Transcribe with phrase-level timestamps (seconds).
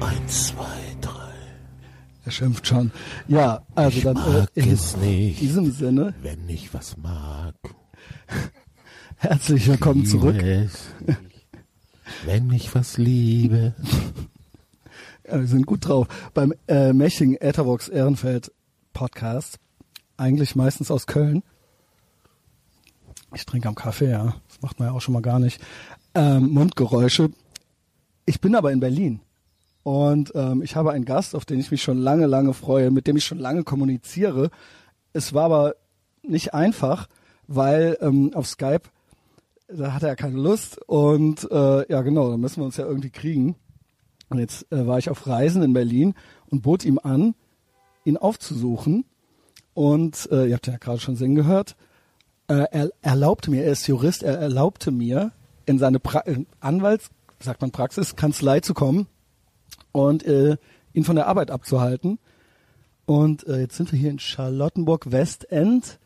[0.00, 1.32] Eins, zwei, drei.
[2.24, 2.90] Er schimpft schon.
[3.28, 7.54] Ja, also Ich dann mag äh, in es nicht, diesem Sinne, wenn ich was mag.
[9.16, 10.42] herzlich willkommen zurück.
[12.24, 13.74] Wenn ich was liebe.
[15.26, 16.08] Ja, wir sind gut drauf.
[16.34, 18.52] Beim äh, Meching Etherbox Ehrenfeld
[18.92, 19.58] Podcast,
[20.16, 21.42] eigentlich meistens aus Köln.
[23.34, 24.34] Ich trinke am Kaffee, ja.
[24.48, 25.60] Das macht man ja auch schon mal gar nicht.
[26.14, 27.30] Ähm, Mundgeräusche.
[28.26, 29.20] Ich bin aber in Berlin.
[29.82, 33.06] Und ähm, ich habe einen Gast, auf den ich mich schon lange, lange freue, mit
[33.06, 34.50] dem ich schon lange kommuniziere.
[35.12, 35.74] Es war aber
[36.22, 37.08] nicht einfach,
[37.46, 38.82] weil ähm, auf Skype,
[39.68, 40.78] da hatte er keine Lust.
[40.86, 43.56] Und äh, ja, genau, da müssen wir uns ja irgendwie kriegen.
[44.28, 46.14] Und jetzt äh, war ich auf Reisen in Berlin
[46.50, 47.34] und bot ihm an,
[48.04, 49.04] ihn aufzusuchen.
[49.72, 51.74] Und äh, ihr habt ja gerade schon singen gehört.
[52.48, 55.32] Äh, er erlaubte mir, er ist Jurist, er erlaubte mir,
[55.66, 56.24] in seine pra
[56.58, 59.06] Anwalts, sagt man Praxis, Kanzlei zu kommen
[59.92, 60.56] und äh,
[60.92, 62.18] ihn von der Arbeit abzuhalten.
[63.06, 65.98] Und äh, jetzt sind wir hier in Charlottenburg Westend.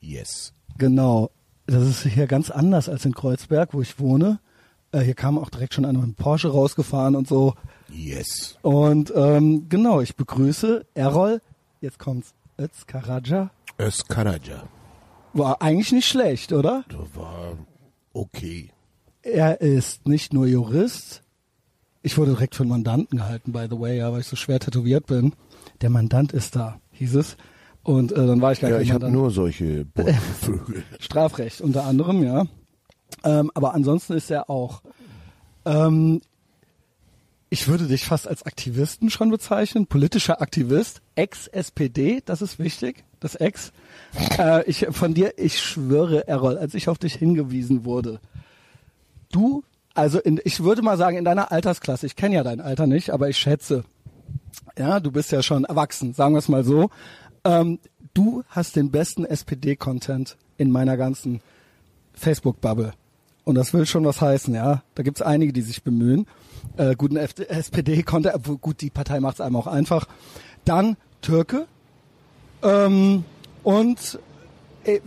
[0.00, 0.52] Yes.
[0.78, 1.30] Genau.
[1.66, 4.40] Das ist hier ganz anders als in Kreuzberg, wo ich wohne.
[4.92, 7.54] Äh, hier kam auch direkt schon einer mit dem Porsche rausgefahren und so.
[7.92, 8.56] Yes.
[8.62, 11.42] Und ähm, genau, ich begrüße Errol.
[11.80, 12.32] Jetzt kommt's.
[12.58, 13.50] Özkaraja.
[13.78, 14.64] Özkaraja.
[15.32, 16.84] War eigentlich nicht schlecht, oder?
[17.14, 17.56] War
[18.12, 18.70] okay.
[19.22, 21.22] Er ist nicht nur Jurist.
[22.02, 24.60] Ich wurde direkt für einen Mandanten gehalten, by the way, ja, weil ich so schwer
[24.60, 25.34] tätowiert bin.
[25.80, 27.36] Der Mandant ist da, hieß es.
[27.82, 29.86] Und äh, dann war ich gleich Ja, beim ich habe nur solche
[30.40, 30.84] Vögel.
[30.98, 32.44] Strafrecht unter anderem, ja.
[33.24, 34.82] Ähm, aber ansonsten ist er auch.
[35.64, 36.20] Ähm,
[37.50, 43.36] ich würde dich fast als Aktivisten schon bezeichnen, politischer Aktivist, Ex-SPD, das ist wichtig, das
[43.36, 43.72] Ex.
[44.38, 48.20] Äh, ich von dir, ich schwöre, Errol, als ich auf dich hingewiesen wurde,
[49.32, 49.64] du,
[49.98, 53.10] also in, ich würde mal sagen in deiner Altersklasse, ich kenne ja dein Alter nicht,
[53.10, 53.84] aber ich schätze,
[54.78, 56.90] ja, du bist ja schon erwachsen, sagen wir es mal so.
[57.44, 57.80] Ähm,
[58.14, 61.40] du hast den besten SPD-Content in meiner ganzen
[62.14, 62.92] Facebook-Bubble.
[63.42, 64.82] Und das will schon was heißen, ja.
[64.94, 66.26] Da gibt's einige, die sich bemühen.
[66.76, 70.06] Äh, guten SPD-Content, gut, die Partei macht's einem auch einfach.
[70.64, 71.66] Dann Türke.
[72.62, 73.24] Ähm,
[73.64, 74.20] und
[74.84, 75.00] äh,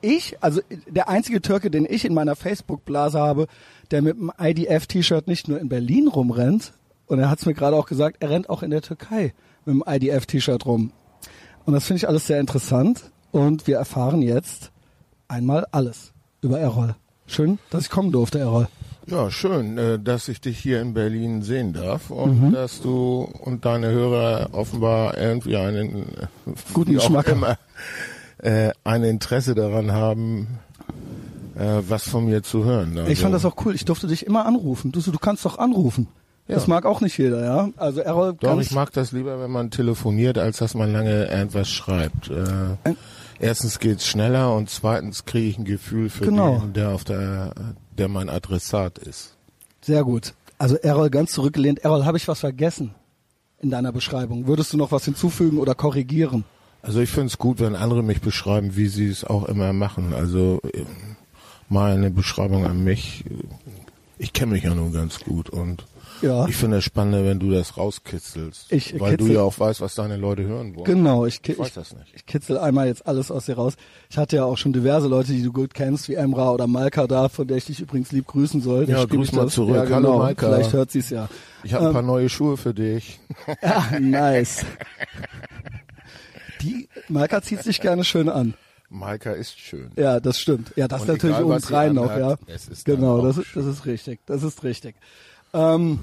[0.00, 3.46] ich, also der einzige Türke, den ich in meiner Facebook-Blase habe,
[3.90, 6.72] der mit dem IDF-T-Shirt nicht nur in Berlin rumrennt,
[7.06, 9.32] und er hat's mir gerade auch gesagt, er rennt auch in der Türkei
[9.64, 10.92] mit dem IDF-T-Shirt rum.
[11.64, 13.10] Und das finde ich alles sehr interessant.
[13.30, 14.70] Und wir erfahren jetzt
[15.28, 16.94] einmal alles über Errol.
[17.26, 18.68] Schön, dass ich kommen durfte, Errol.
[19.06, 23.64] Ja, schön, äh, dass ich dich hier in Berlin sehen darf und dass du und
[23.64, 26.26] deine Hörer offenbar irgendwie einen äh,
[26.72, 27.44] Guten Geschmack haben.
[28.46, 30.58] Äh, ein Interesse daran haben,
[31.56, 32.96] äh, was von mir zu hören.
[32.98, 33.74] Also, Ich fand das auch cool.
[33.74, 34.92] Ich durfte dich immer anrufen.
[34.92, 36.06] Du, du kannst doch anrufen.
[36.48, 36.68] Das Ja.
[36.74, 37.68] mag auch nicht jeder, ja.
[37.76, 41.68] Also Errol, Doch, ich mag das lieber, wenn man telefoniert, als dass man lange irgendwas
[41.68, 42.30] schreibt.
[42.30, 42.94] Äh,
[43.40, 46.58] erstens geht's schneller und zweitens kriege ich ein Gefühl für Genau.
[46.60, 47.52] den, der auf der,
[47.98, 49.34] der mein Adressat ist.
[49.80, 50.34] sehr gut.
[50.58, 51.80] Also Errol, ganz zurückgelehnt.
[51.80, 52.94] Errol, habe ich was vergessen
[53.60, 54.46] in deiner Beschreibung?
[54.46, 56.44] Würdest du noch was hinzufügen oder korrigieren?
[56.86, 60.14] Also ich finde es gut, wenn andere mich beschreiben, wie sie es auch immer machen.
[60.14, 60.82] Also äh,
[61.68, 63.24] mal eine Beschreibung an mich.
[64.18, 65.84] Ich kenne mich ja nun ganz gut und
[66.22, 66.46] Ja.
[66.46, 68.72] ich finde es spannender, wenn du das rauskitzelst.
[68.72, 70.84] Ich weil du kitzel- ja auch weißt, was deine Leute hören wollen.
[70.84, 72.06] Genau, ich, Ich weiß das nicht.
[72.14, 73.74] ich kitzel einmal jetzt alles aus dir raus.
[74.08, 77.08] Ich hatte ja auch schon diverse Leute, die du gut kennst, wie Emra oder Malka
[77.08, 78.88] da, von der ich dich übrigens lieb grüßen soll.
[78.88, 79.54] Ja, grüß mal das.
[79.54, 79.74] zurück.
[79.74, 80.18] Ja, Hallo, genau.
[80.18, 80.46] Malka.
[80.46, 81.28] Vielleicht hört sie es ja.
[81.64, 83.18] Ich habe ein paar neue Schuhe für dich.
[83.60, 84.64] Ja, nice.
[87.08, 88.54] Die Malka zieht sich gerne schön an.
[88.88, 89.90] Maika ist schön.
[89.96, 90.72] Ja, das stimmt.
[90.76, 92.36] Ja, das Und natürlich egal, sie obendrein noch, ja.
[92.84, 94.20] genau, das ist, das ist richtig.
[94.26, 94.96] Das ist richtig.
[95.52, 96.00] Ähm,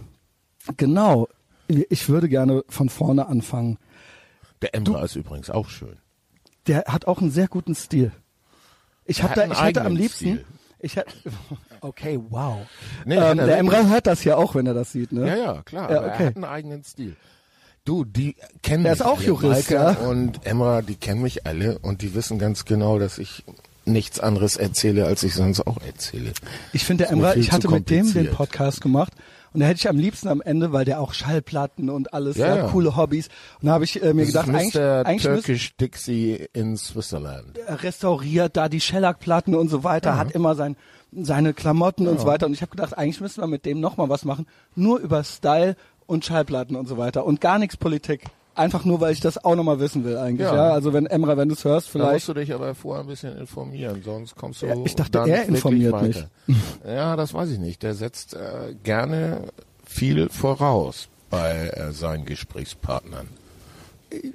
[0.78, 1.30] genau.
[1.68, 3.78] Ich würde gerne von vorne anfangen.
[4.62, 5.98] Der Emra ist übrigens auch schön.
[6.68, 8.12] Der hat auch einen sehr guten Stil.
[9.06, 10.46] Ich hab hat da, ich hätte am liebsten, Stil.
[10.80, 11.12] ich hätte,
[11.82, 12.66] okay, wow.
[13.06, 13.58] Nee, ähm, er der.
[13.58, 15.28] Emra hört das ja auch, wenn er das sieht, ne?
[15.28, 15.92] Ja, ja, klar.
[15.92, 16.24] Ja, okay.
[16.24, 17.16] Er hat einen eigenen Stil.
[17.86, 19.26] Du, die kennen Er mich ist auch alle.
[19.28, 19.98] Jurist, Maika ja.
[20.08, 23.44] und Emma, die kennen mich alle und die wissen ganz genau, dass ich
[23.86, 26.32] nichts anderes erzähle, als ich sonst auch erzähle.
[26.72, 28.32] Ich finde, der Emra, ich hatte mit dem den.
[28.32, 29.12] Podcast gemacht
[29.52, 32.48] und da hätte ich am liebsten am Ende, weil der auch Schallplatten und alles, Ja,
[32.48, 32.68] ja, ja.
[32.70, 33.28] coole Hobbys.
[33.60, 35.06] Und da habe ich äh, mir Das gedacht, ist eigentlich, Mr.
[35.06, 37.58] eigentlich Turkish Dixie in Switzerland.
[37.68, 40.78] er restauriert da die Shellac-Platten und so weiter, hat immer sein,
[41.12, 42.46] seine Klamotten und so weiter.
[42.46, 45.76] Und ich habe gedacht, eigentlich müssen wir mit dem nochmal was machen, nur über Style
[46.14, 48.24] und Schallplatten und so weiter und gar nichts Politik.
[48.56, 50.46] Einfach nur, weil ich das auch nochmal wissen will eigentlich.
[50.48, 50.56] Ja.
[50.56, 50.70] Ja.
[50.74, 52.28] Also wenn Emra, wenn du es hörst, Da musst vielleicht.
[52.28, 55.92] du dich aber vorher ein bisschen informieren, sonst kommst du Ja, ich dachte, er informiert
[55.92, 56.30] weiter.
[56.88, 57.82] Ja, das weiß ich nicht.
[57.82, 59.48] Der setzt äh, gerne
[59.84, 61.08] viel voraus.
[61.32, 63.28] bei äh, seinen Gesprächspartnern.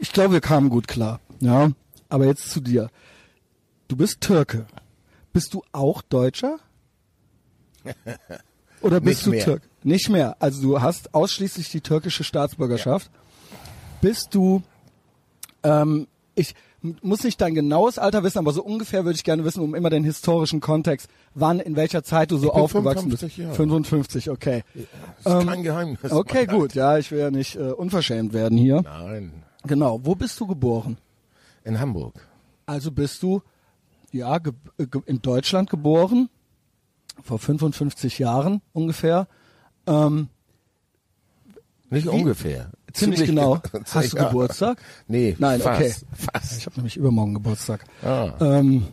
[0.01, 1.21] Ich glaube, wir kamen gut klar.
[1.39, 1.71] Ja,
[2.09, 2.91] aber jetzt zu dir.
[3.87, 4.67] Du bist Türke.
[5.33, 6.59] Bist du auch Deutscher?
[8.81, 9.45] Oder bist Nicht du mehr.
[9.45, 9.63] Türk?
[9.89, 10.37] Nicht mehr.
[10.39, 13.11] Also du hast ausschließlich die türkische Staatsbürgerschaft.
[14.03, 14.63] Bist du,
[15.63, 16.55] ähm, ich
[17.03, 19.91] muss nicht dein genaues Alter wissen, aber so ungefähr würde ich gerne wissen, um immer
[19.91, 23.39] den historischen Kontext, wann, in welcher Zeit du so aufgewachsen 55 bist.
[23.39, 23.55] Jahre.
[23.55, 24.63] 55, okay.
[25.25, 25.99] Das ist kein Geheimnis.
[26.05, 26.75] Ähm, Okay, gut.
[26.75, 28.83] Ja, ich will ja nicht äh, unverschämt werden hier.
[28.83, 30.01] Nein, Genau.
[30.05, 30.99] Wo bist du geboren?
[31.65, 32.15] in Hamburg.
[32.67, 33.43] Also bist du
[34.13, 34.39] ja
[35.07, 36.29] in Deutschland geboren,
[37.23, 39.29] vor 55 Jahren ungefähr.
[39.89, 40.29] Ähm,
[41.91, 42.71] Nicht ungefähr.
[42.93, 43.59] ziemlich genau.
[43.73, 43.85] genau.
[43.91, 44.17] Hast du.
[44.17, 44.81] Geburtstag?
[45.07, 45.95] Nee, Nein, fast, okay.
[46.33, 46.59] Fast.
[46.59, 47.85] Ich habe nämlich übermorgen Geburtstag.
[48.03, 48.33] Ah.
[48.41, 48.89] Ähm,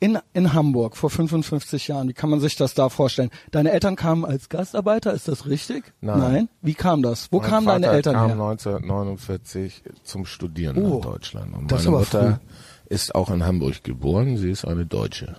[0.00, 3.30] in, in Hamburg vor 55 Jahren, wie kann man sich das da vorstellen?
[3.52, 5.92] Deine Eltern kamen als Gastarbeiter, ist das richtig?
[6.00, 6.48] Nein.
[6.60, 7.30] Wie kam das?
[7.30, 8.32] Wo Mein kamen deine Vater Eltern kam her?
[8.32, 11.54] 1949 zum Studieren Oh, nach Deutschland.
[11.54, 12.40] Und meine Mutter
[12.88, 14.36] ist auch in Hamburg geboren.
[14.38, 15.36] Sie ist eine Deutsche.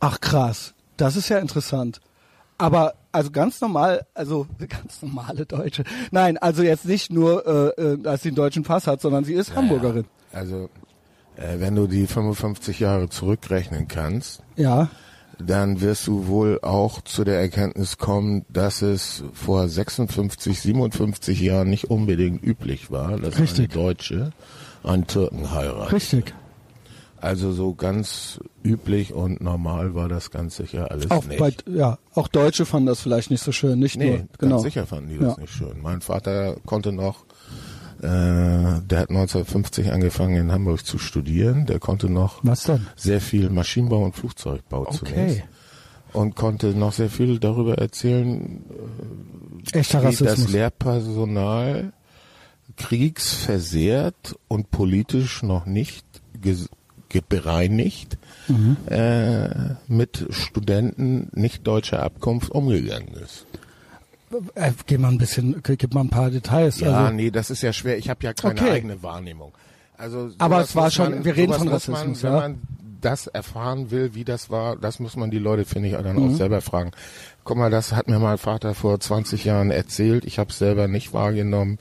[0.00, 2.02] Ach krass, das ist ja interessant.
[2.58, 5.84] Aber also ganz normal, also ganz normale Deutsche.
[6.10, 7.46] Nein, also jetzt nicht nur,
[7.76, 10.04] äh, äh, dass sie einen deutschen Pass hat, sondern sie ist Hamburgerin.
[10.32, 10.68] Also,
[11.36, 14.88] äh, wenn du die 55 Jahre zurückrechnen kannst, Ja.
[15.38, 21.70] dann wirst du wohl auch zu der Erkenntnis kommen, dass es vor 56, 57 Jahren
[21.70, 23.58] nicht unbedingt üblich war, dass Richtig.
[23.58, 24.32] eine Deutsche
[24.84, 25.92] einen Türken heiratet.
[25.92, 26.34] Richtig.
[27.24, 31.38] Also so ganz üblich und normal war das ganz sicher alles Auch nicht.
[31.38, 34.58] bei, ja, auch Deutsche fanden das vielleicht nicht so schön, nicht nee, nur, ganz genau.
[34.58, 35.40] sicher fanden die das Ja.
[35.40, 35.80] nicht schön.
[35.80, 37.24] Mein Vater konnte noch,
[38.00, 42.42] äh, der hat 1950 angefangen in Hamburg zu studieren, der konnte noch
[42.96, 45.38] sehr viel Maschinenbau und Flugzeugbau zunächst.
[45.38, 45.44] Okay.
[46.12, 48.62] Und konnte noch sehr viel darüber erzählen,
[49.72, 50.52] Echter wie das Rassismus.
[50.52, 51.92] Lehrpersonal
[52.76, 56.04] kriegsversehrt und politisch noch nicht
[57.22, 58.18] bereinigt
[58.48, 58.76] Mhm.
[58.90, 59.48] äh,
[59.88, 63.46] mit Studenten nicht deutscher Abkunft umgegangen ist.
[64.54, 66.80] Äh, gib mal ein bisschen, gib mal ein paar Details.
[66.80, 67.96] Ja, also, nee, das ist ja schwer.
[67.98, 68.70] Ich habe ja keine Okay.
[68.70, 69.52] eigene Wahrnehmung.
[69.96, 72.38] Also Aber es war schon- man, wir reden von muss man, Rassismus, Wenn ja.
[72.40, 72.62] man
[73.00, 76.32] das erfahren will, wie das war, das muss man die Leute, finde ich, dann Mhm.
[76.32, 76.90] auch selber fragen.
[77.44, 80.24] Guck mal, das hat mir mein Vater vor 20 Jahren erzählt.
[80.24, 81.78] Ich habe es selber nicht wahrgenommen.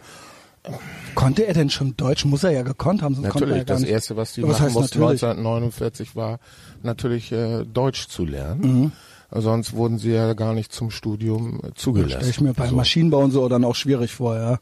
[1.15, 2.25] Konnte er denn schon Deutsch?
[2.25, 4.59] Muss er ja gekonnt haben, sonst konnte er ja Natürlich, das erste, was die Was
[4.59, 5.23] machen mussten natürlich?
[5.23, 6.39] 1949 war,
[6.81, 8.61] natürlich äh, Deutsch zu lernen.
[8.83, 8.91] Mhm.
[9.35, 12.17] Sonst wurden sie ja gar nicht zum Studium äh, zugelassen.
[12.19, 12.75] Stell ich mir bei So.
[12.75, 14.59] Maschinenbau und so dann auch schwierig vor, ja.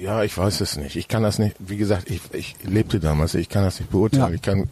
[0.00, 0.94] Ja, ich weiß es nicht.
[0.94, 4.28] Ich kann das nicht, wie gesagt, ich, ich lebte damals, ich kann das nicht beurteilen.
[4.28, 4.34] Ja.
[4.34, 4.68] Ich kann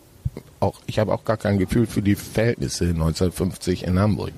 [0.61, 4.31] auch, ich habe auch gar kein Gefühl für die Verhältnisse 1950 in Hamburg.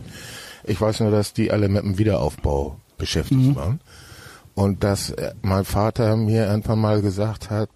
[0.65, 3.57] Ich weiß nur, dass die alle mit dem Wiederaufbau beschäftigt Mhm.
[3.57, 3.81] waren.
[4.55, 7.71] Und dass äh, mein Vater mir irgendwann mal gesagt hat,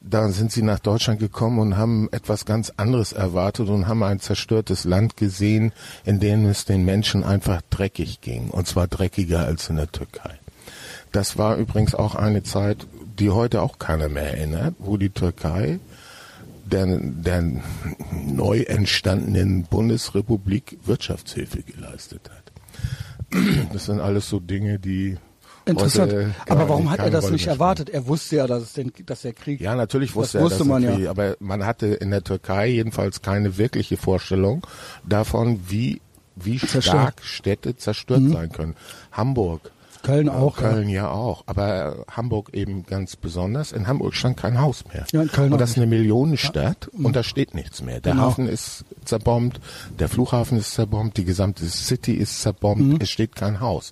[0.00, 4.20] da sind sie nach Deutschland gekommen und haben etwas ganz anderes erwartet und haben ein
[4.20, 5.72] zerstörtes Land gesehen,
[6.04, 8.48] in dem es den Menschen einfach dreckig ging.
[8.50, 10.38] Und zwar dreckiger als in der Türkei.
[11.12, 12.86] Das war übrigens auch eine Zeit,
[13.18, 15.80] die heute auch keiner mehr erinnert, wo die Türkei
[16.64, 17.44] der, der
[18.12, 23.72] neu entstandenen Bundesrepublik Wirtschaftshilfe geleistet hat.
[23.72, 25.18] Das sind alles so Dinge, die
[25.68, 26.12] Interessant.
[26.12, 27.90] heute Aber warum hat er das Rolle nicht erwartet?
[27.90, 29.60] Er wusste ja, dass, es den, dass der Krieg.
[29.60, 30.88] ja, natürlich wusste Das er wusste das man ja.
[30.90, 34.66] irgendwie, aber man hatte in der Türkei jedenfalls keine wirkliche Vorstellung
[35.04, 36.00] davon, wie
[36.40, 36.84] wie Zerstört.
[36.84, 38.32] stark Städte zerstört Mhm.
[38.32, 38.76] sein können.
[39.10, 39.72] Hamburg,
[40.04, 40.56] Köln auch.
[40.56, 43.72] Köln ja auch, aber Hamburg eben ganz besonders.
[43.72, 45.04] In Hamburg stand kein Haus mehr.
[45.12, 48.00] Ja, in Köln und das ist eine Millionenstadt und da steht nichts mehr.
[48.00, 48.26] Der Genau.
[48.26, 49.58] Hafen ist zerbombt,
[49.98, 52.98] der Flughafen ist zerbombt, die gesamte City ist zerbombt, Mhm.
[53.00, 53.90] es steht kein Haus.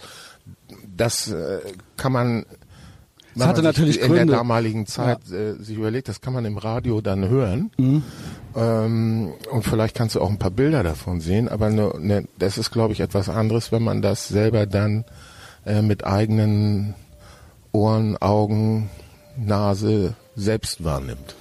[0.96, 1.60] Das äh,
[1.96, 2.46] kann man
[3.36, 4.26] wenn hatte natürlich in Gründe.
[4.26, 7.70] der damaligen Zeit äh, sich überlegt, das kann man im Radio dann hören.
[7.76, 8.02] Mhm.
[8.54, 12.56] Ähm, und vielleicht kannst du auch ein paar Bilder davon sehen, aber ne, ne, das
[12.56, 15.04] ist, glaube ich, etwas anderes, wenn man das selber dann
[15.66, 16.94] äh, mit eigenen
[17.72, 18.88] Ohren, Augen,
[19.36, 21.36] Nase selbst wahrnimmt.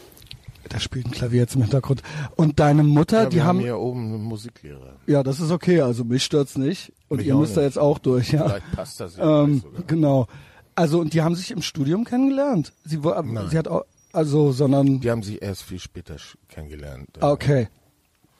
[0.69, 2.01] Da spielt ein Klavier jetzt im Hintergrund.
[2.35, 4.95] Und deine Mutter, Ja, die haben, hier oben einen Musiklehrer.
[5.07, 6.91] ja, das ist okay, also mich stört's nicht.
[7.07, 7.69] Und Mich ihr müsst da nicht.
[7.69, 8.43] jetzt auch durch, ja.
[8.49, 10.27] Vielleicht passt das ja Ähm, genau.
[10.75, 12.73] Also, und die haben sich im Studium kennengelernt?
[12.83, 13.47] Sie, Nein.
[13.49, 16.15] sie hat auch, also, sondern, Die haben sich erst viel später
[16.49, 17.07] kennengelernt.
[17.21, 17.67] Ah, okay.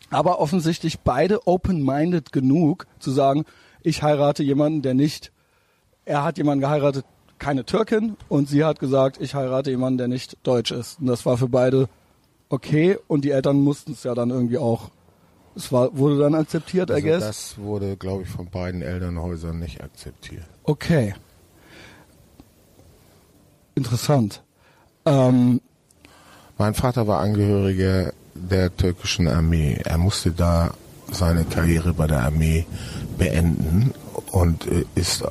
[0.10, 3.46] Aber offensichtlich beide open-minded genug zu sagen,
[3.82, 5.32] ich heirate jemanden, der nicht,
[6.06, 7.06] er hat jemanden geheiratet,
[7.40, 11.00] keine Türkin, und sie hat gesagt, ich heirate jemanden, der nicht deutsch ist.
[11.00, 11.88] Und das war für beide
[12.50, 14.92] okay, und die Eltern mussten es ja dann irgendwie auch,
[15.56, 17.24] es war, wurde dann akzeptiert, I Also guess.
[17.24, 20.44] das wurde, glaube ich, von beiden Elternhäusern nicht akzeptiert.
[20.64, 21.14] Okay.
[23.76, 24.42] interessant.
[25.06, 25.62] Ähm,
[26.58, 29.78] Mein Vater war Angehöriger der türkischen Armee.
[29.84, 30.74] Er musste da
[31.12, 32.66] seine Karriere bei der Armee
[33.18, 33.94] beenden
[34.32, 35.24] und äh, ist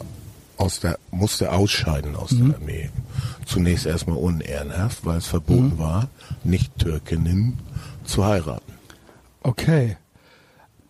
[0.57, 2.91] aus der musste ausscheiden aus der Armee.
[3.45, 6.09] Zunächst erstmal unehrenhaft, weil es verboten war,
[6.45, 7.59] nicht Türkinnen
[8.05, 8.73] zu heiraten.
[9.43, 9.97] okay.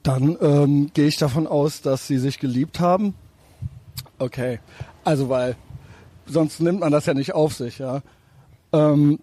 [0.02, 3.14] Dann ähm, gehe ich davon aus, dass sie sich geliebt haben.
[4.18, 4.60] Okay.
[5.02, 5.56] Also weil
[6.26, 8.02] sonst nimmt man das ja nicht auf sich, ja.
[8.74, 9.18] Ähm,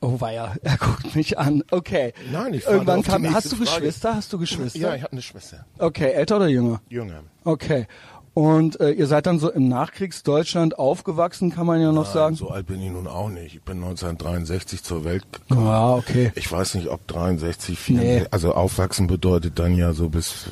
[0.00, 1.64] oh weia, er guckt mich an.
[1.72, 2.12] Okay.
[2.30, 3.34] Nein, ich Irgendwann kam.
[3.34, 3.80] Hast du Frage.
[3.80, 4.14] Geschwister?
[4.14, 4.78] Hast du Geschwister?
[4.78, 6.80] Ja, ich habe eine Schwester, Okay, älter oder jünger?
[6.88, 7.24] jünger.
[7.42, 7.88] Okay.
[8.34, 12.34] Und äh, ihr seid dann so im Nachkriegsdeutschland aufgewachsen, kann man ja noch sagen.
[12.34, 13.56] So alt bin ich nun auch nicht.
[13.56, 15.66] Ich bin 1963 zur Welt gekommen.
[15.66, 16.32] Ah, okay.
[16.34, 18.26] Ich weiß nicht, ob 63, 64, Nee.
[18.30, 20.46] also aufwachsen bedeutet dann ja so bis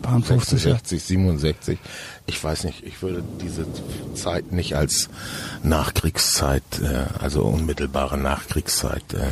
[0.00, 0.70] paar 50, ja.
[0.74, 1.78] 66, 67.
[2.26, 3.66] Ich weiß nicht, ich würde diese
[4.14, 5.08] Zeit nicht als
[5.64, 9.26] Nachkriegszeit, äh, also unmittelbare Nachkriegszeit äh,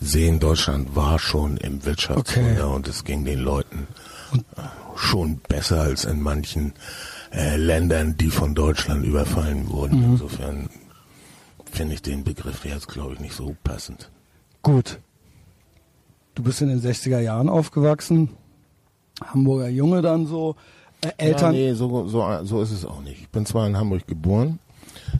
[0.00, 0.38] sehen.
[0.38, 2.74] Deutschland war schon im Wirtschaftswunder Okay.
[2.76, 3.88] und es ging den Leuten
[4.56, 4.60] äh,
[4.94, 6.72] schon besser als in manchen
[7.32, 9.98] äh, Ländern, die von Deutschland überfallen wurden.
[9.98, 10.12] Mhm.
[10.12, 10.68] Insofern
[11.70, 14.10] finde ich den Begriff jetzt, glaube ich, nicht so passend.
[14.62, 14.98] Gut.
[16.34, 18.30] Du bist in den 60er Jahren aufgewachsen.
[19.24, 20.56] Hamburger Junge dann so.
[21.00, 21.54] Äh, Eltern.
[21.54, 23.20] Ja, nee, so, so, so ist es auch nicht.
[23.20, 24.58] Ich bin zwar in Hamburg geboren,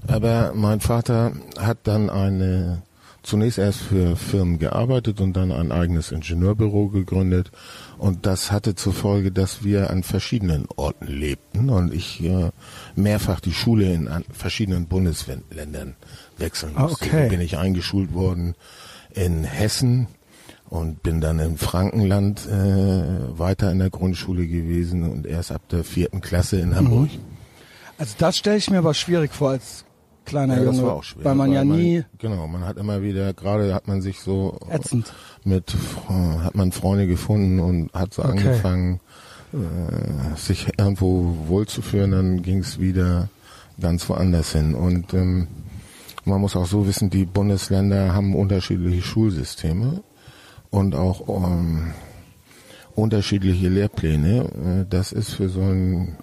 [0.07, 2.83] aber mein Vater hat dann eine,
[3.23, 7.51] zunächst erst für Firmen gearbeitet und dann ein eigenes Ingenieurbüro gegründet.
[7.99, 12.51] Und das hatte zur Folge, dass wir an verschiedenen Orten lebten und ich äh,
[12.97, 15.95] mehrfach die Schule in verschiedenen Bundesländern
[16.39, 17.07] wechseln Ah, musste.
[17.07, 17.25] okay.
[17.25, 18.55] So bin ich eingeschult worden
[19.15, 20.09] in Hessen
[20.69, 25.85] und bin dann im Frankenland äh, weiter in der Grundschule gewesen und erst ab der
[25.85, 27.11] vierten Klasse in Hamburg.
[27.99, 29.85] Also das stelle ich mir aber schwierig vor als
[30.25, 30.89] kleiner Ja, das Junge.
[30.89, 31.25] war auch schwer.
[31.25, 35.13] Weil man ja nie genau, man hat immer wieder, gerade hat man sich so ätzend.
[35.45, 35.75] mit,
[36.09, 38.31] äh, hat man Freunde gefunden und hat so Okay.
[38.39, 39.01] angefangen,
[39.53, 43.29] äh, sich irgendwo wohlzuführen, dann ging es wieder
[43.81, 44.75] ganz woanders hin.
[44.75, 45.49] Und ähm,
[46.25, 50.03] man muss auch so wissen, die Bundesländer haben unterschiedliche Schulsysteme
[50.71, 51.93] und auch ähm,
[52.95, 54.83] unterschiedliche Lehrpläne.
[54.83, 56.17] Äh, das ist für so einen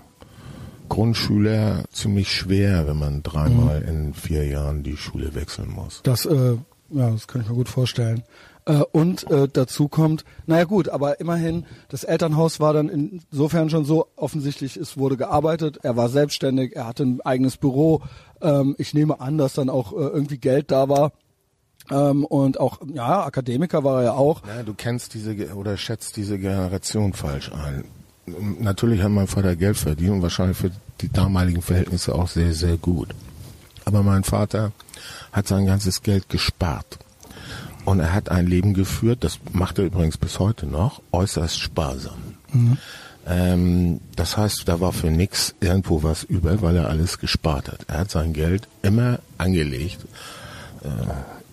[0.90, 6.02] Grundschüler ziemlich schwer, wenn man dreimal in vier Jahren die Schule wechseln muss.
[6.04, 6.58] Das, äh,
[6.90, 8.24] ja, das kann ich mir gut vorstellen.
[8.66, 13.86] Äh, und äh, dazu kommt, naja gut, aber immerhin, das Elternhaus war dann insofern schon
[13.86, 18.02] so offensichtlich, es wurde gearbeitet, er war selbstständig, er hatte ein eigenes Büro.
[18.42, 21.14] Ähm, ich nehme an, dass dann auch äh, irgendwie Geld da war.
[21.90, 24.42] Ähm, und auch, ja, Akademiker war er ja auch.
[24.46, 27.86] Ja, du kennst diese oder schätzt diese Generation falsch ein.
[28.60, 30.72] Natürlich hat mein Vater Geld verdient und wahrscheinlich für
[31.02, 33.10] die damaligen Verhältnisse auch sehr, sehr gut.
[33.86, 34.72] Aber mein Vater
[35.32, 37.00] hat sein ganzes Geld gespart.
[37.86, 42.36] Und er hat ein Leben geführt, das macht er übrigens bis heute noch, äußerst sparsam.
[43.26, 47.86] Ähm, das heißt, da war für nix irgendwo was über, weil er alles gespart hat.
[47.88, 50.00] Er hat sein Geld immer angelegt,
[50.84, 50.88] äh,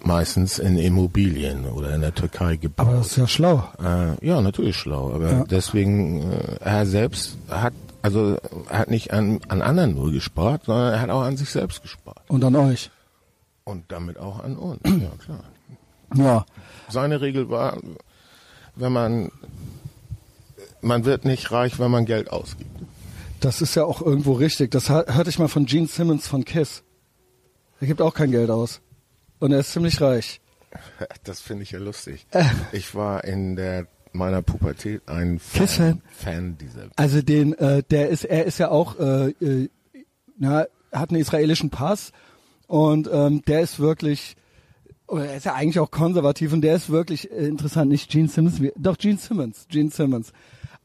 [0.07, 2.87] meistens in Immobilien oder in der Türkei gebaut.
[2.87, 3.65] Aber das ist ja schlau.
[3.83, 5.45] Äh, ja, natürlich schlau, aber Ja.
[5.45, 8.37] deswegen, äh, er selbst hat, also
[8.71, 11.83] er hat nicht an, an anderen nur gespart, sondern er hat auch an sich selbst
[11.83, 12.21] gespart.
[12.29, 12.91] Und an euch.
[13.65, 15.45] Und damit auch an uns, ja klar.
[16.15, 16.47] Ja.
[16.89, 17.77] Seine Regel war,
[18.77, 19.31] wenn man,
[20.81, 22.71] man wird nicht reich, wenn man Geld ausgibt.
[23.41, 24.71] Das ist ja auch irgendwo richtig.
[24.71, 26.83] Das hörte ich mal von Gene Simmons von Kiss.
[27.81, 28.81] Er gibt auch kein Geld aus.
[29.39, 30.41] Und er ist ziemlich reich.
[31.25, 32.27] Das finde ich ja lustig.
[32.33, 32.45] Äh.
[32.73, 35.39] Ich war in der meiner Pubertät ein?
[35.39, 39.69] Fan, Fan dieser Also den, äh, der ist, er ist ja auch, äh, äh,
[40.39, 42.13] na, hat einen israelischen Pass
[42.67, 44.37] und ähm, der ist wirklich,
[45.07, 47.91] oder er ist ja eigentlich auch konservativ und der ist wirklich äh, interessant.
[47.91, 50.33] Nicht Gene Simmons, wie, doch Gene Simmons, Gene Simmons.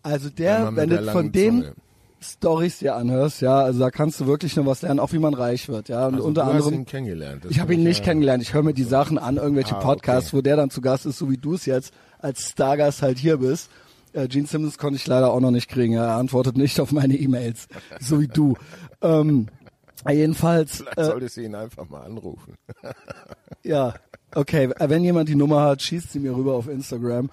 [0.03, 1.75] Also Der wenn du von dem Zunge.
[2.23, 5.33] Stories dir anhörst, ja, also da kannst du wirklich noch was lernen, auch wie man
[5.33, 6.05] reich wird, ja.
[6.07, 6.73] Und Also unter du hast anderem.
[6.75, 7.45] ihn kennengelernt.
[7.45, 8.43] Das Ich habe ihn nicht ja- kennengelernt.
[8.43, 10.37] Ich höre mir die Sachen an, irgendwelche Ah, Podcasts, okay.
[10.37, 13.37] wo der dann zu Gast ist, so wie du es jetzt als Stargast halt hier
[13.37, 13.69] bist.
[14.13, 15.93] Äh, Gene Simmons konnte ich leider auch noch nicht kriegen.
[15.93, 17.67] Er antwortet nicht auf meine E-Mails,
[17.99, 18.55] so wie du.
[19.01, 19.47] Ähm,
[20.05, 22.55] äh, jedenfalls, Vielleicht äh, solltest du ihn einfach mal anrufen.
[23.63, 23.93] ja,
[24.35, 24.65] okay.
[24.77, 27.29] äh, Wenn jemand die Nummer hat, schießt sie mir rüber auf Instagram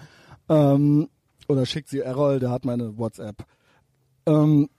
[0.49, 1.09] ähm,
[1.47, 3.43] oder schickt sie Errol, der hat meine WhatsApp.
[4.25, 4.69] Ähm,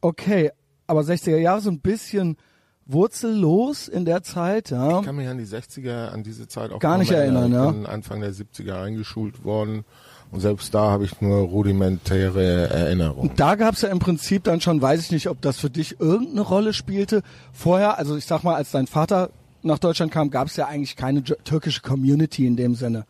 [0.00, 0.50] okay,
[0.86, 2.36] aber 60er Jahre so ein bisschen
[2.86, 5.00] wurzellos in der Zeit, ja.
[5.00, 7.66] Ich kann mich an die 60er, an diese Zeit auch Gar nicht erinnern, ja.
[7.66, 9.84] Ich bin Anfang der 70er eingeschult worden
[10.30, 13.32] und selbst da habe ich nur rudimentäre Erinnerungen.
[13.36, 16.42] Da gab's ja im Prinzip dann schon, weiß ich nicht, ob das für dich irgendeine
[16.42, 17.22] Rolle spielte.
[17.52, 19.30] Vorher, also ich sag mal, als dein Vater
[19.62, 23.04] nach Deutschland kam, gab es ja eigentlich keine türkische Community in dem Sinne.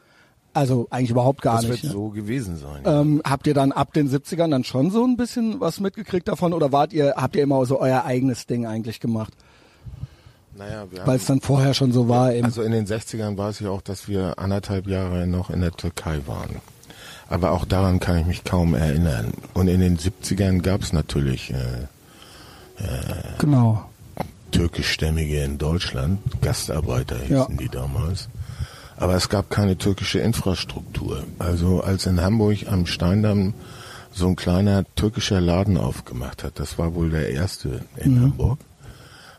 [0.57, 1.85] Also eigentlich überhaupt gar das nicht.
[1.85, 2.01] Das wird ne?
[2.01, 2.81] so gewesen sein.
[2.87, 6.55] Ähm, habt ihr dann ab den 70ern dann schon so ein bisschen was mitgekriegt davon
[6.55, 9.35] oder wart ihr, habt ihr immer so euer eigenes Ding eigentlich gemacht?
[10.57, 12.33] Naja, Weil es dann vorher schon so war.
[12.33, 12.47] Eben.
[12.47, 15.73] Also in den 60ern war es ja auch, dass wir anderthalb Jahre noch in der
[15.73, 16.57] Türkei waren.
[17.29, 19.35] Aber auch daran kann ich mich kaum erinnern.
[19.53, 21.57] Und in den 70ern gab es natürlich äh,
[22.83, 22.87] äh,
[23.37, 23.85] genau.
[24.53, 27.47] türkischstämmige in Deutschland, Gastarbeiter hießen ja.
[27.61, 28.31] die damals.
[28.97, 31.25] Aber es gab keine türkische Infrastruktur.
[31.39, 33.55] Also als in Hamburg am Steindamm
[34.11, 38.23] so ein kleiner türkischer Laden aufgemacht hat, das war wohl der erste in mhm.
[38.23, 38.59] Hamburg.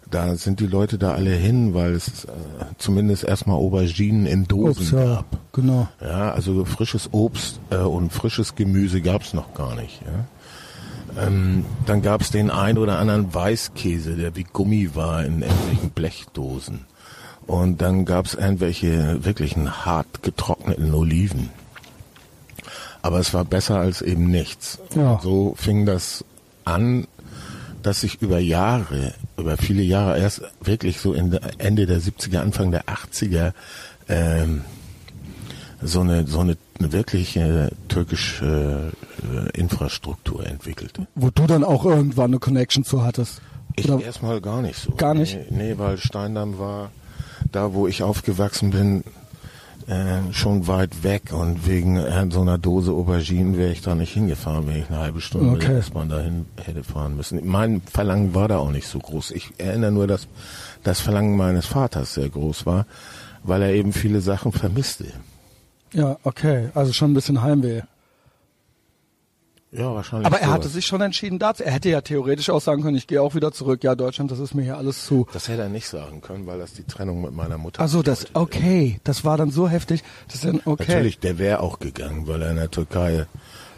[0.09, 2.29] Da sind die Leute da alle hin, weil es äh,
[2.77, 5.25] zumindest erstmal Auberginen in Dosen Obst, ja, gab.
[5.51, 5.87] Genau.
[5.99, 9.99] Ja, also frisches Obst äh, und frisches Gemüse gab's noch gar nicht.
[10.05, 11.27] Ja.
[11.27, 16.85] Ähm, dann gab's den ein oder anderen Weißkäse, der wie Gummi war in irgendwelchen Blechdosen.
[17.47, 21.49] Und dann gab's irgendwelche wirklichen hart getrockneten Oliven.
[23.01, 24.79] Aber es war besser als eben nichts.
[24.93, 25.19] Ja.
[25.23, 26.25] So fing das
[26.65, 27.07] an,
[27.83, 32.83] dass sich über Jahre, über viele Jahre, erst wirklich so Ende der 70er, Anfang der
[32.85, 33.53] 80er,
[34.09, 34.61] ähm,
[35.81, 38.91] so eine so eine, eine wirkliche türkische
[39.23, 41.07] äh, Infrastruktur entwickelte.
[41.15, 43.41] Wo du dann auch irgendwann eine Connection zu hattest?
[43.75, 44.91] Ich erstmal gar nicht so.
[44.93, 45.37] Gar nicht?
[45.51, 46.91] Nee, nee, weil Steindamm war
[47.51, 49.03] da, wo ich aufgewachsen bin,
[49.87, 54.13] äh, schon weit weg und wegen äh, so einer Dose Auberginen wäre ich da nicht
[54.13, 55.69] hingefahren, wenn ich eine halbe Stunde okay.
[55.69, 57.39] mit S-Bahn dahin hätte fahren müssen.
[57.47, 59.31] Mein Verlangen war da auch nicht so groß.
[59.31, 60.27] Ich erinnere nur, dass
[60.83, 62.85] das Verlangen meines Vaters sehr groß war,
[63.43, 65.05] weil er eben viele Sachen vermisste.
[65.93, 67.81] Ja, okay, also schon ein bisschen Heimweh.
[69.71, 70.27] Ja, wahrscheinlich.
[70.27, 71.63] Aber er hatte sich schon entschieden dazu.
[71.63, 73.83] Er hätte ja theoretisch auch sagen können, ich gehe auch wieder zurück.
[73.83, 75.27] Ja, Deutschland, das ist mir hier alles zu.
[75.33, 77.81] Das hätte er nicht sagen können, weil das die Trennung mit meiner Mutter.
[77.81, 80.03] Also das, okay, das war dann so heftig.
[80.31, 80.85] Das dann okay.
[80.87, 83.25] Natürlich, der wäre auch gegangen, weil er in der Türkei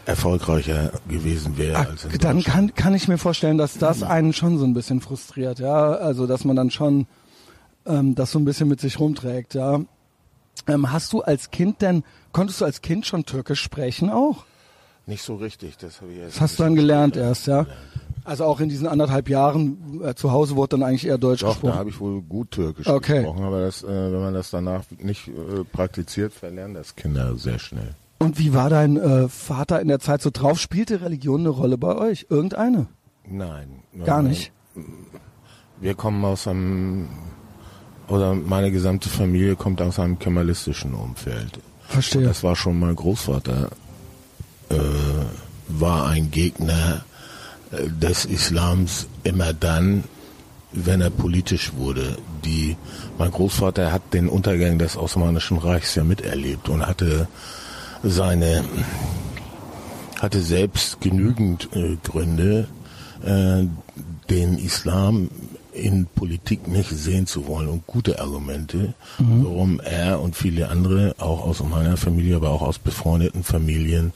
[0.06, 4.58] erfolgreicher gewesen wäre als in Dann kann kann ich mir vorstellen, dass das einen schon
[4.58, 5.58] so ein bisschen frustriert.
[5.58, 7.06] Ja, also dass man dann schon
[7.84, 9.54] ähm, das so ein bisschen mit sich rumträgt.
[9.54, 9.80] Ja.
[10.66, 14.44] Ähm, hast du als Kind denn konntest du als Kind schon Türkisch sprechen auch?
[15.10, 16.36] Nicht so richtig, das habe ich erst.
[16.36, 17.66] Das hast du dann gelernt erst, ja?
[18.22, 21.54] Also auch in diesen anderthalb Jahren äh, zu Hause wurde dann eigentlich eher Deutsch Doch,
[21.54, 21.72] gesprochen.
[21.72, 23.22] da habe ich wohl gut Türkisch okay.
[23.22, 27.58] gesprochen, aber das, äh, wenn man das danach nicht äh, praktiziert, verlernen das Kinder sehr
[27.58, 27.96] schnell.
[28.20, 30.60] Und wie war dein äh, Vater in der Zeit so drauf?
[30.60, 32.26] Spielte Religion eine Rolle bei euch?
[32.30, 32.86] Irgendeine?
[33.26, 33.82] Nein.
[34.04, 34.52] Gar nicht?
[35.80, 37.08] Wir kommen aus einem,
[38.06, 41.58] oder meine gesamte Familie kommt aus einem kemalistischen Umfeld.
[41.88, 42.20] Verstehe.
[42.20, 43.70] Und das war schon mein Großvater
[44.70, 44.76] äh,
[45.68, 47.04] war ein Gegner
[47.72, 50.04] äh, des Islams immer dann,
[50.72, 52.16] wenn er politisch wurde.
[52.44, 52.76] Die,
[53.18, 57.28] mein Großvater hat den Untergang des Osmanischen Reichs ja miterlebt und hatte
[58.02, 58.64] seine,
[60.20, 62.68] hatte selbst genügend äh, Gründe,
[63.24, 63.64] äh,
[64.30, 65.28] den Islam
[65.72, 69.44] in Politik nicht sehen zu wollen und gute Argumente, mhm.
[69.44, 74.12] warum er und viele andere, auch aus meiner Familie, aber auch aus befreundeten Familien,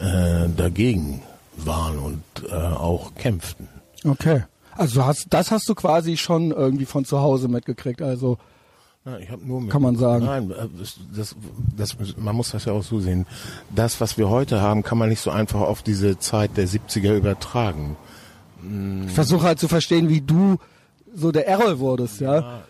[0.00, 1.22] äh, dagegen
[1.56, 3.68] waren und äh, auch kämpften.
[4.04, 4.44] Okay.
[4.76, 8.38] Also hast, das hast du quasi schon irgendwie von zu Hause mitgekriegt, also
[9.04, 10.26] ja, ich hab nur mit, kann man sagen.
[10.26, 10.68] Nein, äh,
[11.14, 11.34] das,
[11.76, 13.26] das, man muss das ja auch so sehen.
[13.74, 17.16] Das, was wir heute haben, kann man nicht so einfach auf diese Zeit der 70er
[17.16, 17.96] übertragen.
[19.06, 20.58] Ich versuche halt zu verstehen, wie du
[21.14, 22.40] so der Errol wurdest, ja.
[22.40, 22.62] ja.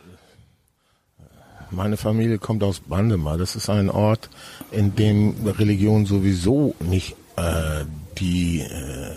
[1.71, 3.39] Meine Familie kommt aus Bandemar.
[3.39, 4.29] Das ist ein Ort,
[4.71, 7.85] in dem Religion sowieso nicht äh,
[8.19, 9.17] die äh,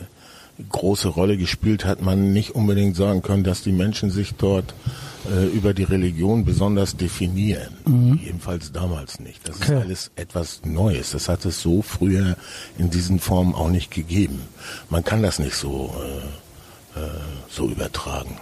[0.70, 2.02] große Rolle gespielt hat.
[2.02, 4.74] Man nicht unbedingt sagen können, dass die Menschen sich dort
[5.30, 7.74] äh, über die Religion besonders definieren.
[7.86, 8.20] Mhm.
[8.24, 9.48] Jedenfalls damals nicht.
[9.48, 9.74] Das okay.
[9.74, 11.12] ist alles etwas Neues.
[11.12, 12.36] Das hat es so früher
[12.78, 14.42] in diesen Formen auch nicht gegeben.
[14.90, 16.22] Man kann das nicht so, äh,
[16.96, 17.00] äh,
[17.50, 18.38] so übertragen.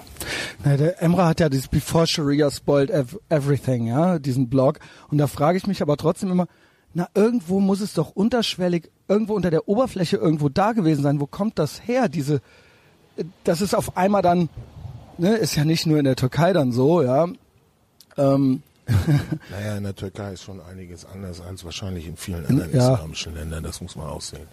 [0.63, 2.91] Na, der Emra hat ja dieses Before Sharia Spoiled
[3.29, 4.79] Everything, ja, diesen Blog.
[5.09, 6.47] Und da frage ich mich aber trotzdem immer,
[6.93, 11.19] na, irgendwo muss es doch unterschwellig, irgendwo unter der Oberfläche irgendwo da gewesen sein.
[11.19, 12.09] Wo kommt das her?
[12.09, 12.41] Diese,
[13.43, 14.49] das ist auf einmal dann,
[15.17, 17.27] ne, ist ja nicht nur in der Türkei dann so, ja.
[18.17, 18.63] Ähm,
[19.51, 22.93] naja, in der Türkei ist schon einiges anders als wahrscheinlich in vielen anderen ja.
[22.93, 24.47] islamischen Ländern, das muss man auch sehen.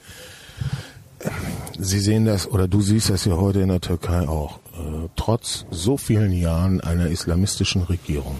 [1.78, 4.58] Sie sehen das, oder du siehst das ja heute in der Türkei auch.
[4.74, 8.36] Äh, trotz so vielen Jahren einer islamistischen Regierung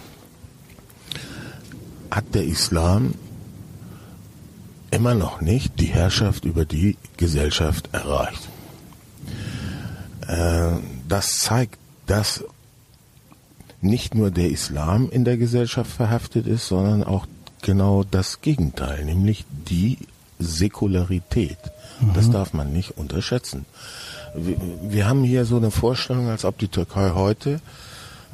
[2.10, 3.14] hat der Islam
[4.90, 8.48] immer noch nicht die Herrschaft über die Gesellschaft erreicht.
[10.26, 12.44] Äh, das zeigt, dass
[13.80, 17.26] nicht nur der Islam in der Gesellschaft verhaftet ist, sondern auch
[17.62, 19.98] genau das Gegenteil, nämlich die
[20.38, 21.58] Säkularität.
[22.00, 22.12] Mhm.
[22.14, 23.66] Das darf man nicht unterschätzen.
[24.34, 27.60] Wir, wir haben hier so eine Vorstellung, als ob die Türkei heute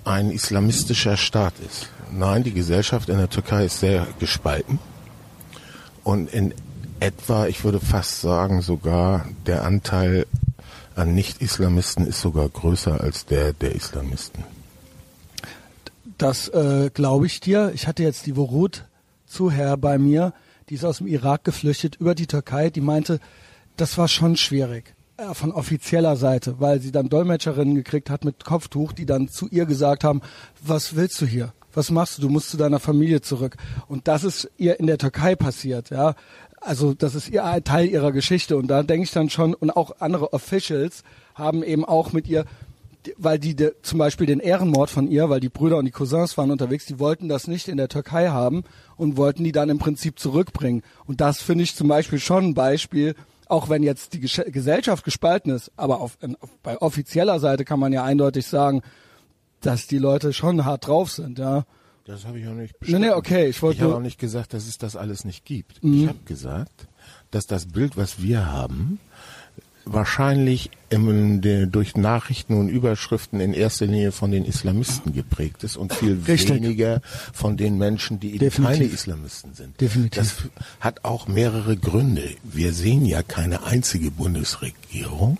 [0.04, 1.88] ein islamistischer Staat ist.
[2.12, 4.78] Nein, die Gesellschaft in der Türkei ist sehr gespalten.
[6.02, 6.54] Und in
[7.00, 10.26] etwa, ich würde fast sagen, sogar der Anteil
[10.94, 14.44] an Nicht-Islamisten ist sogar größer als der der Islamisten.
[16.18, 17.72] Das äh, glaube ich dir.
[17.74, 18.84] Ich hatte jetzt die Vorut
[19.26, 20.32] Zuher bei mir,
[20.68, 23.18] die ist aus dem Irak geflüchtet über die Türkei, die meinte,
[23.76, 28.44] das war schon schwierig äh, von offizieller Seite, weil sie dann Dolmetscherinnen gekriegt hat mit
[28.44, 30.22] Kopftuch, die dann zu ihr gesagt haben,
[30.62, 31.52] was willst du hier?
[31.72, 32.22] Was machst du?
[32.22, 33.56] Du musst zu deiner Familie zurück.
[33.88, 36.14] Und das ist ihr in der Türkei passiert, ja.
[36.60, 40.00] Also das ist ihr Teil ihrer Geschichte und da denke ich dann schon und auch
[40.00, 41.02] andere Officials
[41.34, 42.46] haben eben auch mit ihr
[43.18, 46.38] weil die de, zum Beispiel den Ehrenmord von ihr, weil die Brüder und die Cousins
[46.38, 48.64] waren unterwegs, die wollten das nicht in der Türkei haben
[48.96, 50.82] und wollten die dann im Prinzip zurückbringen.
[51.06, 53.14] Und das finde ich zum Beispiel schon ein Beispiel,
[53.54, 57.92] auch wenn jetzt die Gesellschaft gespalten ist, aber auf, auf, bei offizieller Seite kann man
[57.92, 58.82] ja eindeutig sagen,
[59.60, 61.64] dass die Leute schon hart drauf sind, ja.
[62.04, 63.00] Das habe ich auch nicht bestimmt.
[63.00, 63.48] Nee, nee, okay.
[63.48, 65.82] Ich, ich habe auch nicht gesagt, dass es das alles nicht gibt.
[65.82, 66.02] Mhm.
[66.02, 66.86] Ich habe gesagt,
[67.30, 69.00] dass das Bild, was wir haben,
[69.86, 75.76] wahrscheinlich im, de, durch Nachrichten und Überschriften in erster Linie von den Islamisten geprägt ist
[75.76, 76.62] und viel Richtig.
[76.62, 77.00] weniger
[77.32, 79.80] von den Menschen, die eben keine Islamisten sind.
[79.80, 80.18] Definitiv.
[80.18, 80.34] Das
[80.80, 82.28] hat auch mehrere Gründe.
[82.42, 85.38] Wir sehen ja keine einzige Bundesregierung,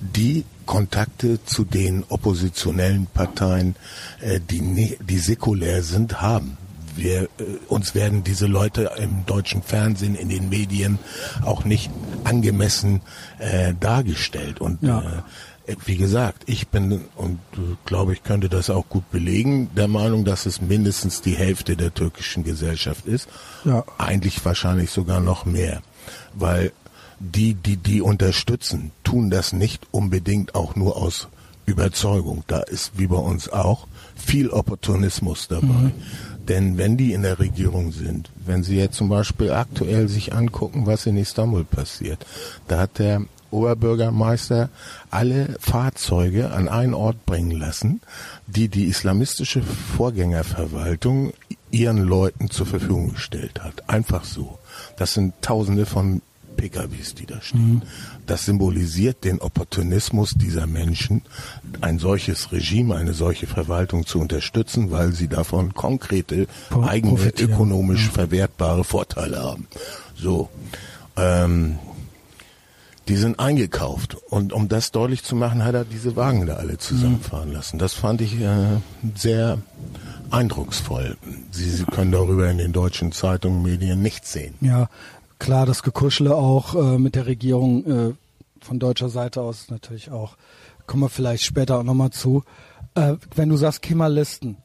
[0.00, 3.74] die Kontakte zu den oppositionellen Parteien,
[4.20, 6.56] äh, die, die säkulär sind, haben
[6.98, 7.28] wir, äh,
[7.68, 10.98] uns werden diese Leute im deutschen Fernsehen, in den Medien
[11.44, 11.90] auch nicht
[12.24, 13.00] angemessen
[13.38, 14.60] äh, dargestellt.
[14.60, 15.00] Und ja.
[15.66, 19.88] äh, wie gesagt, ich bin und äh, glaube ich könnte das auch gut belegen, der
[19.88, 23.28] Meinung, dass es mindestens die Hälfte der türkischen Gesellschaft ist.
[23.64, 23.84] Ja.
[23.98, 25.82] Eigentlich wahrscheinlich sogar noch mehr,
[26.34, 26.72] weil
[27.20, 31.28] die, die die unterstützen, tun das nicht unbedingt auch nur aus
[31.66, 32.44] Überzeugung.
[32.46, 35.66] Da ist wie bei uns auch viel Opportunismus dabei.
[35.66, 35.92] Mhm.
[36.48, 40.86] Denn wenn die in der Regierung sind, wenn Sie jetzt zum Beispiel aktuell sich angucken,
[40.86, 42.24] was in Istanbul passiert,
[42.68, 44.68] da hat der Oberbürgermeister
[45.10, 48.00] alle Fahrzeuge an einen Ort bringen lassen,
[48.46, 51.32] die die islamistische Vorgängerverwaltung
[51.70, 53.88] ihren Leuten zur Verfügung gestellt hat.
[53.88, 54.58] Einfach so.
[54.96, 56.22] Das sind Tausende von
[56.56, 57.74] PKWs, die da stehen.
[57.74, 57.82] Mhm.
[58.28, 61.22] Das symbolisiert den Opportunismus dieser Menschen,
[61.80, 66.46] ein solches Regime, eine solche Verwaltung zu unterstützen, weil sie davon konkrete,
[66.82, 68.12] eigene, ökonomisch ja.
[68.12, 69.66] verwertbare Vorteile haben.
[70.14, 70.50] So.
[71.16, 71.78] Ähm,
[73.08, 74.16] die sind eingekauft.
[74.28, 77.78] Und um das deutlich zu machen, hat er diese Wagen da alle zusammenfahren lassen.
[77.78, 78.80] Das fand ich äh,
[79.14, 79.58] sehr
[80.30, 81.16] eindrucksvoll.
[81.50, 84.54] Sie, Sie können darüber in den deutschen Zeitungen, Medien nichts sehen.
[84.60, 84.90] Ja,
[85.38, 88.14] klar, das Gekuschele auch äh, mit der Regierung äh,
[88.60, 90.36] von deutscher Seite aus natürlich auch.
[90.86, 92.44] Kommen wir vielleicht später auch nochmal zu.
[92.94, 94.56] Äh, wenn du sagst Kemalisten,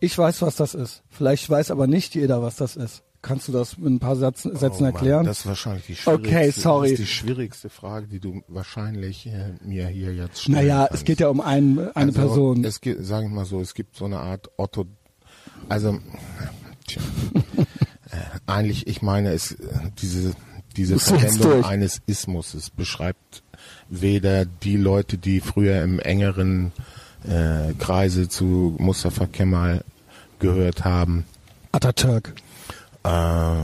[0.00, 1.02] ich weiß, was das ist.
[1.08, 3.02] Vielleicht weiß aber nicht jeder, was das ist.
[3.20, 5.26] Kannst du das mit ein paar Sätzen, Sätzen oh erklären?
[5.26, 6.90] das ist wahrscheinlich die schwierigste, okay, sorry.
[6.90, 10.94] Das ist die schwierigste Frage, die du wahrscheinlich äh, mir hier jetzt stellen Naja, kannst.
[10.94, 12.64] es geht ja um ein, eine also, Person.
[12.64, 14.86] Es geht, sage ich mal so, es gibt so eine Art Otto,
[15.68, 15.98] also
[16.86, 17.02] tja,
[18.48, 19.56] eigentlich, ich meine, es,
[20.00, 20.32] diese,
[20.76, 23.42] diese Verwendung eines Ismus, es beschreibt
[23.88, 26.72] weder die Leute, die früher im engeren
[27.24, 29.84] äh, Kreise zu Mustafa Kemal
[30.38, 31.24] gehört haben.
[31.72, 32.34] Atatürk.
[33.04, 33.62] Äh,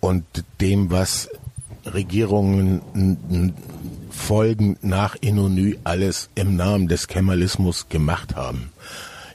[0.00, 0.24] und
[0.60, 1.28] dem, was
[1.86, 3.54] Regierungen
[4.10, 8.70] folgend nach Inonü alles im Namen des Kemalismus gemacht haben.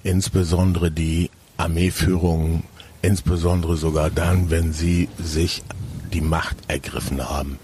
[0.04, 2.64] Insbesondere die Armeeführung
[3.02, 5.64] insbesondere sogar dann, wenn sie sich
[6.14, 7.60] die Macht ergriffen haben.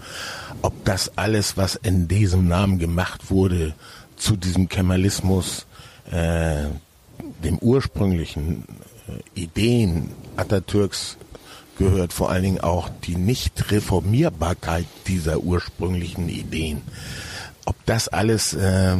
[0.62, 3.74] Ob das alles, was in diesem Namen gemacht wurde,
[4.16, 5.66] zu diesem Kemalismus,
[6.10, 6.64] äh,
[7.44, 8.64] dem ursprünglichen
[9.08, 11.16] äh, Ideen Atatürks
[11.78, 16.82] gehört, vor allen Dingen auch die Nicht-Reformierbarkeit dieser ursprünglichen Ideen.
[17.66, 18.96] Ob das alles äh,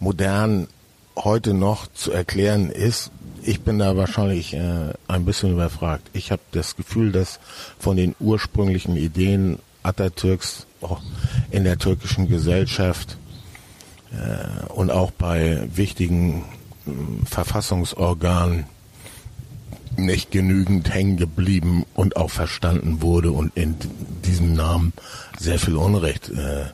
[0.00, 0.68] modern
[1.16, 3.10] heute noch zu erklären ist,
[3.44, 6.08] ich bin da wahrscheinlich äh, ein bisschen überfragt.
[6.12, 7.40] Ich habe das Gefühl, dass
[7.78, 11.02] von den ursprünglichen Ideen Atatürks auch
[11.50, 13.18] in der türkischen Gesellschaft
[14.12, 16.44] äh, und auch bei wichtigen
[16.86, 16.90] äh,
[17.26, 18.64] Verfassungsorganen
[19.96, 23.76] nicht genügend hängen geblieben und auch verstanden wurde und in
[24.24, 24.92] diesem Namen
[25.38, 26.64] sehr viel Unrecht äh,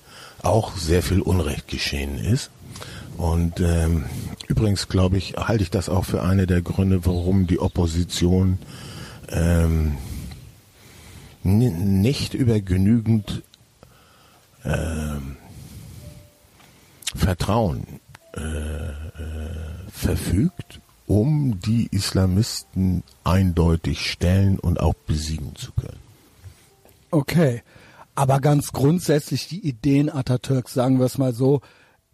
[0.43, 2.51] auch sehr viel Unrecht geschehen ist.
[3.21, 4.07] Und ähm,
[4.49, 8.59] übrigens glaube ich, halte ich das auch für eine der Gründe, warum die Opposition
[9.29, 9.99] ähm,
[11.43, 13.43] nicht über genügend
[14.65, 15.37] ähm,
[17.15, 17.85] Vertrauen
[18.35, 18.93] äh, äh,
[19.93, 26.01] verfügt, um die Islamisten eindeutig stellen und auch besiegen zu können.
[27.11, 27.63] Okay,
[28.15, 31.61] aber ganz grundsätzlich die Ideen Atatürks, sagen wir es mal so,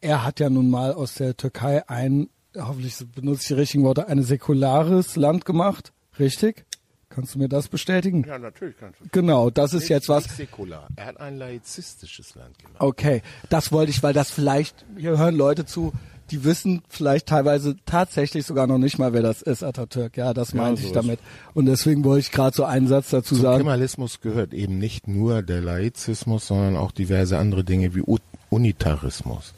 [0.01, 4.09] er hat ja nun mal aus der Türkei ein, hoffentlich benutze ich die richtigen Worte,
[4.09, 6.65] ein säkulares Land gemacht, richtig?
[7.09, 8.25] Kannst du mir das bestätigen?
[8.29, 9.05] Ja, natürlich kannst du.
[9.11, 10.25] Genau, das ist jetzt was.
[10.37, 10.89] säkular.
[10.97, 12.81] Er hat ein laizistisches Land gemacht.
[12.81, 15.93] Okay, das wollte ich, weil das vielleicht, hier hören Leute zu,
[16.31, 20.17] die wissen vielleicht teilweise tatsächlich sogar noch nicht mal, wer das ist, Atatürk.
[20.17, 21.21] Ja, das Ja, meinte so ich damit.
[21.55, 23.59] Und deswegen wollte ich gerade so einen Satz dazu Zum sagen.
[23.59, 28.03] Kemalismus gehört eben nicht nur der Laizismus, sondern auch diverse andere Dinge wie
[28.51, 29.55] Unitarismus.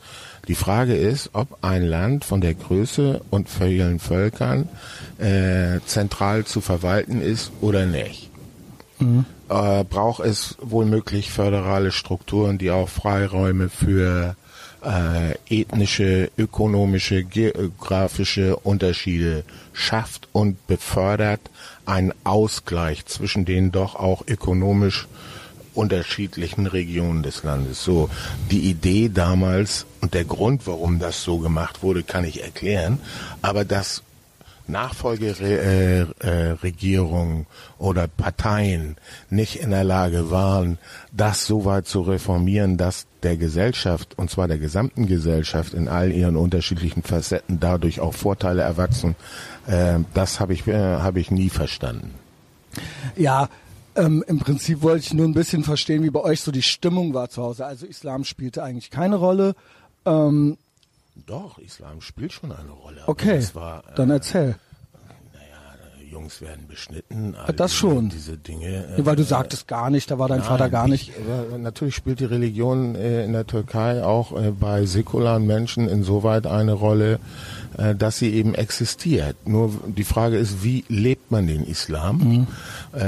[0.49, 4.69] Die Frage ist, ob ein Land von der Größe und vielen Völkern
[5.19, 8.31] äh, zentral zu verwalten ist oder nicht.
[9.49, 14.37] Äh, braucht es wohlmöglich föderale Strukturen, die auch Freiräume für
[14.83, 21.41] äh, ethnische, ökonomische, geografische Unterschiede schafft und befördert
[21.87, 25.09] einen Ausgleich zwischen den doch auch ökonomisch
[25.79, 27.85] unterschiedlichen Regionen des Landes.
[27.85, 28.11] So,
[28.51, 32.99] die Idee damals und der Grund, warum das so gemacht wurde, kann ich erklären,
[33.43, 34.03] aber dass
[34.67, 37.47] Nachfolgeregierungen äh, Regierungen
[37.79, 38.97] oder Parteien
[39.31, 40.79] nicht in der Lage waren,
[41.11, 46.13] das so weit zu reformieren, dass der Gesellschaft, und zwar der gesamten Gesellschaft in all
[46.13, 49.17] ihren unterschiedlichen Facetten dadurch auch Vorteile erwachsen,
[49.67, 52.13] äh, das habe ich, äh, habe ich nie verstanden.
[53.17, 53.49] Ja,
[53.99, 57.15] ähm, im Prinzip wollte ich nur ein bisschen verstehen, wie bei euch so die Stimmung
[57.15, 57.67] war zu Hause.
[57.67, 59.55] Also Islam spielte eigentlich keine Rolle.
[60.07, 60.57] Ähm,
[61.27, 63.03] Doch, Islam spielt schon eine Rolle.
[63.07, 64.57] okay, war, äh, dann erzähl.
[66.11, 67.35] Jungs werden beschnitten.
[67.37, 68.09] all Das diese- schon.
[68.09, 68.85] Diese Dinge.
[68.97, 71.11] Ja, weil du äh, sagtest gar nicht, da war dein Nein, Vater gar nicht.
[71.11, 76.47] Ich, natürlich spielt die Religion äh, in der Türkei auch äh, bei säkularen Menschen insoweit
[76.47, 77.19] eine Rolle,
[77.77, 79.37] äh, dass sie eben existiert.
[79.47, 82.47] Nur die Frage ist, wie lebt man den Islam?
[82.95, 83.03] Äh,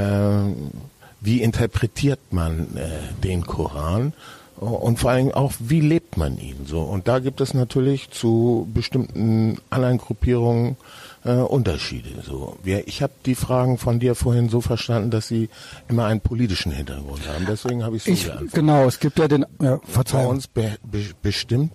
[1.20, 2.88] wie interpretiert man äh,
[3.22, 4.12] den Koran?
[4.56, 6.82] Und vor allem auch, wie lebt man ihn so?
[6.82, 10.76] Und da gibt es natürlich zu bestimmten anderen Gruppierungen
[11.24, 12.08] äh, Unterschiede.
[12.24, 15.48] So, wir, ich habe die Fragen von dir vorhin so verstanden, dass sie
[15.88, 17.44] immer einen politischen Hintergrund haben.
[17.46, 18.54] Deswegen habe ich so Ich, geantwortet.
[18.54, 20.30] genau, es gibt ja den, ja, Bei Verzeihung.
[20.30, 21.72] uns be be bestimmt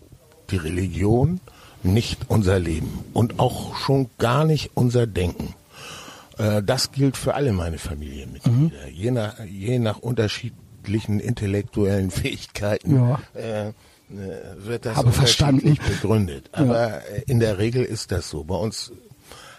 [0.52, 1.40] die Religion
[1.84, 5.54] nicht unser Leben und auch schon gar nicht unser Denken.
[6.38, 8.88] Äh, das gilt für alle meine Familienmitglieder.
[8.92, 13.20] Je, nach, je nach unterschiedlichen intellektuellen Fähigkeiten Ja.
[13.36, 13.74] äh, äh,
[14.58, 15.78] wird das Habe verstanden.
[15.88, 16.50] begründet.
[16.52, 18.44] Aber äh, in der Regel ist das so.
[18.44, 18.92] Bei uns,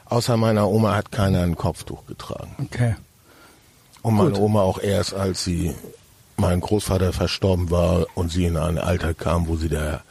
[0.06, 2.54] außer meiner Oma, hat keiner ein Kopftuch getragen.
[2.62, 2.96] Okay.
[4.02, 4.40] Und meine Gut.
[4.40, 5.74] Oma auch erst, als sie
[6.36, 10.02] mein Großvater verstorben war und sie in ein Alter kam, wo sie da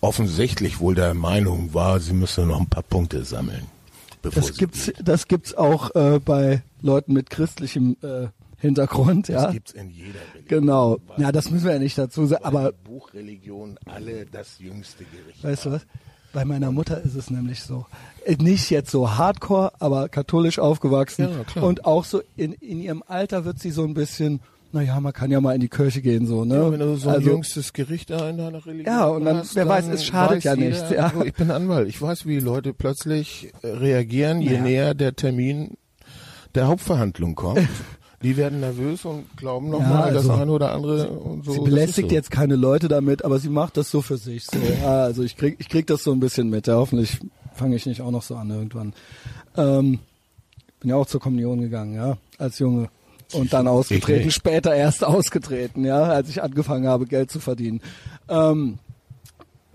[0.00, 3.66] offensichtlich wohl der Meinung war, sie müsse noch ein paar Punkte sammeln.
[4.22, 4.96] Bevor Das gibt's, geht.
[5.02, 9.50] das gibt's auch äh, bei Leuten mit christlichem äh, Hintergrund, Das ja.
[9.50, 10.60] gibt's in jeder Religion.
[10.60, 10.98] Genau.
[11.16, 15.64] Ja, das müssen wir ja nicht dazu sagen, aber Buchreligion alle das jüngste Gericht weißt
[15.66, 15.82] du was?
[16.32, 17.86] Bei meiner Mutter ist es nämlich so.
[18.38, 21.28] Nicht jetzt so hardcore, aber katholisch aufgewachsen.
[21.30, 21.64] Ja, klar.
[21.64, 24.40] Und auch so in, in ihrem Alter wird sie so ein bisschen,
[24.72, 26.54] naja, man kann ja mal in die Kirche gehen, so, ne?
[26.56, 29.38] Ja, wenn du so ein also, jüngstes Gericht da in deiner Religion Ja, und dann-
[29.38, 31.12] hast, wer weiß, dann es schadet weiß ja jeder, nichts, ja.
[31.24, 31.88] Ich bin Anwalt.
[31.88, 34.60] Ich weiß, wie Leute plötzlich reagieren, je Ja.
[34.62, 35.76] näher der Termin
[36.54, 37.60] der Hauptverhandlung kommt.
[38.22, 41.52] Die werden nervös und glauben nochmal Ja, mal das also, eine oder andere und so.
[41.52, 42.14] sie belästigt so.
[42.14, 44.44] jetzt keine Leute damit, aber sie macht das so für sich.
[44.44, 44.58] So.
[44.82, 46.66] Ja, also ich krieg, ich krieg das so ein bisschen mit.
[46.66, 47.18] Ja, hoffentlich
[47.54, 48.92] fange ich nicht auch noch so an irgendwann.
[49.56, 50.00] Ähm,
[50.80, 52.88] bin ja auch zur Kommunion gegangen, ja, als Junge.
[53.32, 57.80] Und dann ausgetreten, später erst ausgetreten, ja, als ich angefangen habe, Geld zu verdienen.
[58.28, 58.78] Ähm,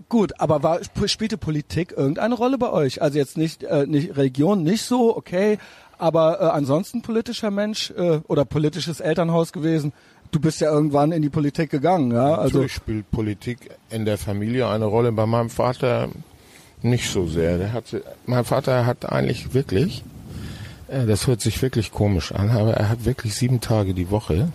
[0.08, 3.00] gut, aber war, sp- spielte Politik irgendeine Rolle bei euch?
[3.02, 5.58] Also jetzt nicht, äh, nicht Religion, nicht so, okay,
[5.98, 9.92] aber äh, ansonsten politischer Mensch äh, oder politisches Elternhaus gewesen.
[10.30, 12.34] Du bist ja irgendwann in die Politik gegangen, ja.
[12.34, 15.12] Also Natürlich spielt Politik in der Familie eine Rolle.
[15.12, 16.08] Bei meinem Vater
[16.82, 17.58] nicht so sehr.
[17.58, 17.84] Der hat,
[18.26, 20.02] mein Vater hat eigentlich wirklich,
[20.88, 24.48] äh, das hört sich wirklich komisch an, aber er hat wirklich sieben Tage die Woche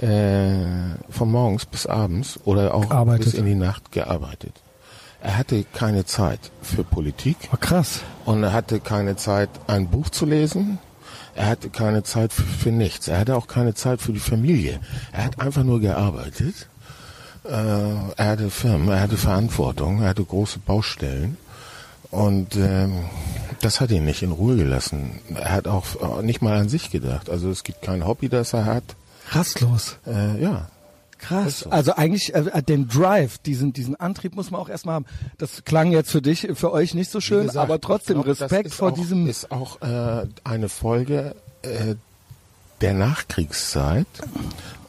[0.00, 0.64] äh,
[1.10, 3.24] von morgens bis abends oder auch Gearbeitet.
[3.24, 4.52] bis in die Nacht gearbeitet.
[5.20, 8.00] Er hatte keine Zeit für Politik war krass.
[8.24, 10.78] und er hatte keine Zeit, ein Buch zu lesen.
[11.34, 13.08] Er hatte keine Zeit für, für nichts.
[13.08, 14.80] Er hatte auch keine Zeit für die Familie.
[15.12, 16.68] Er hat einfach nur gearbeitet.
[17.44, 21.36] Äh, er hatte Firmen, er hatte Verantwortung, er hatte große Baustellen.
[22.10, 23.04] Und ähm,
[23.60, 25.20] das hat ihn nicht in Ruhe gelassen.
[25.34, 27.28] Er hat auch nicht mal an sich gedacht.
[27.28, 28.84] Also es gibt kein Hobby, das er hat.
[29.30, 29.96] Rastlos.
[30.06, 30.68] Äh, ja.
[31.18, 31.66] Krass.
[31.66, 35.06] Also eigentlich äh, den Drive, diesen diesen Antrieb muss man auch erstmal haben.
[35.36, 38.72] Das klang jetzt für dich, für euch nicht so schön, gesagt, aber trotzdem glaub, Respekt
[38.72, 39.26] vor auch, diesem.
[39.26, 41.96] Ist auch äh, eine Folge äh,
[42.80, 44.06] der Nachkriegszeit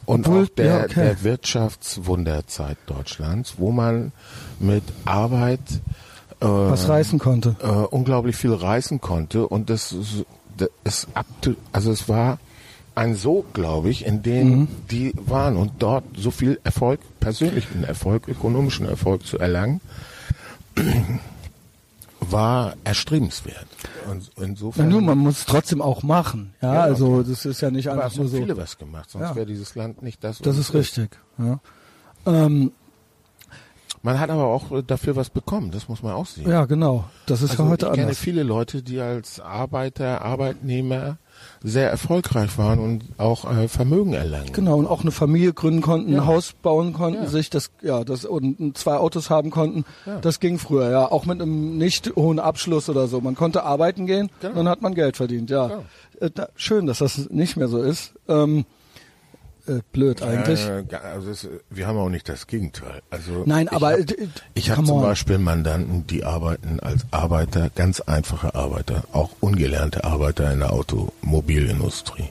[0.06, 0.94] und Obwohl, auch der, ja, okay.
[0.94, 4.12] der Wirtschaftswunderzeit Deutschlands, wo man
[4.60, 5.60] mit Arbeit
[6.40, 9.94] äh, was reißen konnte, äh, unglaublich viel reißen konnte und das,
[10.56, 11.08] das ist
[11.40, 12.38] to, also es war
[12.94, 14.68] ein Sog, glaube ich, in dem mhm.
[14.90, 19.80] die waren und dort so viel Erfolg, persönlichen Erfolg, ökonomischen Erfolg zu erlangen,
[22.20, 23.66] war erstrebenswert.
[24.10, 24.88] Und insofern.
[24.88, 26.54] Na nun, man muss es trotzdem auch machen.
[26.60, 27.30] Ja, ja also okay.
[27.30, 28.36] das ist ja nicht einfach nur so.
[28.36, 29.36] viele was gemacht, sonst ja.
[29.36, 30.38] wäre dieses Land nicht das.
[30.38, 31.16] Das ist richtig.
[31.38, 31.60] Ja.
[32.26, 32.72] Ähm,
[34.02, 36.48] man hat aber auch dafür was bekommen, das muss man auch sehen.
[36.48, 37.04] Ja, genau.
[37.26, 37.98] Das ist also ja heute ich anders.
[37.98, 41.18] Ich kenne viele Leute, die als Arbeiter, Arbeitnehmer
[41.62, 44.52] sehr erfolgreich waren und auch äh, Vermögen erlangen.
[44.52, 46.20] Genau, und auch eine Familie gründen konnten, ja.
[46.20, 47.28] ein Haus bauen konnten, ja.
[47.28, 49.84] sich das, ja, das und zwei Autos haben konnten.
[50.06, 50.18] Ja.
[50.20, 53.20] Das ging früher, ja, auch mit einem nicht hohen Abschluss oder so.
[53.20, 54.54] Man konnte arbeiten gehen, genau.
[54.54, 55.68] dann hat man Geld verdient, ja.
[55.68, 55.84] Genau.
[56.20, 58.14] Äh, da, schön, dass das nicht mehr so ist.
[58.28, 58.64] Ähm,
[59.70, 60.66] äh, blöd eigentlich.
[60.66, 63.02] Äh, also es, wir haben auch nicht das Gegenteil.
[63.10, 64.00] Also Nein, aber hab,
[64.54, 65.02] ich habe zum.
[65.02, 72.28] Beispiel Mandanten, die arbeiten als Arbeiter, ganz einfache Arbeiter, auch ungelernte Arbeiter in der Automobilindustrie.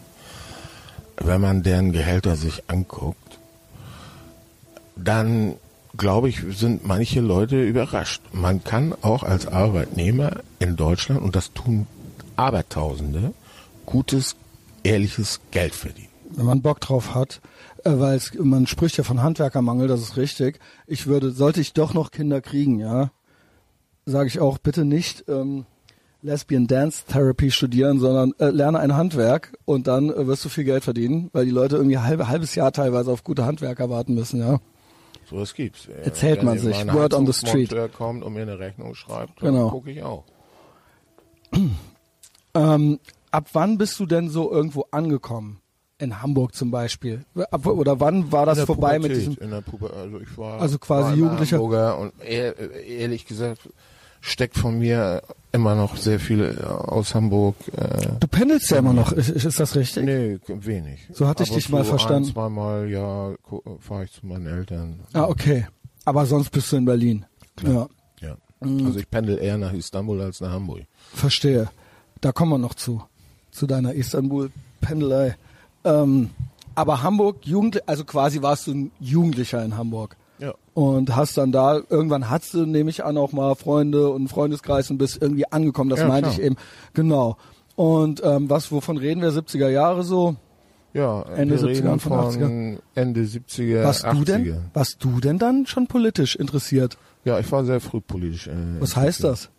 [1.17, 3.39] Wenn man deren Gehälter sich anguckt,
[4.95, 5.55] dann
[5.97, 8.21] glaube ich, sind manche Leute überrascht.
[8.31, 11.87] Man kann auch als Arbeitnehmer in Deutschland, und das tun
[12.35, 13.33] Abertausende,
[13.85, 14.37] gutes,
[14.83, 17.41] ehrliches Geld verdienen wenn man Bock drauf hat,
[17.83, 20.59] äh, weil man spricht ja von Handwerkermangel, das ist richtig.
[20.87, 23.11] Ich würde, sollte ich doch noch Kinder kriegen, ja,
[24.05, 25.65] sage ich auch bitte nicht ähm,
[26.21, 30.65] Lesbian Dance Therapy studieren, sondern äh, lerne ein Handwerk und dann äh, wirst du viel
[30.65, 34.39] Geld verdienen, weil die Leute irgendwie halbe, halbes Jahr teilweise auf gute Handwerker warten müssen,
[34.39, 34.59] ja.
[35.29, 35.87] So was gibt's.
[35.87, 36.91] Erzählt Wenn man sich.
[36.91, 37.73] Word on the street.
[37.93, 39.69] Kommt und mir eine Rechnung schreibt, dann genau.
[39.69, 40.23] gucke ich auch.
[42.55, 42.99] ähm,
[43.31, 45.61] ab wann bist du denn so irgendwo angekommen?
[45.99, 47.25] In Hamburg zum Beispiel?
[47.35, 49.43] Oder wann war das vorbei Pubertät, mit diesem?
[49.43, 53.69] In der Puber also ich war also quasi war Jugendlicher Hamburger und ehrlich gesagt
[54.21, 57.55] steckt von mir immer noch sehr viel äh, aus Hamburg.
[57.75, 60.03] Äh, du pendelst ja immer noch, ist, ist das richtig?
[60.03, 61.07] Nee, wenig.
[61.13, 62.29] So hatte ich dich mal verstanden.
[62.29, 63.33] Ein, zweimal ja
[63.79, 64.99] fahre ich zu meinen Eltern.
[65.13, 65.67] Ah, okay.
[66.05, 67.25] Aber sonst bist du in Berlin.
[67.55, 67.89] Klar.
[68.21, 68.29] Ja.
[68.29, 68.67] ja.
[68.67, 68.87] Mhm.
[68.87, 70.81] Also ich pendel eher nach Istanbul als nach Hamburg.
[71.13, 71.69] Verstehe.
[72.21, 73.01] Da kommen wir noch zu.
[73.51, 75.35] Zu deiner Istanbul-Pendelei.
[75.83, 76.29] Ähm,
[76.75, 80.15] aber Hamburg, Jugend, also quasi warst du ein Jugendlicher in Hamburg.
[80.39, 80.53] Ja.
[80.73, 84.89] Und hast dann da, irgendwann hast du, nehme ich an, auch mal Freunde und Freundeskreis
[84.89, 85.89] und bist irgendwie angekommen.
[85.89, 86.39] Das ja, meinte klar.
[86.39, 86.55] ich eben.
[86.93, 87.37] Genau.
[87.75, 89.31] Und ähm, was, wovon reden wir?
[89.31, 90.35] 70er Jahre so?
[90.93, 92.77] Ja, Ende 70er, Anfang 80er.
[92.95, 94.13] Ende 70er, warst 80er.
[94.13, 96.97] Du denn, warst du denn dann schon politisch interessiert?
[97.25, 98.47] Ja, ich war sehr früh politisch.
[98.47, 99.49] Äh, was heißt das?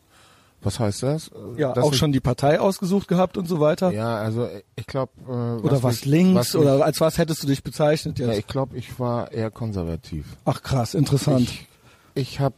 [0.63, 1.31] Was heißt das?
[1.57, 3.93] Ja, Dass auch schon die Partei ausgesucht gehabt und so weiter.
[3.93, 5.13] Ja, also ich glaube.
[5.27, 8.29] Äh, oder was, links was oder als was hättest du dich bezeichnet jetzt?
[8.29, 10.27] Ja, ich glaube, ich war eher konservativ.
[10.45, 11.43] Ach krass, interessant.
[11.43, 11.69] Ich,
[12.15, 12.55] ich habe,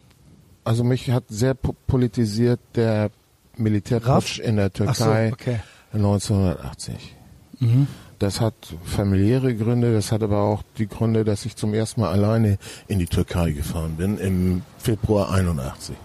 [0.64, 3.10] also mich hat sehr politisiert der
[3.56, 5.60] Militärputsch in der Türkei so, okay.
[5.92, 7.16] 1980.
[7.60, 7.86] Mhm.
[8.18, 12.10] Das hat familiäre Gründe, das hat aber auch die Gründe, dass ich zum ersten Mal
[12.10, 15.96] alleine in die Türkei gefahren bin im Februar 81.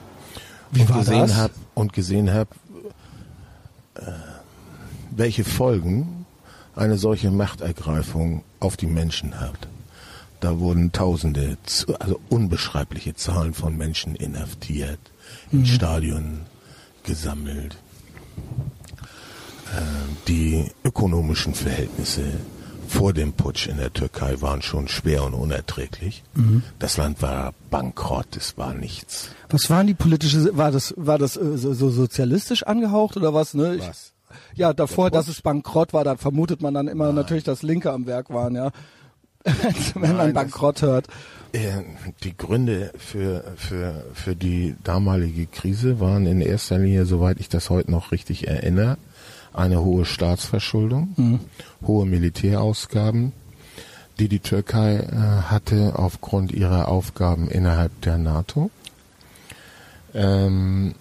[0.71, 1.35] Wie und war gesehen das?
[1.35, 2.49] Hab, und gesehen habe,
[3.95, 4.01] äh,
[5.11, 6.25] welche Folgen
[6.75, 9.67] eine solche Machtergreifung auf die Menschen hat.
[10.39, 11.57] Da wurden Tausende,
[11.99, 14.99] also unbeschreibliche Zahlen von Menschen inhaftiert,
[15.51, 15.59] mhm.
[15.59, 16.41] in Stadien
[17.03, 17.77] gesammelt.
[19.75, 19.81] Äh,
[20.27, 22.23] die ökonomischen Verhältnisse
[22.87, 26.23] vor dem Putsch in der Türkei waren schon schwer und unerträglich.
[26.33, 26.63] Mhm.
[26.79, 29.29] Das Land war bankrott, es war nichts.
[29.49, 33.53] Was waren die politische, war das, war das äh, so, so sozialistisch angehaucht oder was?
[33.53, 33.75] Ne?
[33.75, 34.13] Ich, was?
[34.55, 37.15] Ja, davor, dass es bankrott war, da vermutet man dann immer Nein.
[37.15, 38.71] natürlich, dass Linke am Werk waren, ja.
[39.93, 41.07] Wenn Nein, man bankrott hört.
[41.53, 41.83] Äh,
[42.23, 47.69] die Gründe für, für, für die damalige Krise waren in erster Linie, soweit ich das
[47.69, 48.97] heute noch richtig erinnere,
[49.57, 51.39] eine hohe Staatsverschuldung, mhm.
[51.85, 53.33] hohe Militärausgaben,
[54.19, 55.15] die die Türkei äh,
[55.49, 58.69] hatte aufgrund ihrer Aufgaben innerhalb der NATO.
[60.13, 60.95] Ähm,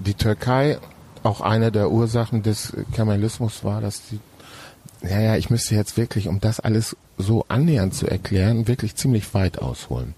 [0.00, 0.78] die Türkei,
[1.22, 4.18] auch eine der Ursachen des Kemalismus war, dass die
[5.02, 9.34] ja, ja, ich müsste jetzt wirklich, um das alles so annähernd zu erklären, wirklich ziemlich
[9.34, 10.14] weit ausholen.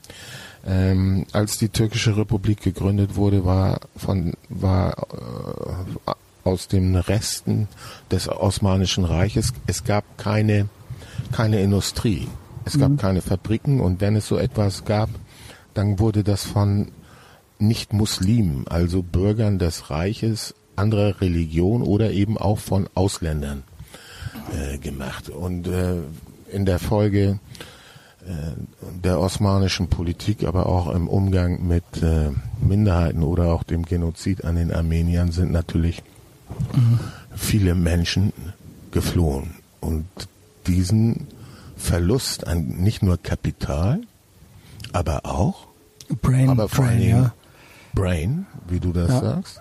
[0.67, 5.07] Ähm, als die türkische Republik gegründet wurde, war von war
[6.07, 6.13] äh,
[6.45, 7.69] aus den Resten
[8.11, 9.53] des Osmanischen Reiches.
[9.67, 10.69] Es gab keine
[11.33, 12.29] keine Industrie,
[12.65, 12.97] es gab mhm.
[12.97, 13.81] keine Fabriken.
[13.81, 15.11] Und wenn es so etwas gab,
[15.75, 16.93] dann wurde das von
[17.59, 23.63] Nicht-Muslimen, also Bürgern des Reiches anderer Religion oder eben auch von Ausländern
[24.53, 25.29] äh, gemacht.
[25.29, 25.97] Und äh,
[26.51, 27.39] in der Folge
[28.27, 28.33] äh,
[29.03, 32.31] der osmanischen Politik, aber auch im Umgang mit äh,
[32.61, 36.03] Minderheiten oder auch dem Genozid an den Armeniern sind natürlich
[36.75, 37.01] mhm.
[37.35, 38.33] viele Menschen
[38.91, 39.55] geflohen.
[39.81, 40.07] Und
[40.67, 41.27] diesen
[41.77, 44.01] Verlust an nicht nur Kapital,
[44.93, 45.67] aber auch
[46.23, 47.35] Brain, aber vor Brain, ja.
[47.95, 49.21] Brain, wie du das Ja.
[49.21, 49.61] sagst,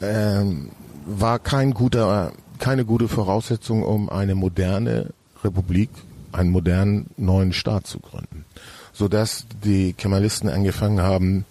[0.00, 0.70] ähm,
[1.06, 5.10] war kein guter, keine gute Voraussetzung, um eine moderne
[5.42, 5.90] Republik
[6.32, 8.44] einen modernen neuen Staat zu gründen.
[8.92, 11.44] Sodass die Kemalisten angefangen haben,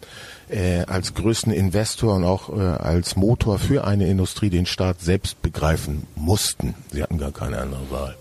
[0.50, 5.42] äh, als größten Investor und auch äh, als Motor für eine Industrie den Staat selbst
[5.42, 6.76] begreifen mussten.
[6.92, 8.16] Sie hatten gar keine andere Wahl.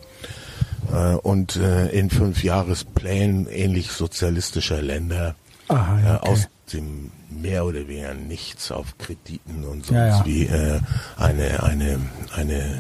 [0.93, 5.35] Äh, und äh, in fünf Jahresplänen ähnlich sozialistischer Länder
[5.69, 6.31] Aha, ja, äh, okay.
[6.31, 10.27] aus dem mehr oder weniger nichts auf Krediten und sonst Ja, ja.
[10.27, 10.81] wie äh,
[11.17, 12.01] eine eine
[12.35, 12.79] eine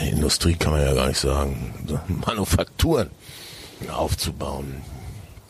[0.00, 1.74] Industrie kann man ja gar nicht sagen,
[2.26, 3.10] Manufakturen
[3.92, 4.76] aufzubauen.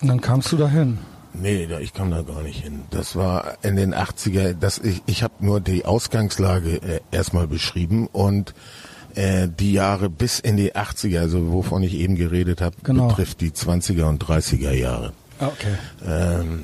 [0.00, 0.98] Und dann kamst du dahin.
[1.40, 2.82] Nee, da, ich kam da gar nicht hin.
[2.90, 8.06] Das war in den 80er, das, ich, ich habe nur die Ausgangslage äh, erstmal beschrieben
[8.12, 8.54] und
[9.14, 13.08] äh, die Jahre bis in die 80er, also wovon ich eben geredet habe, Genau.
[13.08, 15.12] betrifft die 20er und 30er Jahre.
[15.38, 15.74] Ah, Okay.
[16.06, 16.62] Ähm,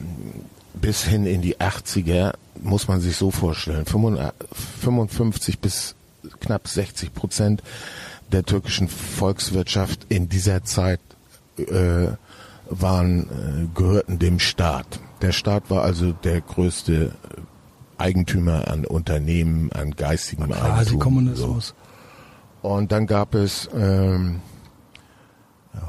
[0.74, 3.84] bis hin in die 80er muss man sich so vorstellen.
[3.86, 5.94] 55 bis
[6.40, 7.62] knapp 60 Prozent
[8.32, 11.00] der türkischen Volkswirtschaft in dieser Zeit
[11.58, 12.08] äh,
[12.80, 15.00] waren, äh, gehörten dem Staat.
[15.20, 17.12] Der Staat war also der größte
[17.98, 20.98] Eigentümer an Unternehmen, an geistigem Quasi Eigentum.
[20.98, 21.74] Kommunismus.
[22.62, 22.68] So.
[22.68, 24.40] Und dann gab es ähm,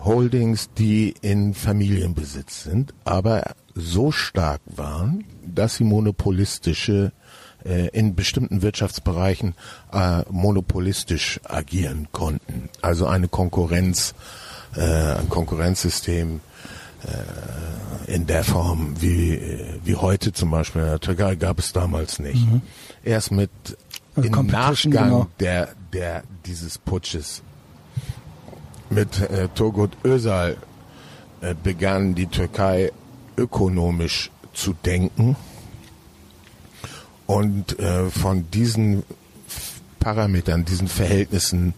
[0.03, 7.11] Holdings, die in Familienbesitz sind, aber so stark waren, dass sie monopolistische
[7.65, 9.55] äh, in bestimmten Wirtschaftsbereichen
[9.91, 12.69] äh, monopolistisch agieren konnten.
[12.81, 14.13] Also eine Konkurrenz,
[14.75, 16.52] äh, ein Konkurrenzsystem äh,
[18.07, 22.19] in der Form wie, äh, wie heute zum Beispiel in der Türkei gab es damals
[22.19, 22.45] nicht.
[23.03, 23.49] Erst mit
[24.15, 25.27] Also im Nachgang genau.
[25.39, 27.41] der, der dieses Putsches
[28.89, 30.57] mit äh, Turgut Özal
[31.41, 32.91] äh, begann die Türkei
[33.37, 35.35] ökonomisch zu denken
[37.25, 39.03] und äh, von diesen
[39.99, 41.73] Parametern, diesen Verhältnissen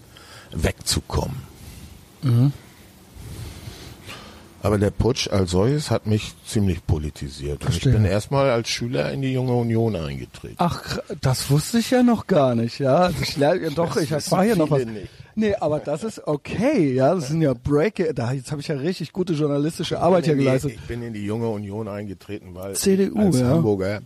[0.51, 1.37] wegzukommen.
[2.21, 2.53] Mhm.
[4.65, 7.63] Aber der Putsch als solches hat mich ziemlich politisiert.
[7.65, 10.55] Und ich bin erstmal als Schüler in die Junge Union eingetreten.
[10.57, 12.95] Ach, das wusste ich ja noch gar nicht, ja.
[12.95, 14.83] Also ich lerne, ja, doch, ich war hier noch was.
[14.85, 15.07] nicht.
[15.35, 17.13] Nee, aber das ist okay, ja.
[17.13, 20.39] Das sind ja Break, da, jetzt habe ich ja richtig gute journalistische Arbeit hier in
[20.39, 20.71] die- geleistet.
[20.75, 23.47] Ich bin in die Junge Union eingetreten, weil CDU, als ja.
[23.49, 24.01] Hamburger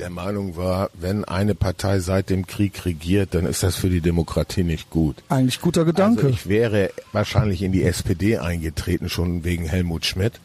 [0.00, 4.00] der Meinung war, wenn eine Partei seit dem Krieg regiert, dann ist das für die
[4.00, 5.16] Demokratie nicht gut.
[5.28, 6.22] Eigentlich guter Gedanke.
[6.22, 10.40] Also ich wäre wahrscheinlich in die SPD eingetreten, schon wegen Helmut Schmidt.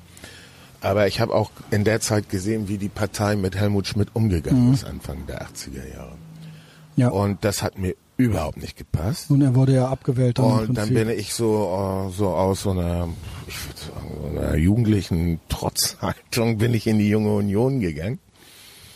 [0.81, 4.73] Aber ich habe auch in der Zeit gesehen, wie die Partei mit Helmut Schmidt umgegangen
[4.73, 6.11] ist, Anfang der 80er Jahre.
[6.11, 7.01] Mhm.
[7.01, 7.07] ja.
[7.09, 9.31] Und das hat mir überhaupt nicht gepasst.
[9.31, 10.39] Und er wurde ja abgewählt.
[10.39, 13.09] Und dann bin ich so, äh, so aus so einer,
[13.47, 18.19] ich würde sagen, so einer jugendlichen Trotzhaltung bin ich in die junge Union gegangen.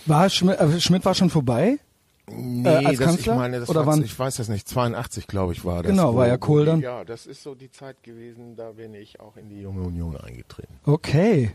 [0.10, 1.78] War Schmidt, äh, Schmidt war schon vorbei?
[2.32, 3.34] Nee, als das, Kanzler?
[3.34, 4.04] ich meine, das Oder war, wann?
[4.04, 5.92] ich weiß das nicht, 82 glaube ich war das.
[5.92, 6.80] Genau, war ja Kohl dann.
[6.82, 10.16] Ja, das ist so die Zeit gewesen, da bin ich auch in die junge Union
[10.18, 10.74] eingetreten.
[10.86, 11.52] Okay.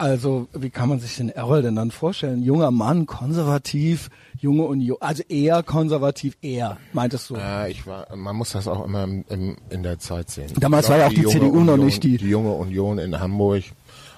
[0.00, 2.44] Also, wie kann man sich den Errol denn dann vorstellen?
[2.44, 7.34] Junger Mann, konservativ, junge Union, also eher konservativ, eher, meintest du?
[7.34, 10.52] Äh, ich war, man muss das auch immer im, im, in der Zeit sehen.
[10.60, 12.98] Damals Ich war ja auch die junge CDU noch Union, nicht die- Die junge Union
[12.98, 13.64] in Hamburg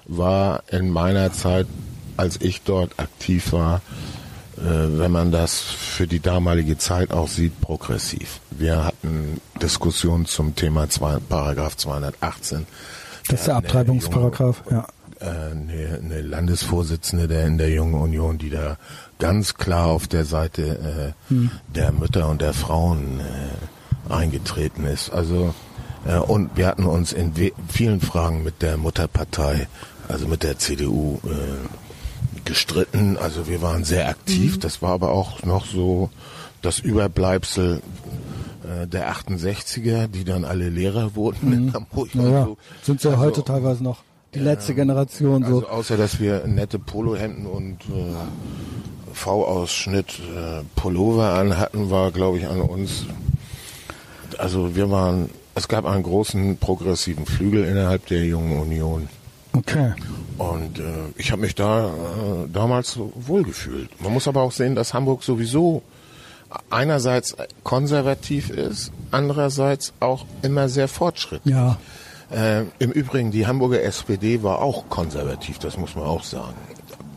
[0.05, 1.65] war in meiner Zeit,
[2.17, 3.81] als ich dort aktiv war,
[4.57, 8.39] äh, wenn man das für die damalige Zeit auch sieht, progressiv.
[8.51, 12.67] Wir hatten Diskussionen zum Thema zwei, Paragraph 218.
[13.27, 14.87] das ist der eine Abtreibungsparagraph, ja.
[15.19, 18.77] äh, eine, eine Landesvorsitzende der in der Jungen Union, die da
[19.19, 21.51] ganz klar auf der Seite äh, Hm.
[21.73, 25.11] der Mütter und der Frauen äh, eingetreten ist.
[25.11, 25.53] Also
[26.05, 27.33] äh, und wir hatten uns in
[27.69, 29.67] vielen Fragen mit der Mutterpartei,
[30.07, 31.29] also mit der CDU äh,
[32.45, 33.17] gestritten.
[33.17, 34.55] Also wir waren sehr aktiv.
[34.55, 34.59] Mhm.
[34.61, 36.09] Das war aber auch noch so
[36.61, 37.81] das Überbleibsel
[38.63, 42.13] äh, der 68er, die dann alle Lehrer wurden in Hamburg.
[42.15, 42.57] Naja, so.
[42.83, 44.03] sind sie ja Also, heute teilweise noch.
[44.33, 45.55] Die letzte Generation so.
[45.55, 48.13] Also außer, dass wir nette Polohemden und äh,
[49.13, 53.05] V-Ausschnitt äh, Pullover anhatten, war, glaube ich, an uns.
[54.37, 59.09] Also wir waren, es gab einen großen progressiven Flügel innerhalb der Jungen Union.
[59.53, 59.93] Okay.
[60.37, 60.83] Und äh,
[61.17, 61.91] ich habe mich da äh,
[62.51, 64.01] damals wohlgefühlt.
[64.01, 65.83] Man muss aber auch sehen, dass Hamburg sowieso
[66.69, 71.53] einerseits konservativ ist, andererseits auch immer sehr fortschrittlich.
[71.53, 71.77] Ja.
[72.31, 76.55] Äh, Im Übrigen, die Hamburger SPD war auch konservativ, das muss man auch sagen.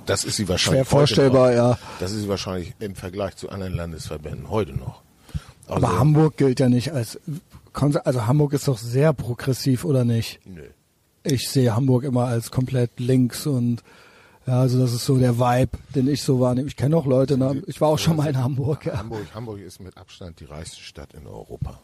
[0.06, 1.56] Das ist sie wahrscheinlich Schwer vorstellbar, noch.
[1.56, 1.78] ja.
[2.00, 5.02] Das ist sie wahrscheinlich im Vergleich zu anderen Landesverbänden heute noch.
[5.66, 7.18] Also, Aber Hamburg gilt ja nicht als
[8.04, 10.40] also Hamburg ist doch sehr progressiv oder nicht?
[10.44, 10.62] Nö.
[11.24, 13.82] Ich sehe Hamburg immer als komplett links und
[14.46, 16.68] ja, also das ist so der Vibe, den ich so wahrnehme.
[16.68, 17.62] Ich kenne auch Leute, ne?
[17.66, 18.84] ich war auch schon mal in Hamburg.
[18.84, 18.98] Ja.
[18.98, 21.80] Hamburg, Hamburg ist mit Abstand die reichste Stadt in Europa.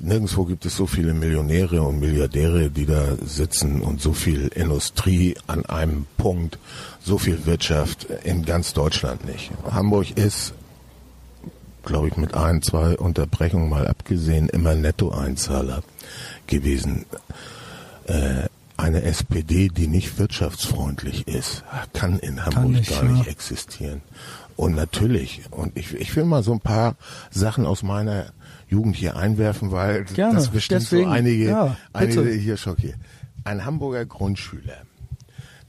[0.00, 5.34] Nirgendwo gibt es so viele Millionäre und Milliardäre, die da sitzen und so viel Industrie
[5.46, 6.58] an einem Punkt,
[7.02, 9.50] so viel Wirtschaft in ganz Deutschland nicht.
[9.70, 10.52] Hamburg ist,
[11.84, 15.82] glaube ich, mit ein, zwei Unterbrechungen mal abgesehen, immer Nettoeinzahler
[16.46, 17.06] gewesen.
[18.04, 18.48] Äh,
[18.78, 23.30] eine SPD, die nicht wirtschaftsfreundlich ist, kann in Hamburg nicht, gar nicht ja.
[23.30, 24.00] existieren.
[24.56, 26.96] Und natürlich, und ich, ich will mal so ein paar
[27.30, 28.26] Sachen aus meiner
[28.68, 32.96] Jugend hier einwerfen, weil Gerne, das bestimmt deswegen, so einige, ja, einige hier schockiert.
[33.44, 34.82] Ein Hamburger Grundschüler,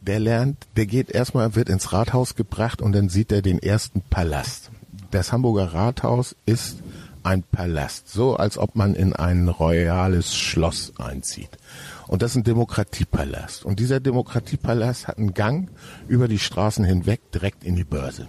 [0.02, 4.02] der lernt, der geht erstmal, wird ins Rathaus gebracht und dann sieht er den ersten
[4.10, 4.72] Palast.
[5.12, 6.78] Das Hamburger Rathaus ist
[7.24, 11.59] ein Palast, so als ob man in ein royales Schloss einzieht.
[12.10, 13.64] Und das ist ein Demokratiepalast.
[13.64, 15.70] Und dieser Demokratiepalast hat einen Gang
[16.08, 18.28] über die Straßen hinweg direkt in die Börse.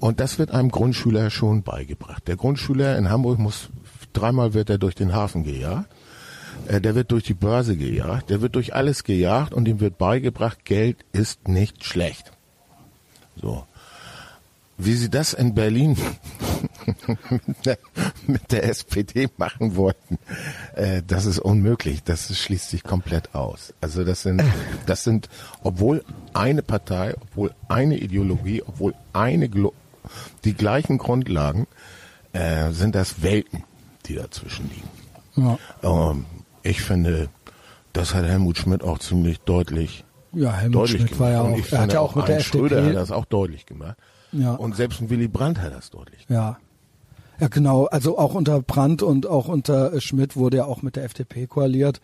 [0.00, 2.28] Und das wird einem Grundschüler schon beigebracht.
[2.28, 3.70] Der Grundschüler in Hamburg muss,
[4.12, 5.88] dreimal wird er durch den Hafen gejagt.
[6.66, 8.28] Äh, Der wird durch die Börse gejagt.
[8.28, 12.32] Der wird durch alles gejagt und ihm wird beigebracht, Geld ist nicht schlecht.
[13.40, 13.64] So.
[14.76, 15.96] Wie sie das in Berlin
[18.26, 20.18] mit, der, SPD machen wollten,
[20.74, 22.02] äh, das ist unmöglich.
[22.02, 23.74] Das schließt sich komplett aus.
[23.80, 24.42] Also das sind,
[24.86, 25.28] das sind,
[25.62, 29.72] obwohl eine Partei, obwohl eine Ideologie, obwohl eine Glo
[30.44, 31.66] die gleichen Grundlagen,
[32.32, 33.64] äh, sind das Welten,
[34.06, 34.88] die dazwischen liegen.
[35.36, 36.24] Ja, Ähm,
[36.62, 37.28] ich finde,
[37.92, 41.62] das hat Helmut Schmidt auch ziemlich deutlich ja Helmut deutlich Schmidt war ja gemacht.
[41.62, 43.96] auch, er hat ja auch mit der ein Schröder hat FDP, das auch deutlich gemacht.
[44.32, 44.54] Ja.
[44.54, 46.58] Und selbst ein Willy Brandt hat das deutlich gemacht.
[46.58, 46.67] ja.
[47.40, 47.86] Ja, genau.
[47.86, 52.00] Also auch unter Brandt und auch unter Schmidt wurde ja auch mit der FDP koaliert.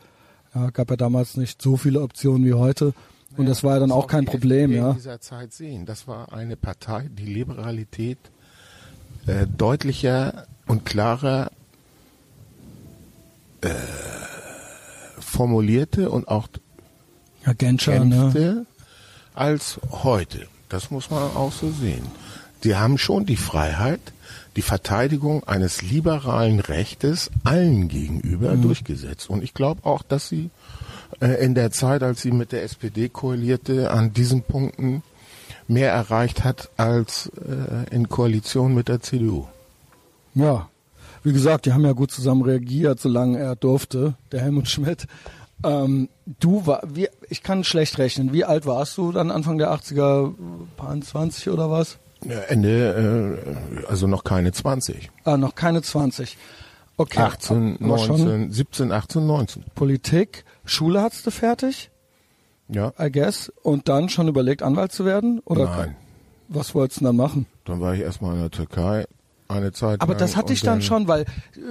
[0.54, 2.94] Ja, gab ja damals nicht so viele Optionen wie heute.
[3.36, 4.90] Und das war ja dann auch kein Problem, FDP ja.
[4.90, 5.86] in dieser Zeit sehen.
[5.86, 8.18] Das war eine Partei, die Liberalität
[9.26, 11.50] äh, deutlicher und klarer
[13.60, 13.70] äh,
[15.18, 16.48] formulierte und auch
[17.44, 18.16] Ja, Genscher, ne?
[18.16, 18.66] kämpfte
[19.34, 20.46] als heute.
[20.68, 22.06] Das muss man auch so sehen.
[22.62, 24.00] Die haben schon die Freiheit,
[24.56, 29.28] die Verteidigung eines liberalen Rechtes allen gegenüber durchgesetzt.
[29.28, 30.50] Und ich glaube auch, dass sie
[31.20, 35.02] äh, in der Zeit, als sie mit der SPD koalierte, an diesen Punkten
[35.66, 39.46] mehr erreicht hat als äh, in Koalition mit der CDU.
[40.34, 40.68] Ja.
[41.22, 45.06] Wie gesagt, die haben ja gut zusammen reagiert, solange er durfte, der Helmut Schmidt.
[45.64, 48.34] Ähm, du war, wie, ich kann schlecht rechnen.
[48.34, 50.34] Wie alt warst du dann Anfang der 80er?
[50.76, 51.98] Paar 20 oder was?
[52.24, 53.36] Ja, Ende,
[53.82, 55.10] äh, also noch keine 20.
[55.24, 56.36] Ah, noch keine 20.
[56.96, 57.18] Okay.
[57.20, 59.64] 18, Aber schon 19, 17, 18, 19.
[59.74, 60.44] Politik.
[60.64, 61.90] Schule hattest du fertig,
[62.68, 62.92] Ja.
[62.98, 63.52] I guess.
[63.62, 65.40] Und dann schon überlegt, Anwalt zu werden?
[65.44, 65.96] Oder Nein.
[66.48, 67.46] was wolltest du dann machen?
[67.64, 69.06] Dann war ich erstmal in der Türkei
[69.48, 71.26] eine Zeit Aber das hatte ich dann schon, weil äh,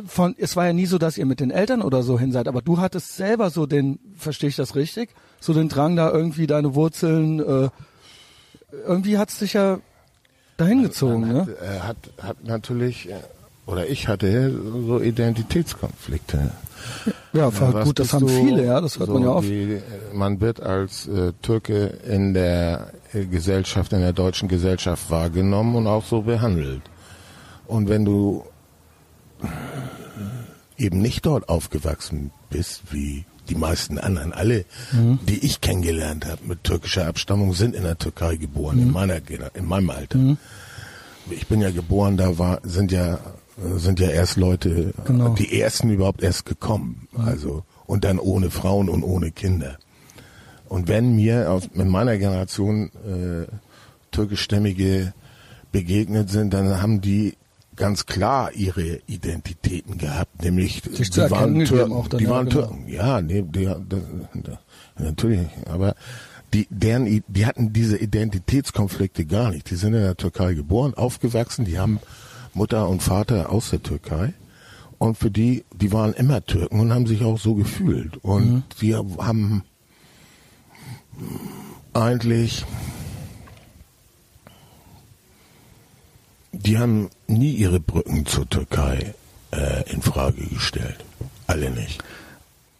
[0.06, 2.48] von es war ja nie so, dass ihr mit den Eltern oder so hin seid,
[2.48, 6.46] aber du hattest selber so den, verstehe ich das richtig, so den Drang da irgendwie
[6.46, 7.70] deine Wurzeln, äh,
[8.86, 9.80] irgendwie hat's dich ja
[10.64, 11.40] dahin gezogen, Man ne?
[11.40, 13.16] hat, äh, hat, hat natürlich, äh,
[13.66, 14.52] oder ich hatte
[14.88, 16.52] so Identitätskonflikte.
[17.34, 19.48] Ja, Ja, gut, das haben viele, ja, das hört so man ja oft.
[19.48, 19.82] Die, äh,
[20.14, 26.06] man wird als äh, Türke in der Gesellschaft, in der deutschen Gesellschaft wahrgenommen und auch
[26.06, 26.82] so behandelt.
[27.68, 28.44] Und wenn du
[30.78, 35.20] eben nicht dort aufgewachsen bist, wie die meisten anderen, alle, Mhm.
[35.28, 38.84] die ich kennengelernt habe mit türkischer Abstammung, sind in der Türkei geboren, Mhm.
[38.84, 39.22] in meiner
[39.56, 40.20] in meinem Alter.
[41.30, 43.20] Ich bin ja geboren, da war sind ja
[43.76, 45.36] sind ja erst Leute, Genau.
[45.36, 49.78] die ersten überhaupt erst gekommen, also und dann ohne Frauen und ohne Kinder.
[50.68, 53.46] Und wenn mir aus, in meiner Generation äh,
[54.12, 55.14] türkischstämmige
[55.72, 57.36] begegnet sind, dann haben die
[57.76, 62.18] ganz klar ihre Identitäten gehabt, nämlich Sich die waren Türken.
[62.18, 62.62] die ja, waren genau.
[62.68, 62.88] Türken.
[62.88, 65.96] Ja, nee, die, die, natürlich, aber
[66.54, 69.70] die, deren, die hatten diese Identitätskonflikte gar nicht.
[69.72, 72.00] Die sind in der Türkei geboren, aufgewachsen, die haben
[72.54, 74.34] Mutter und Vater aus der Türkei.
[75.00, 78.18] Und für die, die waren immer Türken und haben sich auch so gefühlt.
[78.24, 78.64] Und Mhm.
[78.82, 79.64] die haben
[81.94, 82.66] eigentlich,
[86.54, 89.14] die haben nie ihre Brücken zur Türkei
[89.52, 91.04] äh, in Frage gestellt.
[91.48, 92.02] Alle nicht.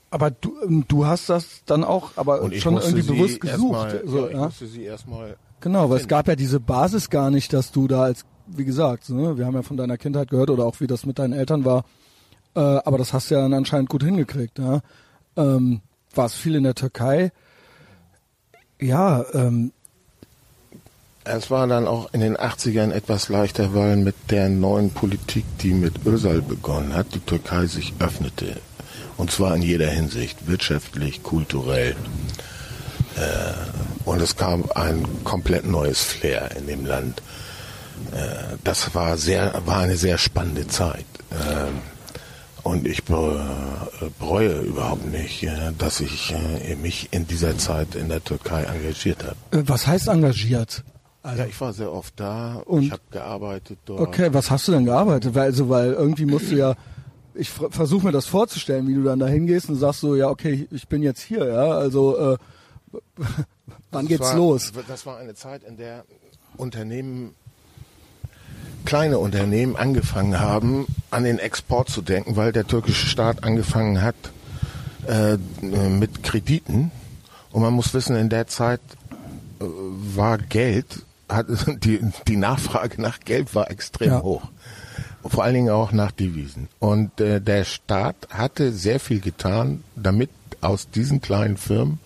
[0.10, 3.94] Aber du, ähm, du hast das dann auch, aber schon irgendwie bewusst gesucht.
[3.94, 4.46] Erstmal, so, ja, ich ja?
[4.46, 6.10] musste sie erstmal Genau, weil es finden.
[6.10, 9.54] gab ja diese Basis gar nicht, dass du da als, wie gesagt, ne, wir haben
[9.56, 11.86] ja von deiner Kindheit gehört oder auch wie das mit deinen Eltern war,
[12.54, 14.60] äh, aber das hast du ja dann anscheinend gut hingekriegt.
[14.60, 14.82] Ja?
[15.38, 15.80] Ähm,
[16.14, 17.32] warst viel in der Türkei.
[18.80, 19.72] Ja, ähm,
[21.26, 25.74] Es war dann auch in den 80ern etwas leichter, weil mit der neuen Politik, die
[25.74, 28.58] mit Özal begonnen hat, die Türkei sich öffnete.
[29.16, 31.96] Und zwar in jeder Hinsicht, wirtschaftlich, kulturell.
[33.16, 33.54] Äh,
[34.06, 37.22] und es kam ein komplett neues Flair in dem Land.
[38.12, 41.06] Äh, das war sehr, war eine sehr spannende Zeit.
[41.32, 41.76] Ähm,
[42.64, 43.46] und ich bere-
[44.20, 46.34] bereue überhaupt nicht, äh, dass ich
[46.68, 49.36] äh, mich in dieser Zeit in der Türkei engagiert habe.
[49.52, 50.84] äh, was heißt engagiert?
[51.24, 52.56] Ja, ich war sehr oft da.
[52.66, 54.02] Und- ich habe gearbeitet dort.
[54.02, 55.34] Okay, was hast du denn gearbeitet?
[55.34, 56.76] Weil, also, weil irgendwie musst du ja,
[57.34, 60.68] ich versuche mir das vorzustellen, wie du dann da hingehst und sagst so, ja, okay,
[60.70, 62.38] ich bin jetzt hier, ja, also, äh,
[63.92, 64.72] wann Das geht's war, los?
[64.88, 66.04] Das war eine Zeit, in der
[66.58, 67.34] Unternehmen,
[68.86, 74.16] kleine Unternehmen angefangen haben, an den Export zu denken, weil der türkische Staat angefangen hat
[75.08, 76.92] äh, mit Krediten.
[77.52, 78.82] Und man muss wissen, in der Zeit
[79.60, 81.06] äh, war Geld,
[81.36, 81.48] hat,
[81.84, 84.22] die, die Nachfrage nach Geld war extrem Ja.
[84.22, 84.44] hoch.
[85.26, 86.68] Vor allen Dingen auch nach Devisen.
[86.80, 90.30] Und äh, der Staat hatte sehr viel getan, damit
[90.60, 92.00] aus diesen kleinen Firmen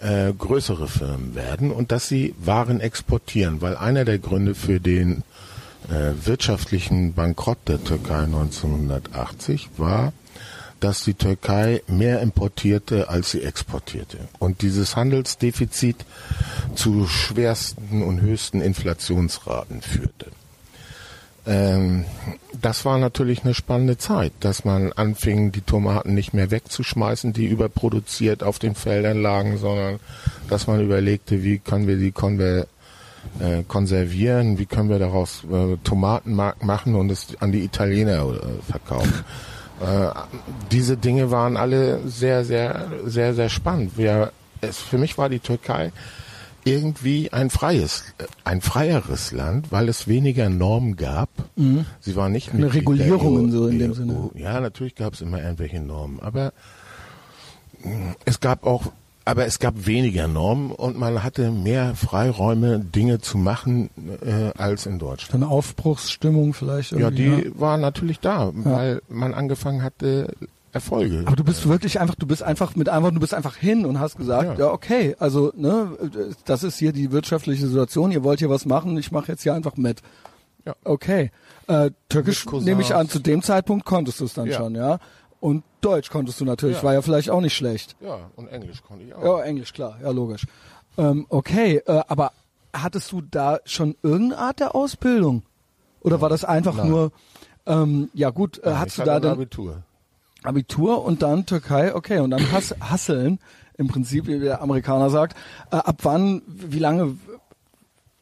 [0.00, 5.22] äh, größere Firmen werden und dass sie Waren exportieren, weil einer der Gründe für den
[5.88, 10.12] äh, wirtschaftlichen Bankrott der Türkei 1980 war,
[10.82, 14.18] dass die Türkei mehr importierte, als sie exportierte.
[14.40, 16.04] Und dieses Handelsdefizit
[16.74, 20.26] zu schwersten und höchsten Inflationsraten führte.
[21.46, 22.04] Ähm,
[22.60, 27.46] das war natürlich eine spannende Zeit, dass man anfing, die Tomaten nicht mehr wegzuschmeißen, die
[27.46, 30.00] überproduziert auf den Feldern lagen, sondern
[30.48, 32.66] dass man überlegte, wie können wir die konver
[33.38, 38.70] äh, konservieren, wie können wir daraus äh, Tomatenmark machen und es an die Italiener äh,
[38.70, 39.24] verkaufen.
[39.82, 40.10] Äh,
[40.70, 43.98] diese Dinge waren alle sehr, sehr, sehr, sehr spannend.
[43.98, 45.92] Wir, es, für mich war die Türkei
[46.64, 51.28] irgendwie ein freies, äh, ein freieres Land, weil es weniger Normen gab.
[52.00, 53.94] Sie war nicht Regulierungen EU so in dem EU.
[53.94, 54.30] Sinne.
[54.34, 56.52] Ja, natürlich gab es immer irgendwelche Normen, aber
[57.82, 58.92] mh, es gab auch,
[59.24, 63.90] aber es gab weniger Normen und man hatte mehr Freiräume, Dinge zu machen
[64.24, 65.42] äh, als in Deutschland.
[65.42, 70.32] Eine Aufbruchsstimmung vielleicht Ja, die war natürlich da, weil man angefangen hatte,
[70.74, 71.24] Erfolge.
[71.26, 74.00] Aber du bist wirklich einfach, du bist einfach mit einfach, du bist einfach hin und
[74.00, 74.72] hast gesagt, ja, Ja.
[74.72, 75.90] okay, also ne,
[76.46, 79.52] das ist hier die wirtschaftliche Situation, ihr wollt hier was machen, ich mache jetzt hier
[79.54, 80.00] einfach mit.
[80.64, 80.74] Ja.
[80.84, 81.30] Okay.
[81.66, 84.56] Äh, Türkisch nehme ich an, zu dem Zeitpunkt konntest du es dann Ja.
[84.58, 84.98] schon, ja.
[85.42, 86.82] Und Deutsch konntest du natürlich, Ja.
[86.84, 87.96] war ja vielleicht auch nicht schlecht.
[88.00, 89.24] ja, und Englisch konnte ich auch.
[89.24, 90.46] Ja, Englisch, klar, ja, logisch.
[90.96, 92.30] Ähm, okay, äh, aber
[92.72, 95.42] hattest du da schon irgendeine Art der Ausbildung?
[96.00, 96.88] Oder war das einfach Nein.
[96.90, 97.12] nur,
[97.66, 99.82] ähm, ja gut, äh, Nein, hattest ich du da dann Abitur.
[100.44, 103.40] Abitur und dann Türkei, okay, und dann Hass, Hasseln,
[103.76, 105.36] im Prinzip, wie der Amerikaner sagt.
[105.72, 107.16] Äh, ab wann, wie lange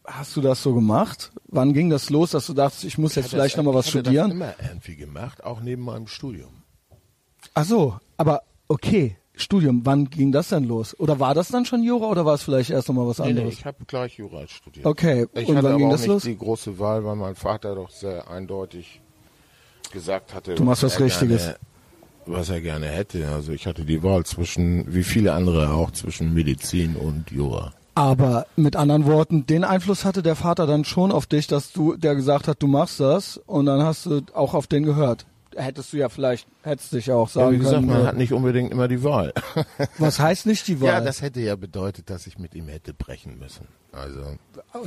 [0.06, 1.32] hast du das so gemacht?
[1.48, 3.86] Wann ging das los, dass du dachtest, ich muss jetzt Ich vielleicht hatte nochmal was
[3.86, 4.30] ich studieren?
[4.30, 6.59] Das immer irgendwie gemacht, auch neben meinem Studium.
[7.54, 10.98] Ach so, aber okay, Studium, wann ging das denn los?
[10.98, 13.30] Oder war das dann schon Jura oder war es vielleicht erst nochmal was Nee, nee,
[13.40, 13.54] anderes?
[13.54, 14.84] ich habe gleich Jura studiert.
[14.86, 16.22] Okay, Ich und hatte wann aber ging auch das nicht los?
[16.24, 19.00] die große Wahl, weil mein Vater doch sehr eindeutig
[19.92, 21.42] gesagt hatte, Du machst was er Richtiges.
[21.44, 21.58] Gerne,
[22.26, 23.28] was er gerne hätte.
[23.28, 27.72] Also ich hatte die Wahl zwischen, wie viele andere auch, zwischen Medizin und Jura.
[27.94, 31.96] Aber mit anderen Worten, den Einfluss hatte der Vater dann schon auf dich, dass du,
[31.96, 35.26] der gesagt hat, du machst das und dann hast du auch auf den gehört.
[35.56, 37.86] Hättest du ja vielleicht, hättest dich ja auch Ja, sagen wie gesagt, können.
[37.88, 39.32] man hat nicht unbedingt immer die Wahl.
[39.98, 40.88] was heißt nicht die Wahl?
[40.88, 43.66] Ja, das hätte ja bedeutet, dass ich mit ihm hätte brechen müssen.
[43.92, 44.20] Also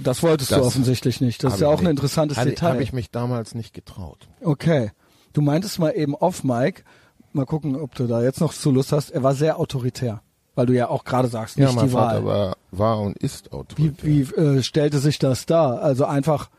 [0.01, 1.43] Das wolltest du Das offensichtlich nicht.
[1.43, 2.69] Das hab ist ja auch ein interessantes hatte- Detail.
[2.73, 4.27] Habe ich mich damals nicht getraut.
[4.41, 4.91] okay.
[5.33, 6.83] Du meintest mal eben off, Mike.
[7.31, 9.09] Mal gucken, ob du da jetzt noch zu Lust hast.
[9.09, 10.21] Er war sehr autoritär,
[10.53, 12.25] weil du ja auch gerade sagst, nicht ja, mein die Vater Wahl.
[12.25, 13.95] war, war und ist Wie, autoritär.
[14.05, 15.81] wie äh, stellte sich das dar?
[15.81, 16.51] Also einfach,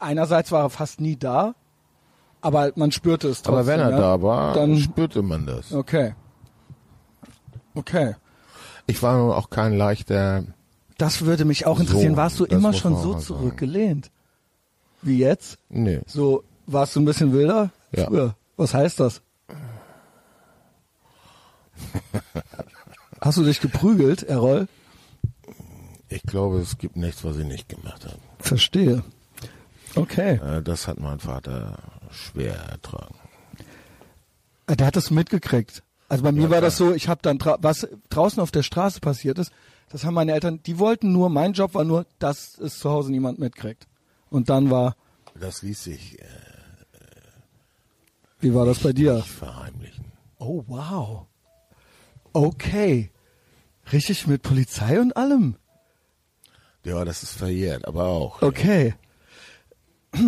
[0.00, 1.54] einerseits war er fast nie da,
[2.40, 3.54] aber man spürte es trotzdem.
[3.54, 3.98] Aber wenn er ja?
[3.98, 5.72] da war, dann spürte man das.
[5.72, 6.14] okay.
[7.74, 8.14] Okay.
[8.86, 10.44] Ich war nun auch kein leichter,
[10.98, 12.14] Das würde mich auch interessieren.
[12.14, 13.24] So, Warst du immer schon so mal sagen.
[13.24, 14.10] zurückgelehnt?
[15.02, 15.58] Wie jetzt?
[15.68, 16.00] nee.
[16.06, 17.70] So, warst du ein bisschen wilder?
[17.92, 18.06] Ja.
[18.06, 18.34] Früher.
[18.56, 19.22] Was heißt das?
[23.20, 24.66] Hast du dich geprügelt, Errol?
[26.08, 28.16] Ich glaube, es gibt nichts, was ich nicht gemacht habe.
[28.40, 29.02] Verstehe.
[29.94, 30.34] Okay.
[30.36, 31.78] Äh, Das hat mein Vater
[32.10, 33.14] schwer ertragen.
[34.66, 35.82] Ah, Der hat das mitgekriegt.
[36.08, 39.00] Also bei mir Ja, war das so, ich habe dann was draußen auf der Straße
[39.00, 39.52] passiert ist,
[39.90, 43.10] das haben meine Eltern, die wollten nur, mein Job war nur, dass es zu Hause
[43.10, 43.86] niemand mitkriegt.
[44.28, 44.96] Und dann war,
[45.38, 46.24] Das ließ sich äh,
[48.40, 49.16] wie war das bei dir?
[49.16, 50.04] nicht verheimlichen.
[50.38, 51.26] Oh wow.
[52.32, 53.10] Okay.
[53.92, 55.56] Richtig mit Polizei und allem.
[56.84, 58.40] Ja, das ist verjährt, aber auch.
[58.42, 58.94] Okay.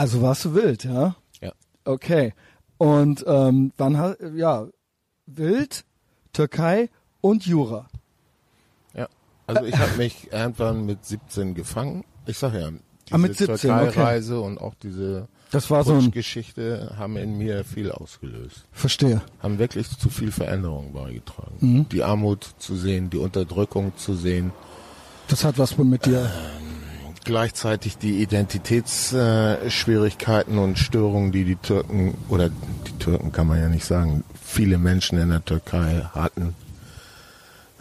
[0.00, 1.14] Also warst du wild, ja?
[1.42, 1.52] Ja.
[1.84, 2.32] Okay.
[2.78, 4.66] Und ähm, wann hat ja
[5.26, 5.84] wild,
[6.32, 6.88] Türkei
[7.20, 7.86] und Jura.
[8.94, 9.08] Ja.
[9.46, 12.04] Also ich habe mich irgendwann mit 17 gefangen.
[12.24, 12.80] Ich sag ja, diese
[13.14, 13.82] Ah, mit 17, okay.
[13.84, 18.64] Türkei-Reise und auch diese Das war so ein Geschichte haben in mir viel ausgelöst.
[18.72, 19.20] Verstehe.
[19.40, 21.56] Haben wirklich zu viel Veränderung beigetragen.
[21.60, 21.88] Mhm.
[21.90, 24.50] Die Armut zu sehen, die Unterdrückung zu sehen,
[25.28, 26.30] Das hat was mit dir.
[27.24, 33.68] Gleichzeitig die Identitätsschwierigkeiten Schwierigkeiten und Störungen, die die Türken oder die Türken kann man ja
[33.68, 36.54] nicht sagen, viele Menschen in der Türkei hatten.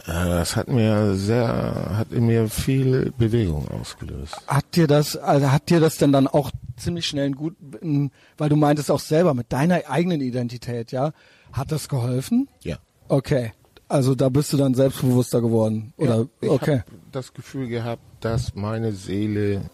[0.05, 4.35] Äh, das hat mir sehr, hat in mir viel Bewegung ausgelöst.
[4.47, 8.49] Hat dir das, also hat dir das denn dann auch ziemlich schnell einen guten, weil
[8.49, 11.11] du meintest auch selber mit deiner eigenen Identität, ja,
[11.51, 12.47] hat das geholfen?
[12.61, 12.77] Ja.
[13.07, 13.53] Okay.
[13.87, 16.27] Also da bist du dann selbstbewusster geworden, oder?
[16.41, 16.79] ich okay.
[16.79, 19.69] habe das Gefühl gehabt, dass meine Seele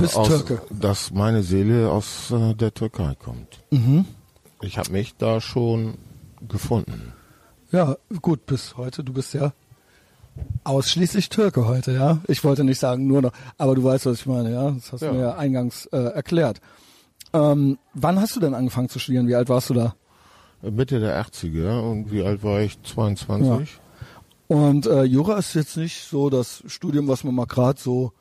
[0.00, 3.62] bist aus, dass meine Seele aus äh, der Türkei kommt.
[3.70, 4.04] Mhm.
[4.62, 5.94] Ich habe mich da schon
[6.48, 7.12] gefunden.
[7.72, 9.04] Ja, gut, bis heute.
[9.04, 9.52] Du bist ja
[10.64, 12.18] ausschließlich Türke heute, ja.
[12.26, 14.70] Ich wollte nicht sagen nur noch, aber du weißt, was ich meine, ja.
[14.72, 15.08] Das hast Ja.
[15.08, 16.60] du mir ja eingangs äh, erklärt.
[17.32, 19.28] Ähm, wann hast du denn angefangen zu studieren?
[19.28, 19.94] Wie alt warst du da?
[20.62, 22.82] Mitte der 80er und wie alt war ich?
[22.82, 23.78] 22?
[24.48, 28.12] Und äh, Jura ist jetzt nicht so das Studium, was man mal gerade so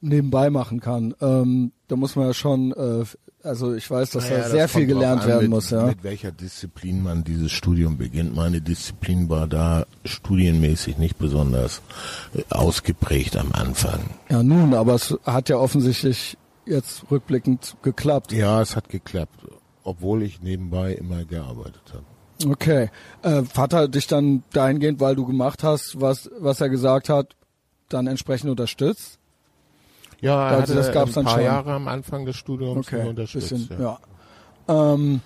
[0.00, 1.14] nebenbei machen kann.
[1.20, 3.04] Ähm, da muss man ja schon, äh,
[3.44, 5.86] also ich weiß, dass Naja, da sehr das viel gelernt an, werden mit, muss, ja.
[5.86, 8.34] Mit welcher Disziplin man dieses Studium beginnt.
[8.34, 11.80] Meine Disziplin war da studienmäßig nicht besonders
[12.34, 14.00] äh, ausgeprägt am Anfang.
[14.28, 16.36] Ja, nun, aber es hat ja offensichtlich
[16.66, 18.32] jetzt rückblickend geklappt.
[18.32, 19.38] Ja, es hat geklappt,
[19.84, 22.04] obwohl ich nebenbei immer gearbeitet habe.
[22.46, 22.90] Okay.
[23.22, 27.36] Äh, Vater hat dich dann dahingehend, weil du gemacht hast, was, was er gesagt hat,
[27.88, 29.18] dann entsprechend unterstützt?
[30.20, 31.44] Ja, er Also das gab's ein dann paar schon.
[31.44, 33.50] Jahre am Anfang des Studiums Okay, unterstützt.
[33.50, 33.98] bisschen, ja.
[34.68, 34.92] ja.
[34.94, 35.20] Ähm,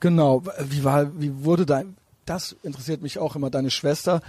[0.00, 0.42] genau.
[0.68, 4.20] Wie war, wie wurde dein, das interessiert mich auch immer, deine Schwester.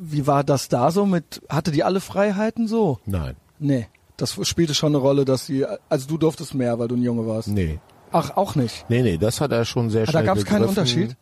[0.00, 2.98] Wie war das da so mit, hatte die alle Freiheiten so?
[3.06, 3.88] Nein, Nee.
[4.18, 7.26] Das spielte schon eine Rolle, dass sie, also du durftest mehr, weil du ein Junge
[7.26, 7.48] warst.
[7.48, 7.78] nee.
[8.12, 8.88] Ach, auch nicht.
[8.88, 11.16] Nee, nee, das hat er schon sehr Ah, da schnell gab's keinen Unterschied?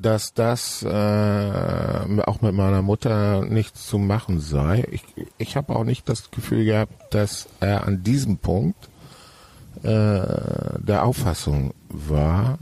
[0.00, 4.86] Dass das äh, auch mit meiner Mutter nichts zu machen sei.
[4.92, 5.02] Ich,
[5.38, 8.88] ich habe auch nicht das Gefühl gehabt, dass er an diesem Punkt
[9.82, 9.88] äh,
[10.78, 12.58] der Auffassung war,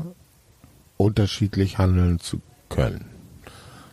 [0.96, 3.04] unterschiedlich handeln zu können.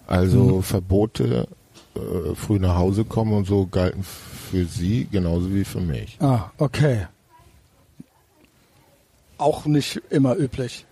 [0.08, 0.64] Also Mhm.
[0.64, 1.48] Verbote,
[1.96, 6.18] äh, früh nach Hause kommen und so galten für sie genauso wie für mich.
[6.22, 7.08] Ah, okay.
[9.38, 10.86] Auch nicht immer üblich.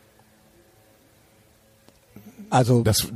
[2.52, 3.08] Also, Das,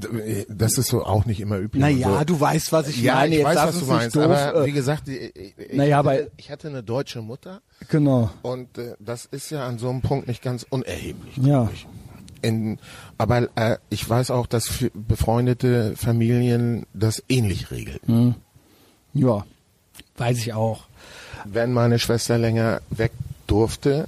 [0.48, 1.82] das ist so auch nicht immer üblich.
[1.82, 2.24] naja, so.
[2.26, 3.34] du weißt, was ich ja, meine.
[3.36, 4.16] ich Jetzt weiß, was du meinst.
[4.16, 8.30] doof, aber äh, wie gesagt, ich, Naja, aber- hatte, ich hatte eine deutsche Mutter genau.
[8.44, 11.36] und äh, das ist ja an so einem Punkt nicht ganz unerheblich.
[11.38, 11.70] Ja.
[11.74, 11.86] ich.
[12.42, 12.80] In,
[13.18, 18.36] aber äh, ich weiß auch, dass befreundete Familien das ähnlich regeln.
[19.14, 19.46] Ja,
[20.18, 20.84] weiß ich auch.
[21.44, 23.12] Wenn meine Schwester länger weg
[23.48, 24.08] durfte,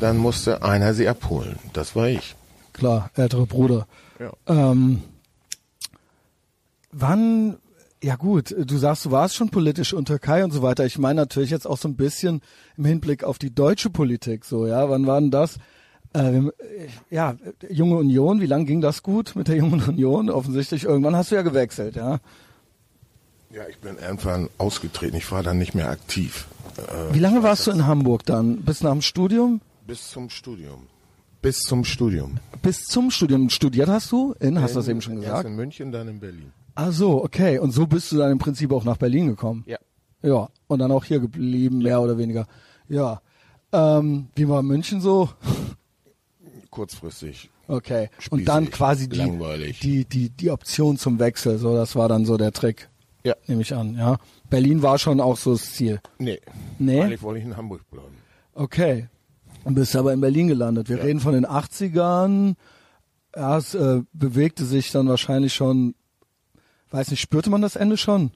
[0.00, 1.58] dann musste einer sie abholen.
[1.72, 2.34] Das war ich.
[2.72, 3.86] Klar, ältere Bruder.
[4.20, 4.32] Ja.
[4.46, 5.02] Ähm,
[6.92, 7.56] wann,
[8.02, 10.84] ja gut, du sagst, du warst schon politisch und Türkei und so weiter.
[10.86, 12.42] Ich meine natürlich jetzt auch so ein bisschen
[12.76, 14.88] im Hinblick auf die deutsche Politik, so, ja.
[14.88, 15.56] Wann war denn das?
[16.12, 16.52] Äh, wir-
[17.10, 17.36] ja,
[17.68, 20.28] Junge Union, wie lange ging das gut mit der Jungen Union?
[20.30, 22.18] Offensichtlich, irgendwann hast du ja gewechselt, ja.
[23.52, 25.16] Ja, ich bin irgendwann ausgetreten.
[25.16, 26.46] Ich war dann nicht mehr aktiv.
[26.76, 28.58] Äh, Wie lange warst du in Hamburg dann?
[28.58, 29.60] Bis nach dem Studium?
[29.88, 30.86] Bis zum Studium.
[31.42, 32.36] Bis zum Studium.
[32.62, 33.48] Bis zum Studium.
[33.50, 34.34] Studiert hast du?
[34.40, 35.48] In, hast du das In- eben schon Erst gesagt?
[35.48, 36.52] in München, dann in Berlin.
[36.74, 37.58] Ach so, okay.
[37.58, 39.64] Und so bist du dann im Prinzip auch nach Berlin gekommen?
[39.66, 39.78] Ja.
[40.22, 42.46] Ja, und dann auch hier geblieben, mehr oder weniger.
[42.88, 43.22] Ja.
[43.72, 45.30] Ähm, wie war München so?
[46.70, 47.50] Kurzfristig.
[47.68, 48.10] Okay.
[48.30, 49.80] Und dann Spießig, quasi die, langweilig.
[49.80, 51.58] die, die, die Option zum Wechsel.
[51.58, 52.88] So, das war dann so der Trick.
[53.24, 53.34] Ja.
[53.46, 54.16] Nehme ich an, ja.
[54.48, 56.00] Berlin war schon auch so das Ziel.
[56.18, 56.40] Nee.
[56.78, 57.00] Nee?
[57.02, 58.14] Eigentlich wollte ich in Hamburg bleiben.
[58.54, 59.08] Okay.
[59.64, 60.88] Dann bist aber in Berlin gelandet.
[60.88, 61.04] Wir Ja.
[61.04, 62.54] reden von den 80ern.
[63.36, 65.94] Ja, es äh, bewegte sich dann wahrscheinlich schon,
[66.90, 68.32] weiß nicht, spürte man das Ende schon?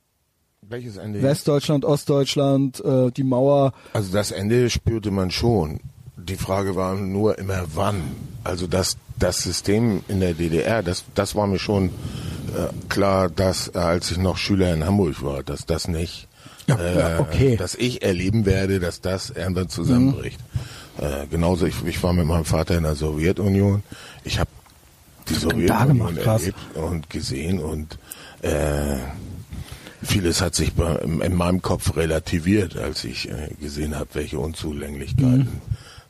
[0.62, 1.22] Welches Ende?
[1.22, 3.72] Westdeutschland, Ostdeutschland, äh, die Mauer.
[3.93, 5.81] Also das Ende spürte man schon.
[6.16, 8.01] Die Frage war nur immer wann.
[8.45, 13.68] Also das, das System in der DDR, das, das war mir schon äh, klar, dass
[13.75, 16.29] äh, als ich noch Schüler in Hamburg war, dass das nicht,
[16.66, 17.57] Ja, äh, okay.
[17.57, 20.39] dass ich erleben werde, dass das irgendwann zusammenbricht.
[20.99, 23.82] Äh, genauso, ich, ich war mit meinem Vater in der Sowjetunion.
[24.22, 24.51] Ich habe
[25.28, 26.16] die Sowjetunion gemacht?
[26.18, 27.99] Erlebt und gesehen und
[28.42, 28.97] äh,
[30.03, 34.38] vieles hat sich bei, in, in meinem Kopf relativiert, als ich äh, gesehen habe, welche
[34.38, 35.49] Unzulänglichkeiten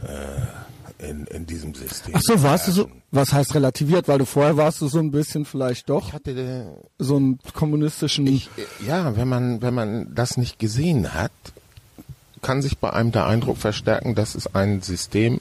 [0.03, 2.12] äh, in, in diesem System.
[2.12, 2.18] Mhm.
[2.18, 4.09] Ach so, warst du so, was heißt relativiert?
[4.09, 6.64] Weil du vorher warst du so ein bisschen vielleicht doch Ich hatte äh,
[6.99, 11.32] so einen kommunistischen, ich, äh, ja, wenn man wenn man das nicht gesehen hat,
[12.45, 15.40] kann sich bei einem der Eindruck verstärken, dass es ein System,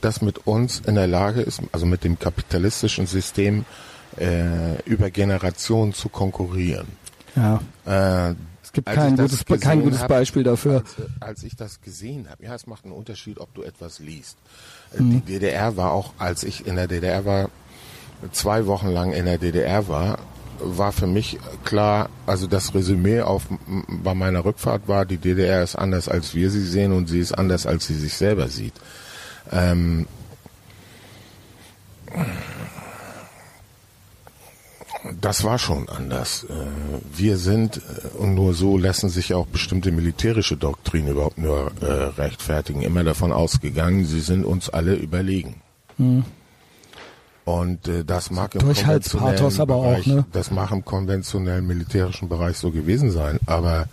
[0.00, 3.64] das mit uns in der Lage ist, also mit dem kapitalistischen System
[4.18, 6.86] äh, über Generationen zu konkurrieren.
[7.36, 7.60] ja.
[7.84, 10.82] Äh, Es gibt kein gutes, kein gutes hab, Beispiel dafür.
[10.82, 14.36] Als, als ich das gesehen habe, ja, es macht einen Unterschied, ob du etwas liest.
[14.92, 15.10] Äh, Mhm.
[15.10, 17.50] Die DDR war auch, als ich in der DDR war,
[18.32, 20.18] zwei Wochen lang in der DDR war,
[20.60, 23.42] war für mich klar, also das Resümee auf
[23.88, 27.32] bei meiner Rückfahrt war, die DDR ist anders als wir sie sehen und sie ist
[27.32, 28.74] anders als sie sich selber sieht.
[29.52, 30.06] Ähm,
[35.20, 36.44] Das war schon anders.
[36.44, 36.54] Äh,
[37.14, 41.84] Wir sind, äh, und nur so lassen sich auch bestimmte militärische Doktrinen überhaupt nur äh,
[41.84, 45.56] rechtfertigen, immer davon ausgegangen, sie sind uns alle überlegen.
[47.44, 50.24] Und äh, das mag im Durchhaltspathos konventionellen aber auch, Bereich, ne?
[50.32, 53.86] das mag im konventionellen militärischen Bereich so gewesen sein, aber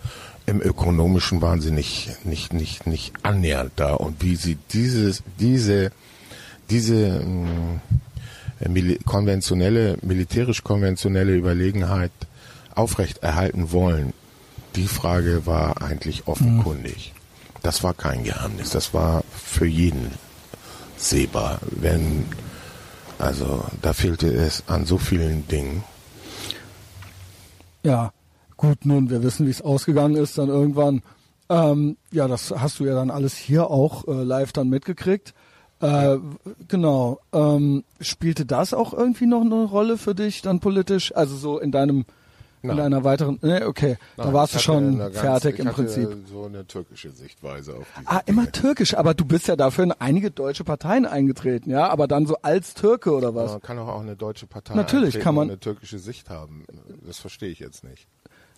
[0.46, 3.94] im ökonomischen waren sie nicht, nicht, nicht, nicht annähernd da.
[3.94, 5.92] Und wie sie dieses, diese,
[6.70, 7.82] diese mh,
[8.70, 12.12] mili konventionelle, militärisch konventionelle Überlegenheit
[12.74, 14.14] aufrechterhalten wollen,
[14.76, 17.14] die Frage war eigentlich offenkundig.
[17.62, 20.12] Das war kein Geheimnis, das war für jeden
[20.98, 21.60] sehbar.
[21.70, 22.26] Wenn,
[23.22, 25.84] also da fehlte es an so vielen Dingen.
[27.84, 28.12] Ja,
[28.58, 31.02] gut, nun, wir wissen, wie es ausgegangen ist dann irgendwann.
[31.50, 35.34] Ähm, ja, das hast du ja dann alles hier auch äh, live dann mitgekriegt.
[35.82, 36.18] Äh,
[36.68, 37.20] Genau.
[37.34, 41.16] Ähm, spielte das auch irgendwie noch eine Rolle für dich dann politisch?
[41.16, 42.06] Also so in deinem,
[42.64, 42.78] in Nein.
[42.78, 46.10] deiner weiteren, ne, okay, da Nein, warst ich du schon ganz- fertig im Prinzip.
[46.32, 48.52] so eine türkische Sichtweise auf diese Ah, immer Dinge.
[48.52, 52.36] türkisch, aber du bist ja dafür in einige deutsche Parteien eingetreten, ja, aber dann so
[52.42, 53.52] als Türke oder was?
[53.52, 56.66] Man kann auch eine deutsche Partei Natürlich kann man- eine türkische Sicht haben.
[57.06, 58.08] Das verstehe ich jetzt nicht.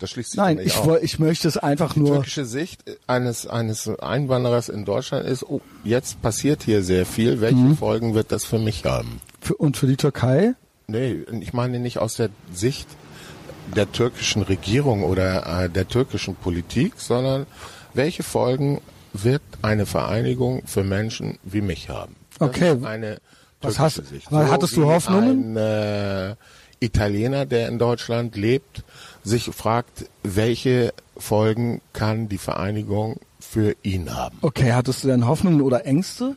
[0.00, 2.14] Das schließt sich Nein, ich, woll- ich möchte es einfach Die nur.
[2.14, 7.40] türkische Sicht eines, eines Einwanderers in Deutschland ist, oh, jetzt passiert hier sehr viel.
[7.40, 7.76] Welche Mhm.
[7.76, 9.20] Folgen wird das für mich haben?
[9.40, 10.54] Für, und für die Türkei?
[10.88, 12.88] Nee, ich meine nicht aus der Sicht
[13.76, 17.46] der türkischen Regierung oder äh, der türkischen Politik, sondern
[17.94, 18.80] welche Folgen
[19.12, 22.16] wird eine Vereinigung für Menschen wie mich haben?
[22.38, 22.76] Das Okay.
[22.84, 23.18] eine
[23.62, 24.30] Was hast- Sicht.
[24.32, 25.56] weil hattest du wie Hoffnungen?
[25.56, 26.34] Ein äh,
[26.80, 28.82] Italiener, der in Deutschland lebt,
[29.22, 34.36] sich fragt, welche Folgen kann die Vereinigung für ihn haben?
[34.42, 36.36] Okay, hattest du denn Hoffnungen oder Ängste?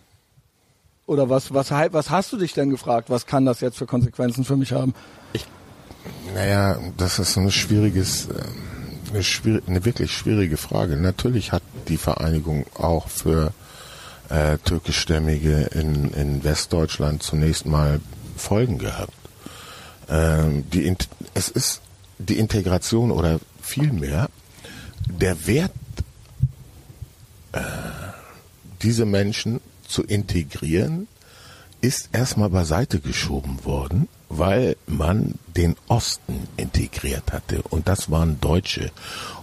[1.08, 3.10] Oder was, was, was hast du dich denn gefragt?
[3.10, 4.94] Was kann das jetzt für Konsequenzen für mich haben?
[6.34, 8.36] Naja, das ist ein schwieriges, ähm,
[9.12, 10.97] eine, schwierig, eine wirklich schwierige Frage.
[10.97, 13.53] Natürlich hat die Vereinigung auch für
[14.30, 18.01] äh, türkischstämmige in, in Westdeutschland zunächst mal
[18.36, 19.14] Folgen gehabt.
[20.10, 20.95] Ähm, die,
[21.34, 21.82] es ist
[22.18, 24.30] die Integration oder vielmehr
[25.08, 25.72] der Wert,
[27.51, 27.62] äh,
[28.82, 31.08] diese Menschen zu integrieren,
[31.82, 37.62] ist erstmal beiseite geschoben worden, weil man den Osten integriert hatte.
[37.70, 38.92] Und das waren Deutsche.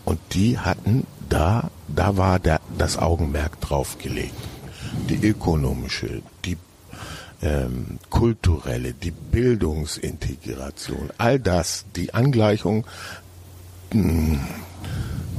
[0.05, 4.35] Und die hatten da, da war der, das Augenmerk drauf gelegt.
[5.09, 6.57] Die ökonomische, die
[7.43, 12.87] ähm, kulturelle, die Bildungsintegration, all das, die Angleichung
[13.93, 14.39] mh,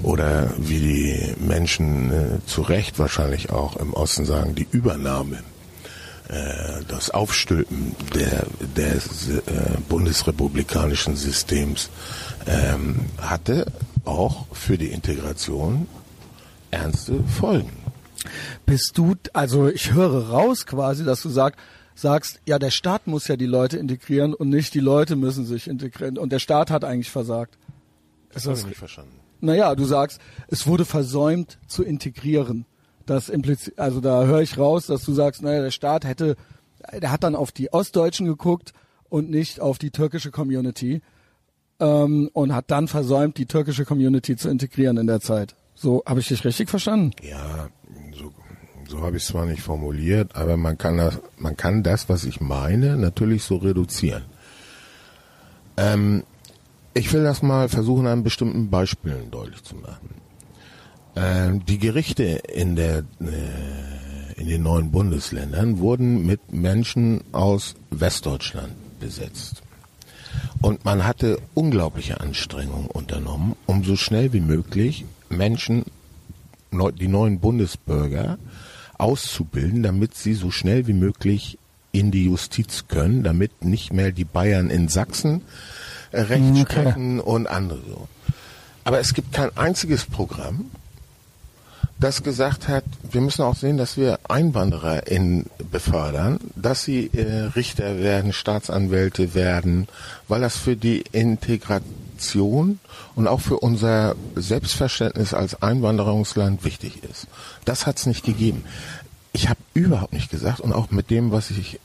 [0.04, 5.40] oder wie die Menschen äh, zu Recht wahrscheinlich auch im Osten sagen, die Übernahme
[6.88, 8.46] das Aufstülpen der,
[8.76, 9.42] des äh,
[9.88, 11.90] bundesrepublikanischen Systems
[12.48, 13.68] ähm, hatte
[14.06, 15.88] auch für die Integration
[16.72, 17.72] ernste Folgen.
[18.66, 21.60] Bist du, also ich höre raus quasi, dass du sagst,
[21.96, 25.68] sagst, ja, der Staat muss ja die Leute integrieren und nicht die Leute müssen sich
[25.68, 27.58] integrieren und der Staat hat eigentlich versagt.
[28.34, 29.14] Das habe ich nicht verstanden.
[29.40, 32.66] Naja, du sagst, es wurde versäumt zu integrieren.
[33.06, 36.36] Das impliziert, also da höre ich raus, dass du sagst, naja, der Staat hätte,
[36.92, 38.74] der hat dann auf die Ostdeutschen geguckt
[39.10, 41.02] und nicht auf die türkische Community
[41.80, 45.56] ähm, und hat dann versäumt, die türkische Community zu integrieren in der Zeit.
[45.76, 47.12] So habe ich dich richtig verstanden?
[47.22, 47.70] Ja,
[48.18, 48.32] so,
[48.88, 52.24] so habe ich es zwar nicht formuliert, aber man kann das, man kann das, was
[52.24, 54.24] ich meine, natürlich so reduzieren.
[55.78, 56.24] Ähm,
[56.94, 60.10] ich will das mal versuchen, an bestimmten Beispielen deutlich zu machen.
[61.16, 68.74] Ähm, die Gerichte in der äh, in den neuen Bundesländern wurden mit Menschen aus Westdeutschland
[69.00, 69.62] besetzt.
[70.62, 75.86] Und man hatte unglaubliche Anstrengungen unternommen, um so schnell wie möglich Menschen,
[77.00, 78.38] die neuen Bundesbürger,
[78.98, 81.58] auszubilden, damit sie so schnell wie möglich
[81.92, 85.42] in die Justiz können, damit nicht mehr die Bayern in Sachsen
[86.12, 87.30] äh, Recht sprechen okay.
[87.30, 88.08] und andere so.
[88.84, 90.72] Aber es gibt kein einziges Programm,
[91.98, 97.44] das gesagt hat, wir müssen auch sehen, dass wir Einwanderer in befördern, dass sie äh,
[97.56, 99.88] Richter werden, Staatsanwälte werden,
[100.28, 102.80] weil das für die Integration
[103.16, 107.28] und auch für unser Selbstverständnis als Einwanderungsland wichtig ist.
[107.64, 108.66] Das hat es nicht gegeben.
[109.32, 111.80] Ich habe überhaupt nicht gesagt und auch mit dem, was ich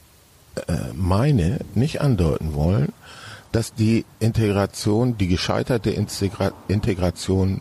[0.67, 2.93] äh, meine, nicht andeuten wollen,
[3.53, 7.61] dass die Integration, die gescheiterte Integra Integration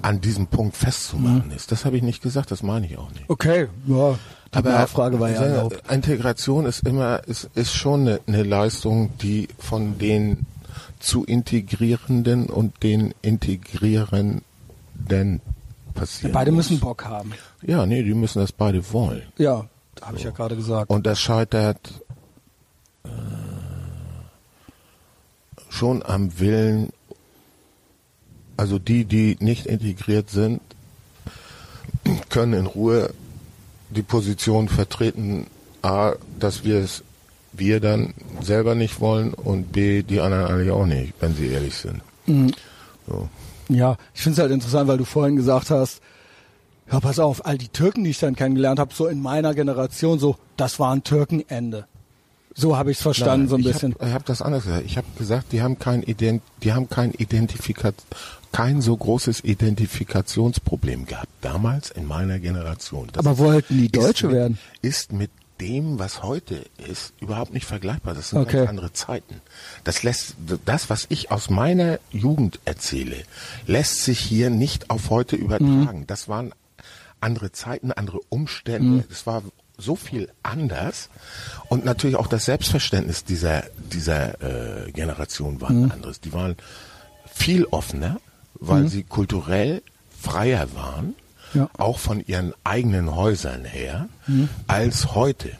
[0.00, 1.56] an diesem Punkt festzumachen mhm.
[1.56, 1.72] ist.
[1.72, 3.24] Das habe ich nicht gesagt, das meine ich auch nicht.
[3.28, 4.18] Okay, ja.
[4.52, 5.82] Die Aber Nachfrage war ja erlaubt.
[5.90, 10.46] Integration ist immer, ist, ist schon eine, eine Leistung, die von den
[11.00, 14.42] zu integrierenden und den integrierenden
[15.94, 16.32] passieren.
[16.32, 16.70] Ja, beide muss.
[16.70, 17.32] müssen Bock haben.
[17.62, 19.22] Ja, nee, die müssen das beide wollen.
[19.38, 19.66] Ja,
[20.00, 20.16] habe so.
[20.16, 20.90] ich ja gerade gesagt.
[20.90, 21.78] Und das scheitert
[23.04, 23.08] äh,
[25.70, 26.92] schon am Willen
[28.62, 30.60] also die, die nicht integriert sind,
[32.28, 33.12] können in Ruhe
[33.90, 35.48] die Position vertreten,
[35.82, 37.02] a, dass wir es
[37.52, 41.74] wir dann selber nicht wollen und b, die anderen eigentlich auch nicht, wenn sie ehrlich
[41.74, 42.02] sind.
[42.26, 42.52] Mhm.
[43.08, 43.28] So.
[43.68, 46.00] Ja, ich finde es halt interessant, weil du vorhin gesagt hast,
[46.90, 50.20] ja, pass auf, all die Türken, die ich dann kennengelernt habe, so in meiner Generation,
[50.20, 51.86] so, das war ein Türkenende.
[52.54, 53.94] So habe ich es verstanden, Nein, so ein ich bisschen.
[53.94, 54.84] Hab, ich habe das anders gesagt.
[54.86, 57.96] Ich habe gesagt, die haben kein Ident, die haben kein Identifikat,
[58.52, 61.28] kein so großes Identifikationsproblem gehabt.
[61.40, 63.08] Damals in meiner Generation.
[63.12, 64.58] Das Aber wollten die Deutsche mit, werden?
[64.82, 65.30] Ist mit
[65.60, 68.14] dem, was heute ist, überhaupt nicht vergleichbar.
[68.14, 68.58] Das sind okay.
[68.58, 69.40] ganz andere Zeiten.
[69.84, 70.34] Das lässt,
[70.64, 73.16] das, was ich aus meiner Jugend erzähle,
[73.66, 76.00] lässt sich hier nicht auf heute übertragen.
[76.00, 76.06] Mhm.
[76.06, 76.52] Das waren
[77.20, 79.04] andere Zeiten, andere Umstände.
[79.10, 79.30] Es mhm.
[79.30, 79.42] war
[79.78, 81.08] so viel anders
[81.68, 85.90] und natürlich auch das Selbstverständnis dieser dieser äh, Generation war mhm.
[85.90, 86.20] anderes.
[86.20, 86.56] Die waren
[87.32, 88.20] viel offener,
[88.66, 88.88] weil mhm.
[88.88, 89.82] sie kulturell
[90.20, 91.14] freier waren,
[91.54, 91.68] ja.
[91.78, 94.48] auch von ihren eigenen Häusern her, mhm.
[94.66, 95.50] als heute.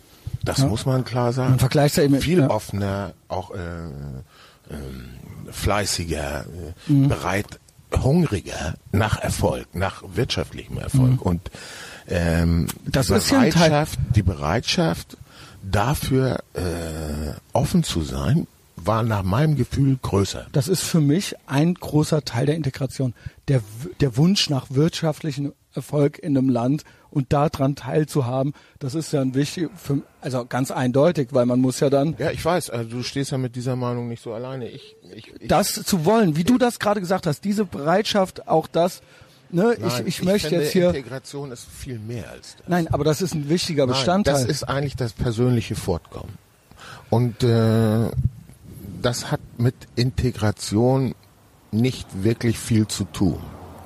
[0.45, 0.67] Das ja.
[0.67, 1.51] muss man klar sagen.
[1.51, 2.51] Man vergleicht ja eben viel ja.
[2.51, 6.47] offener, auch äh, äh, fleißiger,
[6.87, 7.09] mhm.
[7.09, 7.61] bereit,
[8.03, 11.19] hungriger nach Erfolg, nach wirtschaftlichem Erfolg mhm.
[11.19, 11.51] und
[12.09, 15.17] ähm, das die Bereitschaft, die Bereitschaft
[15.63, 18.47] dafür äh, offen zu sein,
[18.87, 20.47] war nach meinem Gefühl größer.
[20.53, 23.15] Das ist für mich ein großer Teil der Integration.
[23.49, 23.61] Der,
[24.01, 29.35] der Wunsch nach wirtschaftlichem Erfolg in einem Land und daran teilzuhaben, das ist ja ein
[29.35, 32.15] wichtig, für, also ganz eindeutig, weil man muss ja dann.
[32.19, 34.69] Ja, ich weiß, also du stehst ja mit dieser Meinung nicht so alleine.
[34.69, 38.67] Ich, ich, ich das zu wollen, wie du das gerade gesagt hast, diese Bereitschaft, auch
[38.67, 39.03] das,
[39.51, 40.89] ne, Nein, ich, ich möchte jetzt hier.
[40.89, 42.69] Integration ist viel mehr als das.
[42.69, 44.35] Nein, aber das ist ein wichtiger Bestandteil.
[44.35, 46.39] Nein, das ist eigentlich das persönliche Fortkommen.
[47.11, 48.11] Und äh,
[49.03, 51.15] das hat mit Integration
[51.71, 53.39] nicht wirklich viel zu tun.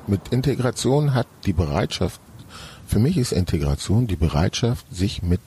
[0.06, 2.20] Mit Integration hat die Bereitschaft,
[2.86, 5.40] für mich ist Integration die Bereitschaft, sich mit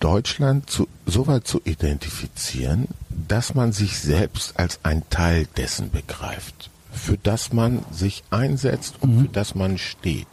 [0.00, 6.70] Deutschland zu, so weit zu identifizieren, dass man sich selbst als ein Teil dessen begreift,
[6.92, 9.20] für das man sich einsetzt und mhm.
[9.22, 10.28] für das man steht,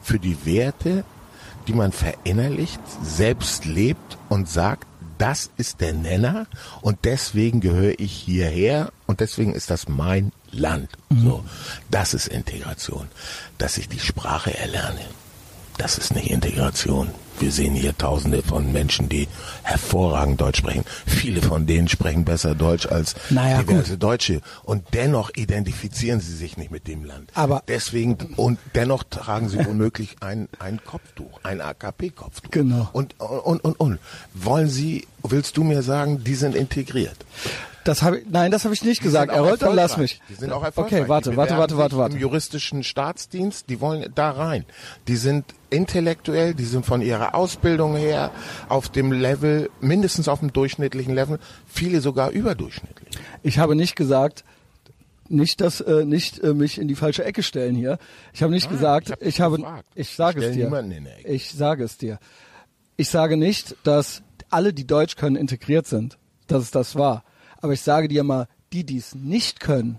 [0.00, 1.04] für die Werte,
[1.68, 4.86] die man verinnerlicht, selbst lebt und sagt,
[5.22, 6.48] das ist der Nenner
[6.80, 10.88] und deswegen gehöre ich hierher und deswegen ist das mein Land.
[11.10, 11.22] Mhm.
[11.22, 11.44] So,
[11.92, 13.06] das ist Integration.
[13.56, 15.04] Dass ich die Sprache erlerne,
[15.78, 17.08] das ist nicht Integration.
[17.38, 19.26] Wir sehen hier Tausende von Menschen, die
[19.62, 20.84] hervorragend Deutsch sprechen.
[21.06, 24.40] Viele von denen sprechen besser Deutsch als Naja, diverse Deutsche.
[24.62, 27.30] Und dennoch identifizieren sie sich nicht mit dem Land.
[27.34, 32.50] Aber- deswegen und dennoch tragen sie womöglich ein ein Kopftuch, ein AKP-Kopftuch.
[32.50, 32.88] Genau.
[32.92, 33.98] Und und und und
[34.34, 35.06] wollen Sie?
[35.24, 37.16] Willst du mir sagen, die sind integriert?
[37.84, 39.32] Das habe ich, nein, das habe ich nicht Die gesagt.
[39.32, 40.20] sind auch Errol, dann lass mich.
[40.28, 41.00] Die sind auch erfolgreich.
[41.00, 42.14] Okay, warte, warte, warte, warte, warte.
[42.14, 44.64] Im juristischen Staatsdienst, die wollen da rein.
[45.08, 48.30] Die sind intellektuell, die sind von ihrer Ausbildung her
[48.68, 53.10] auf dem Level, mindestens auf dem durchschnittlichen Level, viele sogar überdurchschnittlich.
[53.42, 54.44] Ich habe nicht gesagt,
[55.28, 57.98] nicht das, äh, nicht äh, mich in die falsche Ecke stellen hier.
[58.32, 59.88] Ich habe nicht Nein, gesagt, ich hab ich, habe, gefragt.
[59.94, 61.14] ich sage es dir.
[61.24, 62.18] Ich sage es dir.
[62.96, 66.18] Ich sage nicht, dass alle, die Deutsch können, integriert sind.
[66.46, 67.24] Dass es das war.
[67.60, 69.98] Aber ich sage dir mal, die, die es nicht können,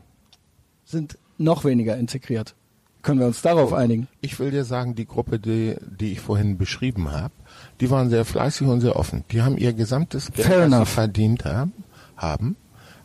[0.84, 2.56] sind noch weniger integriert.
[3.04, 4.08] Können wir uns darauf einigen?
[4.22, 7.34] Ich will dir sagen, die Gruppe, die, die ich vorhin beschrieben habe,
[7.82, 9.24] die waren sehr fleißig und sehr offen.
[9.32, 10.88] Die haben ihr gesamtes Geld, Fair das enough.
[10.88, 11.74] sie verdient haben,
[12.18, 12.56] haben,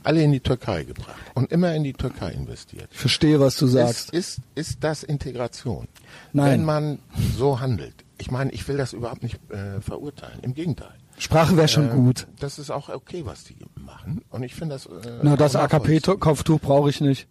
[0.05, 2.89] alle in die Türkei gebracht und immer in die Türkei investiert.
[2.93, 4.11] Ich verstehe, was du sagst.
[4.11, 5.89] Ist, ist, ist das Integration?
[6.33, 6.53] Nein.
[6.53, 6.99] Wenn man
[7.37, 7.95] so handelt.
[8.19, 10.39] Ich meine, ich will das überhaupt nicht äh, verurteilen.
[10.43, 10.95] Im Gegenteil.
[11.19, 12.29] Sprache wäre schon Ähm, gut.
[12.39, 14.23] Das ist auch okay, was die machen.
[14.31, 14.87] Und ich finde das.
[14.87, 15.57] Äh, Na, das.
[15.57, 17.27] AKP-Kopftuch brauche ich nicht,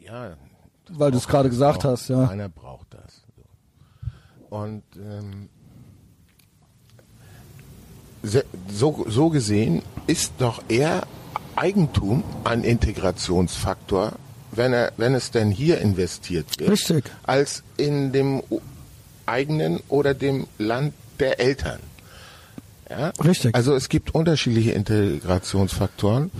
[0.00, 0.36] Ja.
[0.90, 2.26] Weil du es gerade gesagt braucht- hast, ja.
[2.26, 3.22] Keiner braucht das.
[4.50, 4.56] So.
[4.56, 5.48] Und ähm,
[8.68, 11.06] so, so gesehen ist doch eher
[11.56, 14.12] Eigentum ein Integrationsfaktor,
[14.52, 17.10] wenn er, wenn es denn hier investiert wird, Richtig.
[17.24, 18.42] als in dem
[19.26, 21.80] eigenen oder dem Land der Eltern.
[22.98, 23.12] Ja?
[23.24, 23.54] Richtig.
[23.54, 26.30] Also es gibt unterschiedliche Integrationsfaktoren.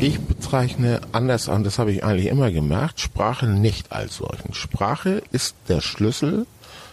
[0.00, 4.54] Ich bezeichne anders an, das habe ich eigentlich immer gemacht, Sprache nicht als solchen.
[4.54, 6.46] Sprache ist der Schlüssel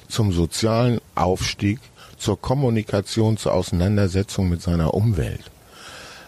[0.08, 1.80] zum sozialen Aufstieg,
[2.18, 5.52] zur Kommunikation, zur Auseinandersetzung mit seiner Umwelt.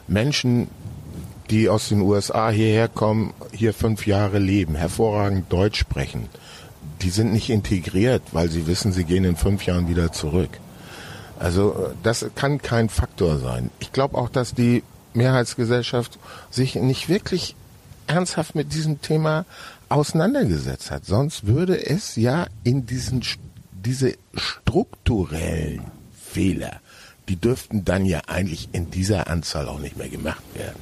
[0.07, 0.67] Menschen,
[1.49, 6.29] die aus den USA hierher kommen, hier fünf Jahre leben, hervorragend Deutsch sprechen,
[7.01, 10.59] die sind nicht integriert, weil sie wissen, sie gehen in fünf Jahren wieder zurück.
[11.41, 13.71] Also äh, das kann kein Faktor sein.
[13.79, 14.83] Ich glaube auch, dass die
[15.13, 16.19] Mehrheitsgesellschaft
[16.49, 17.55] sich nicht wirklich
[18.07, 19.45] ernsthaft mit diesem Thema
[19.89, 21.05] auseinandergesetzt hat.
[21.05, 23.23] Sonst würde es ja in diesen
[23.71, 25.81] diese strukturellen
[26.13, 26.79] Fehler,
[27.27, 30.79] die dürften dann ja eigentlich in dieser Anzahl auch nicht mehr gemacht werden.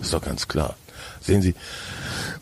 [0.00, 0.76] Ist doch ganz klar.
[1.20, 1.54] Sehen Sie,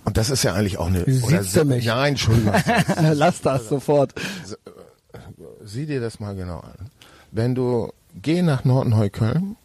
[0.05, 1.05] und das ist ja eigentlich auch eine.
[1.05, 1.87] Oder du mich?
[1.87, 2.53] Nein, Entschuldigung.
[3.15, 4.13] Lass das sofort.
[5.65, 6.91] Sieh dir das mal genau an.
[7.31, 9.57] Wenn du geh nach Nordneukölln,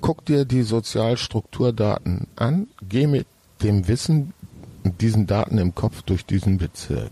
[0.00, 3.26] guck dir die Sozialstrukturdaten an, geh mit
[3.62, 4.32] dem Wissen
[4.84, 7.10] und diesen Daten im Kopf durch diesen Bezirk.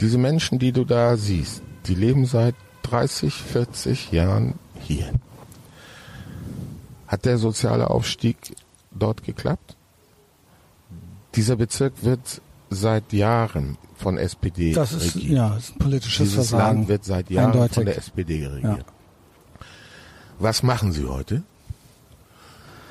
[0.00, 5.12] Diese Menschen, die du da siehst, die leben seit 30, 40 Jahren hier.
[7.06, 8.36] Hat der soziale Aufstieg
[8.90, 9.76] dort geklappt?
[11.34, 15.32] Dieser Bezirk wird seit Jahren von SPD Das ist, regiert.
[15.32, 16.76] ja, ist ein politisches Dieses Versagen.
[16.80, 17.74] Land wird seit Jahren Eindeutig.
[17.74, 18.62] von der SPD regiert.
[18.78, 18.84] Ja.
[20.38, 21.42] Was machen Sie heute?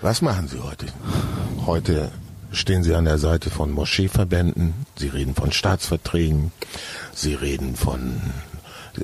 [0.01, 0.87] Was machen Sie heute?
[1.65, 2.11] Heute
[2.51, 6.51] stehen Sie an der Seite von Moscheeverbänden, Sie reden von Staatsverträgen,
[7.13, 8.19] Sie reden von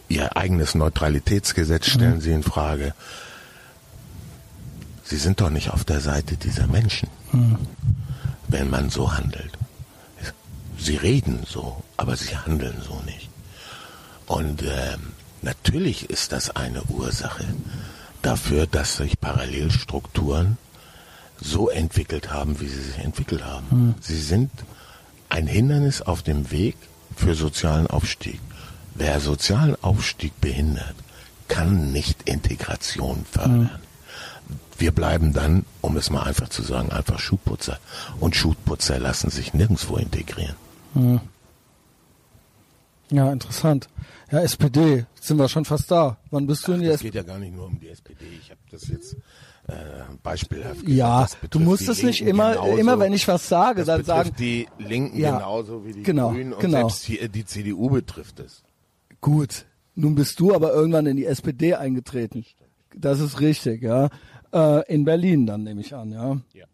[0.07, 2.21] Ihr eigenes Neutralitätsgesetz stellen Mhm.
[2.21, 2.93] Sie in Frage.
[5.03, 7.57] Sie sind doch nicht auf der Seite dieser Menschen, Mhm.
[8.47, 9.51] wenn man so handelt.
[10.79, 13.29] Sie reden so, aber sie handeln so nicht.
[14.27, 17.45] Und ähm, natürlich ist das eine Ursache
[18.21, 20.57] dafür, dass sich Parallelstrukturen
[21.41, 23.67] so entwickelt haben, wie sie sich entwickelt haben.
[24.01, 24.51] Sie sind
[25.29, 26.75] ein Hindernis auf dem Weg
[27.15, 28.39] für sozialen Aufstieg.
[28.95, 30.95] Wer sozialen Aufstieg behindert,
[31.47, 33.69] kann nicht Integration fördern.
[34.77, 37.79] Wir bleiben dann, um es mal einfach zu sagen, einfach Schuhputzer.
[38.19, 40.55] Und Schuhputzer lassen sich nirgendwo integrieren.
[43.11, 43.89] Ja, interessant.
[44.31, 46.17] Ja, SPD, sind wir schon fast da.
[46.29, 47.09] Wann bist du in die SPD?
[47.09, 48.25] geht ja gar nicht nur um die SPD.
[48.39, 49.15] Ich habe das jetzt
[49.67, 49.73] äh,
[50.21, 50.87] beispielhaft.
[50.87, 52.77] Ja, du musst es nicht immer, genauso.
[52.77, 56.31] immer wenn ich was sage, das dann sagen, die Linken Ja, genauso wie die genau,
[56.31, 56.89] Grünen und genau.
[56.89, 58.63] selbst die, die CDU betrifft es.
[59.21, 62.45] gut, nun bist du aber irgendwann in die SPD eingetreten.
[62.95, 64.09] Das ist richtig, ja.
[64.53, 66.37] Äh, in Berlin dann nehme ich an, ja.
[66.53, 66.65] Ja.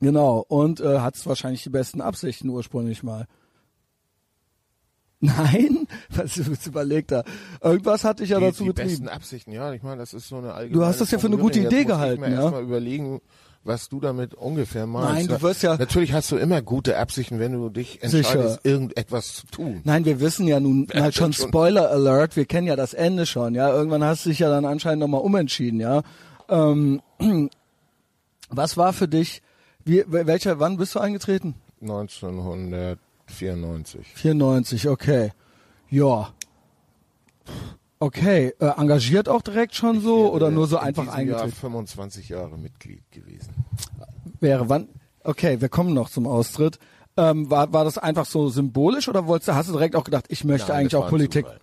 [0.00, 0.44] Genau.
[0.48, 3.26] Und äh, hattest wahrscheinlich die besten Absichten ursprünglich mal.
[5.24, 5.86] Nein?
[6.10, 6.36] Was
[6.66, 7.22] überlegt da?
[7.62, 8.88] Irgendwas hatte ich ja die, dazu die betrieben.
[8.90, 11.28] besten Absichten, ja, ich meine, das ist so eine allgemeine Du hast das ja für
[11.28, 11.60] eine gute.
[11.60, 12.42] Idee Jetzt muss gehalten, ich mir ja?
[12.42, 13.20] erstmal überlegen,
[13.62, 15.12] was du damit ungefähr meinst.
[15.14, 19.34] Nein, du wirst ja- Natürlich hast du immer gute Absichten, wenn du dich entscheidest, irgendetwas
[19.36, 19.80] zu tun.
[19.84, 21.32] Nein, wir wissen ja nun Ja, halt schon.
[21.32, 23.70] Spoiler Alert, wir kennen ja das Ende schon, ja.
[23.72, 26.02] Irgendwann hast du dich ja dann anscheinend nochmal umentschieden, ja.
[26.48, 27.00] Ähm,
[28.50, 29.40] was war für dich,
[29.84, 31.54] wie, welcher, wann bist du eingetreten?
[31.80, 32.98] 1994.
[34.14, 35.32] 94, okay.
[35.88, 36.32] Ja.
[37.98, 41.50] Okay, äh, engagiert auch direkt schon so oder nur so In einfach eingetreten?
[41.50, 43.54] Jahr 25 Jahre Mitglied gewesen.
[44.40, 44.88] Wäre wann?
[45.22, 46.78] Okay, wir kommen noch zum Austritt.
[47.16, 50.24] Ähm, war, war das einfach so symbolisch oder wolltest du, hast du direkt auch gedacht,
[50.28, 51.44] ich möchte Nein, eigentlich auch Politik?
[51.44, 51.60] Zufall.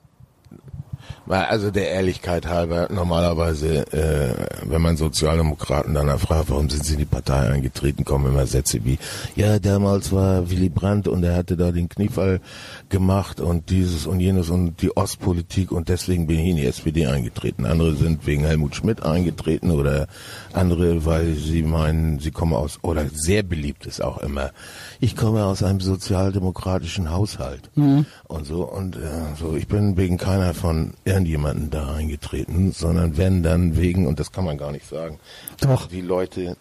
[1.30, 6.94] Weil Also der Ehrlichkeit halber, normalerweise, äh, wenn man Sozialdemokraten danach fragt, warum sind sie
[6.94, 8.98] in die Partei eingetreten, kommen immer Sätze wie,
[9.36, 12.42] ja, damals war Willy Brandt und er hatte da den Kniefall
[12.90, 17.08] gemacht und dieses und jenes und die Ostpolitik und deswegen bin ich in die SPD
[17.08, 17.66] eingetreten.
[17.66, 20.08] Andere sind wegen Helmut Schmidt eingetreten oder
[20.54, 24.52] andere, weil sie meinen, sie kommen aus, oder sehr beliebt ist auch immer,
[25.00, 27.70] ich komme aus einem sozialdemokratischen Haushalt
[28.28, 29.00] und so und äh,
[29.40, 29.56] so.
[29.56, 34.46] Ich bin wegen keiner von irgendjemanden da eingetreten, sondern wenn dann wegen und das kann
[34.46, 35.20] man gar nicht sagen.
[35.62, 35.88] Doch.
[35.88, 36.56] Die Leute,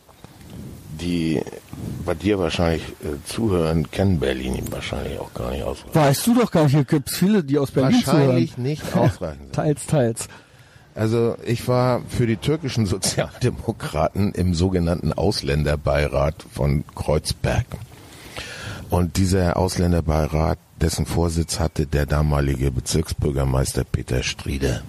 [1.01, 1.43] die
[2.05, 5.95] bei dir wahrscheinlich äh, zuhören, kennen Berlin wahrscheinlich auch gar nicht ausreichend.
[5.95, 8.63] Weißt du doch gar nicht, hier gibt's viele, die aus Berlin Wahrscheinlich zuhören.
[8.63, 9.43] nicht ausreichend.
[9.43, 9.55] sind.
[9.55, 10.29] Teils, teils.
[10.95, 17.67] Also ich war für die türkischen Sozialdemokraten im sogenannten Ausländerbeirat von Kreuzberg.
[18.91, 24.83] Und dieser Ausländerbeirat, dessen Vorsitz hatte der damalige Bezirksbürgermeister Peter Strieder.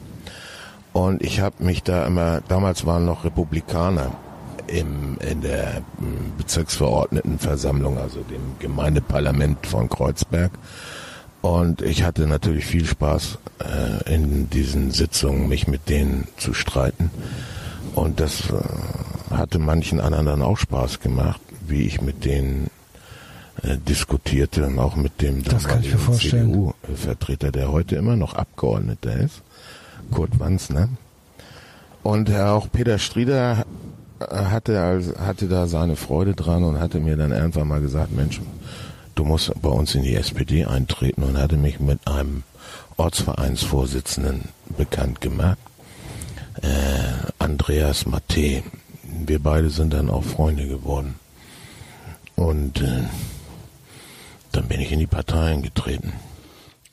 [0.94, 4.12] Und ich habe mich da immer, damals waren noch Republikaner
[4.70, 10.52] im, in der mm, Bezirksverordnetenversammlung, also dem Gemeindeparlament von Kreuzberg.
[11.42, 17.12] Und ich hatte natürlich viel Spaß äh, in diesen Sitzungen, mich mit denen zu streiten.
[17.96, 22.70] Und das äh, hatte manchen anderen dann auch Spaß gemacht, wie ich mit denen
[23.64, 25.44] äh, diskutierte und auch mit dem.
[25.46, 29.42] CDU-Vertreter, der heute immer noch Abgeordneter ist,
[30.12, 30.90] Kurt Wanzner.
[32.04, 33.66] Und auch Peter Strieder
[34.20, 38.42] hatte, hatte da seine Freude dran und hatte mir dann irgendwann mal gesagt, Mensch,
[39.16, 42.44] du musst bei uns in die SPD eintreten und hatte mich mit einem
[42.98, 45.58] Ortsvereinsvorsitzenden bekannt gemacht,
[46.62, 48.64] äh, Andreas Matte.
[49.04, 51.16] Wir beide sind dann auch Freunde geworden.
[52.36, 53.04] Und äh,
[54.52, 56.14] dann bin ich in die Partei eingetreten.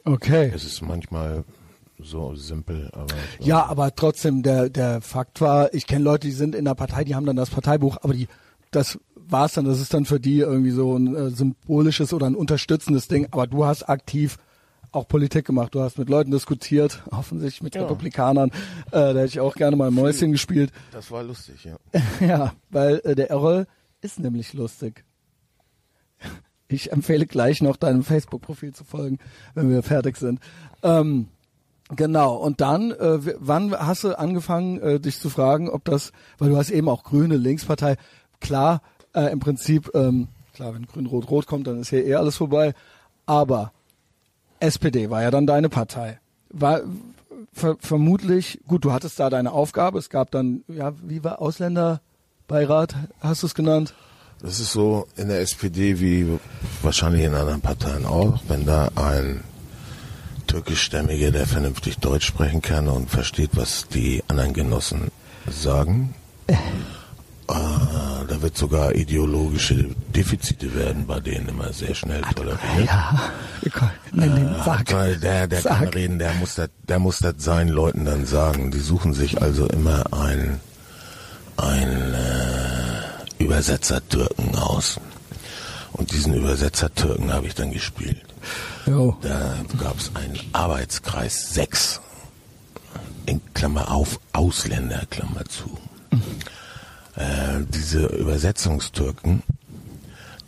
[0.05, 0.53] Okay.
[0.55, 1.45] Es ist manchmal
[1.99, 6.55] so simpel, aber Ja, aber trotzdem, der, der Fakt war, ich kenne Leute, die sind
[6.55, 8.29] in der Partei, die haben dann das Parteibuch, aber die,
[8.71, 12.35] das war's dann, das ist dann für die irgendwie so ein äh, symbolisches oder ein
[12.35, 14.37] unterstützendes Ding, aber du hast aktiv
[14.93, 17.83] auch Politik gemacht, du hast mit Leuten diskutiert, offensichtlich mit Ja.
[17.83, 20.73] Republikanern, äh, da hätte ich auch gerne mal Mäuschen gespielt.
[20.93, 21.77] das war lustig, ja.
[22.27, 23.67] ja, weil äh, der Errol
[24.01, 25.05] ist nämlich lustig.
[26.69, 29.19] Ich empfehle gleich noch deinem Facebook-Profil zu folgen,
[29.55, 30.41] wenn wir fertig sind.
[30.83, 31.29] Ähm,
[31.95, 32.37] genau.
[32.37, 36.57] Und dann, äh, wann hast du angefangen, äh, dich zu fragen, ob das, weil du
[36.57, 37.97] hast eben auch Grüne, Linkspartei,
[38.41, 38.83] klar,
[39.15, 42.75] äh, im Prinzip, ähm, klar, wenn Grün-Rot-Rot kommt, dann ist hier eh alles vorbei.
[43.27, 43.73] Aber
[44.61, 46.19] SPD war ja dann deine Partei.
[46.51, 46.83] War
[47.53, 52.95] ver vermutlich, gut, du hattest da deine Aufgabe, es gab dann, ja, wie war Ausländerbeirat,
[53.21, 53.95] hast du es genannt?
[54.43, 56.39] Das ist so in der SPD wie
[56.83, 59.43] wahrscheinlich in anderen Parteien auch, wenn da ein
[60.47, 65.11] türkischstämmiger, der vernünftig Deutsch sprechen kann und versteht, was die anderen Genossen
[65.51, 66.15] sagen.
[67.49, 72.87] Äh, da wird sogar ideologische Defizite werden bei denen immer sehr schnell toleriert.
[72.87, 73.31] Ja,
[74.13, 74.93] nenn den, sag.
[74.93, 75.95] Weil der, der kann Sag.
[75.95, 78.73] reden, der muss das, der muss das seinen Leuten dann sagen.
[78.73, 80.61] Die suchen sich also immer einen,
[81.57, 84.99] einen äh, Übersetzer-Türken aus.
[85.93, 88.23] Und diesen Übersetzer-Türken habe ich dann gespielt.
[88.87, 89.17] Jo.
[89.21, 92.01] Da gab es einen Arbeitskreis 6.
[93.27, 95.77] In Klammer auf, Ausländer, Klammer zu.
[97.17, 99.43] Äh, diese Übersetzungstürken,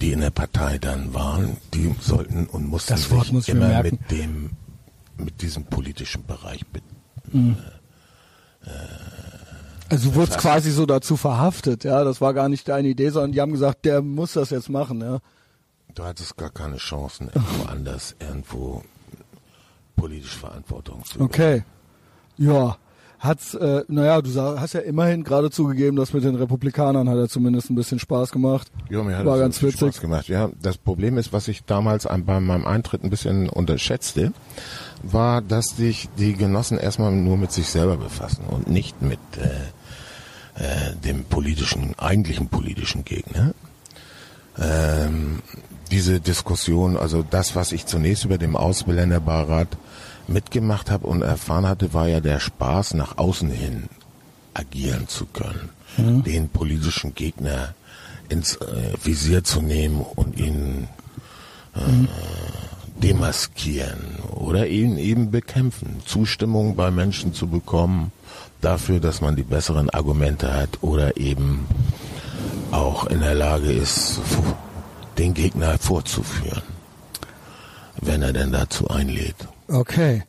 [0.01, 3.82] die in der Partei dann waren, die sollten und mussten Das Wort sich muss immer
[3.82, 4.51] mit dem,
[5.16, 6.81] mit diesem politischen Bereich be
[9.89, 13.32] Also du wurdest quasi so dazu verhaftet, ja, das war gar nicht deine Idee, sondern
[13.32, 15.20] die haben gesagt, der muss das jetzt machen, ja.
[15.98, 18.84] Du hattest gar keine Chancen, irgendwo anders, irgendwo
[19.96, 21.64] politisch Verantwortung zu Okay.
[22.36, 22.76] Ja.
[23.18, 27.16] Hat's, äh, naja, du sag, hast ja immerhin gerade zugegeben, dass mit den Republikanern hat
[27.16, 28.70] er zumindest ein bisschen Spaß gemacht.
[28.90, 29.80] Ja, mir hat War ganz witzig.
[29.80, 30.28] Spaß gemacht.
[30.28, 34.32] Ja, das Problem ist, was ich damals an, bei meinem Eintritt ein bisschen unterschätzte,
[35.02, 40.94] war, dass sich die Genossen erstmal nur mit sich selber befassen und nicht mit äh,
[41.02, 43.52] dem politischen, eigentlichen politischen Gegner.
[44.60, 45.42] Ähm,
[45.89, 49.69] diese Diskussion, also das, was ich zunächst über dem Ausländerbeirat
[50.27, 53.89] mitgemacht habe und erfahren hatte, war ja der Spaß, nach außen hin
[54.55, 56.24] agieren zu können, mhm.
[56.24, 57.74] den politischen Gegner
[58.28, 60.89] ins äh, Visier zu nehmen und ihn
[61.74, 62.09] äh, mhm.
[62.97, 68.12] demaskieren oder ihn eben bekämpfen, Zustimmung bei Menschen zu bekommen
[68.60, 71.66] dafür, dass man die besseren Argumente hat oder eben
[72.70, 74.20] auch in der Lage ist,
[75.19, 76.62] den Gegner vorzuführen,
[78.01, 79.36] wenn er denn dazu einlädt.
[79.69, 80.23] Okay.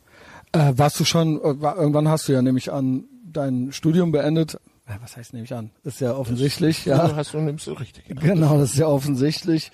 [0.52, 4.54] Äh, warst du schon, äh, irgendwann hast du ja nämlich an dein Studium beendet.
[4.86, 5.70] Äh, was heißt nehme ich an?
[5.84, 6.84] Ist ja offensichtlich.
[6.84, 8.04] Das, ja, hast du nimmst du richtig.
[8.08, 9.70] Genau, das ist ja offensichtlich.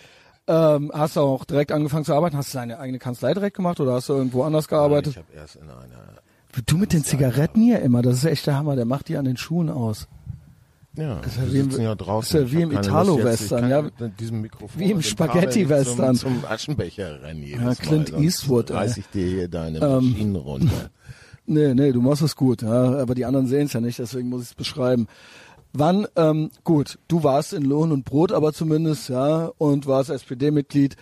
[0.46, 2.36] Ähm, hast du auch direkt angefangen zu arbeiten?
[2.36, 5.12] Hast du deine eigene Kanzlei direkt gemacht oder hast du irgendwo anders gearbeitet?
[5.12, 6.20] ich habe erst in einer.
[6.64, 8.76] Du mit den Zigaretten hier immer, das ist echt der Hammer.
[8.76, 10.08] Der macht die an den Schuhen aus.
[10.96, 12.40] Ja, das ist ja wie im, ja draußen.
[12.40, 13.84] Ist ja wie im Italo-Western, ja.
[14.76, 16.16] Wie im Spaghetti-Western.
[16.16, 18.70] Zum, zum Aschenbecher jedes ja, Clint Mal, Eastwood.
[18.70, 20.90] Reiß ich dir hier deine ähm, Maschinen runter.
[21.48, 24.28] Nee, nee, du machst es gut, ja, aber die anderen sehen es ja nicht, deswegen
[24.28, 25.06] muss ich es beschreiben.
[25.72, 30.96] Wann, ähm, gut, du warst in Lohn und Brot aber zumindest, ja, und warst SPD-Mitglied.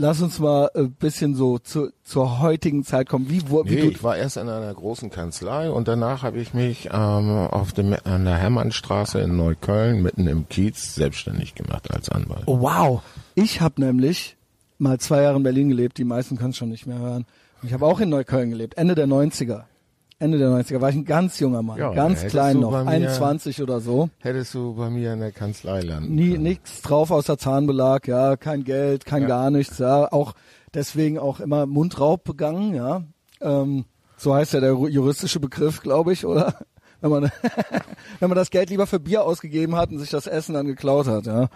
[0.00, 3.28] Lass uns mal ein bisschen so zu, zur heutigen Zeit kommen.
[3.28, 6.38] Wie, wo, nee, wie du ich war erst in einer großen Kanzlei und danach habe
[6.38, 11.92] ich mich ähm, auf dem an der Hermannstraße in Neukölln mitten im Kiez selbstständig gemacht
[11.92, 12.44] als Anwalt.
[12.46, 13.02] Oh, wow,
[13.34, 14.36] ich habe nämlich
[14.78, 15.98] mal zwei Jahre in Berlin gelebt.
[15.98, 17.26] Die meisten können es schon nicht mehr hören.
[17.64, 19.64] Ich habe auch in Neukölln gelebt, Ende der 90er.
[20.20, 23.80] Ende der 90er war ich ein ganz junger Mann, ja, ganz klein noch, 21 oder
[23.80, 24.10] so.
[24.18, 28.64] Hättest du bei mir in der Kanzlei landen Nie nichts drauf außer Zahnbelag, ja, kein
[28.64, 29.28] Geld, kein ja.
[29.28, 30.34] gar nichts, ja, auch
[30.74, 33.04] deswegen auch immer Mundraub begangen, ja.
[33.40, 33.84] Ähm,
[34.16, 36.54] so heißt ja der juristische Begriff, glaube ich, oder?
[37.00, 37.30] Wenn man
[38.18, 41.06] wenn man das Geld lieber für Bier ausgegeben hat und sich das Essen dann geklaut
[41.06, 41.48] hat, ja.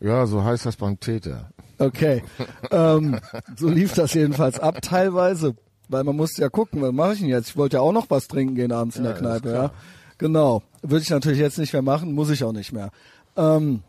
[0.00, 1.50] Ja, so heißt das beim Täter.
[1.78, 2.24] Okay.
[2.72, 3.20] ähm,
[3.56, 5.54] so lief das jedenfalls ab teilweise
[5.92, 7.50] weil man muss ja gucken, was mache ich denn jetzt?
[7.50, 9.70] Ich wollte ja auch noch was trinken gehen abends in der Kneipe, ja.
[10.18, 10.62] Genau.
[10.82, 12.90] Würde ich natürlich jetzt nicht mehr machen, muss ich auch nicht mehr.
[13.36, 13.82] Ähm,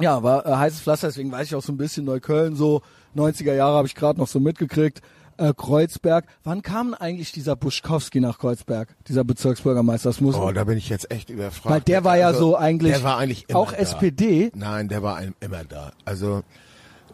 [0.00, 2.82] ja, war äh, heißes Pflaster, deswegen weiß ich auch so ein bisschen Neukölln, so
[3.16, 5.02] 90er Jahre habe ich gerade noch so mitgekriegt.
[5.36, 6.24] Äh, Kreuzberg.
[6.42, 10.08] Wann kam eigentlich dieser Buschkowski nach Kreuzberg, dieser Bezirksbürgermeister?
[10.08, 11.72] Das muss oh, da bin ich jetzt echt überfragt.
[11.72, 13.78] Weil der war ja also, so eigentlich, der war eigentlich auch da.
[13.78, 14.50] SPD.
[14.56, 15.92] Nein, der war immer da.
[16.04, 16.42] Also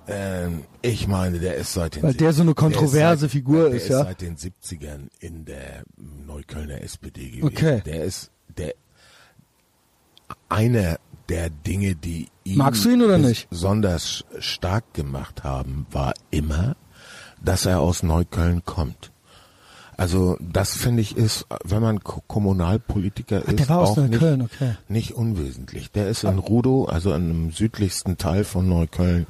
[0.06, 3.76] ähm, ich meine, der ist seit den Weil der so eine kontroverse seit, Figur der
[3.78, 4.04] ist, ja.
[4.04, 7.46] seit den 70ern in der Neuköllner SPD gewesen.
[7.46, 7.82] Okay.
[7.84, 8.74] Der ist der
[10.48, 10.98] einer
[11.28, 13.48] der Dinge, die ihn, Magst du ihn oder nicht?
[13.48, 16.76] besonders stark gemacht haben, war immer,
[17.42, 19.10] dass er aus Neukölln kommt.
[19.96, 24.74] Also das finde ich ist, wenn man Kommunalpolitiker Ach, ist, auch nicht, okay.
[24.88, 25.90] nicht unwesentlich.
[25.92, 29.26] Der ist in Rudow, also im südlichsten Teil von Neukölln,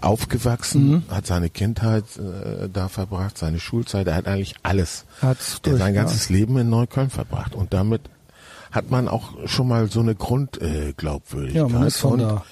[0.00, 1.02] aufgewachsen, mhm.
[1.08, 5.94] hat seine Kindheit äh, da verbracht, seine Schulzeit, er hat eigentlich alles, Hat's der sein
[5.94, 8.02] ganzes Leben in Neukölln verbracht und damit
[8.70, 11.54] hat man auch schon mal so eine Grundglaubwürdigkeit.
[11.54, 12.44] Äh, ja, man ist von und, da.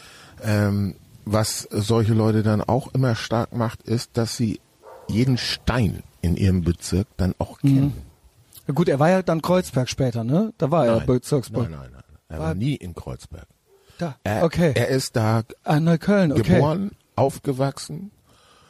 [0.42, 4.60] Ähm, was solche Leute dann auch immer stark macht, ist, dass sie
[5.08, 7.68] jeden Stein in ihrem Bezirk dann auch mhm.
[7.68, 8.02] kennen.
[8.66, 10.52] Ja, gut, er war ja dann Kreuzberg später, ne?
[10.58, 11.68] Da war nein, er Bezirksbürger.
[11.68, 12.02] Nein, nein, nein.
[12.28, 13.46] Er war, war nie in Kreuzberg.
[13.98, 14.72] Da, er, okay.
[14.74, 16.54] Er ist da ah, Neukölln, okay.
[16.54, 18.12] geboren, aufgewachsen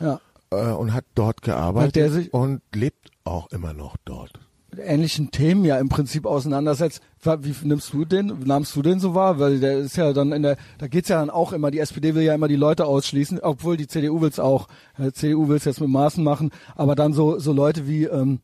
[0.01, 0.21] ja.
[0.51, 4.33] äh, und hat dort gearbeitet der sich und lebt auch immer noch dort.
[4.79, 7.03] Ähnlichen Themen ja im Prinzip auseinandersetzt.
[7.23, 9.39] Wie nimmst du den, nahmst du den so wahr?
[9.39, 12.15] Weil der ist ja dann in der, da geht's ja dann auch immer, die SPD
[12.15, 14.69] will ja immer die Leute ausschließen, obwohl die CDU will's auch.
[14.99, 18.41] Die CDU will's jetzt mit Maßen machen, aber dann so, so Leute wie, ähm,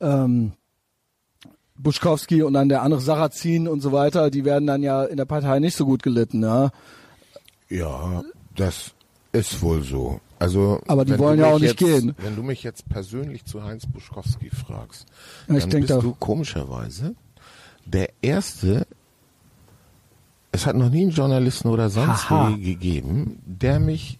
[0.00, 0.52] ähm,
[1.82, 5.24] Buschkowski und dann der andere Sarrazin und so weiter, die werden dann ja in der
[5.24, 6.70] Partei nicht so gut gelitten, ja.
[7.68, 8.22] Ja,
[8.54, 8.92] das
[9.32, 10.20] ist wohl so.
[10.42, 12.16] Also, aber die wollen ja auch nicht jetzt, gehen.
[12.18, 15.06] Wenn du mich jetzt persönlich zu Heinz Buschkowski fragst,
[15.46, 17.14] ja, dann bist du komischerweise
[17.86, 18.84] der erste.
[20.50, 24.18] Es hat noch nie einen Journalisten oder sonst wie gegeben, der mich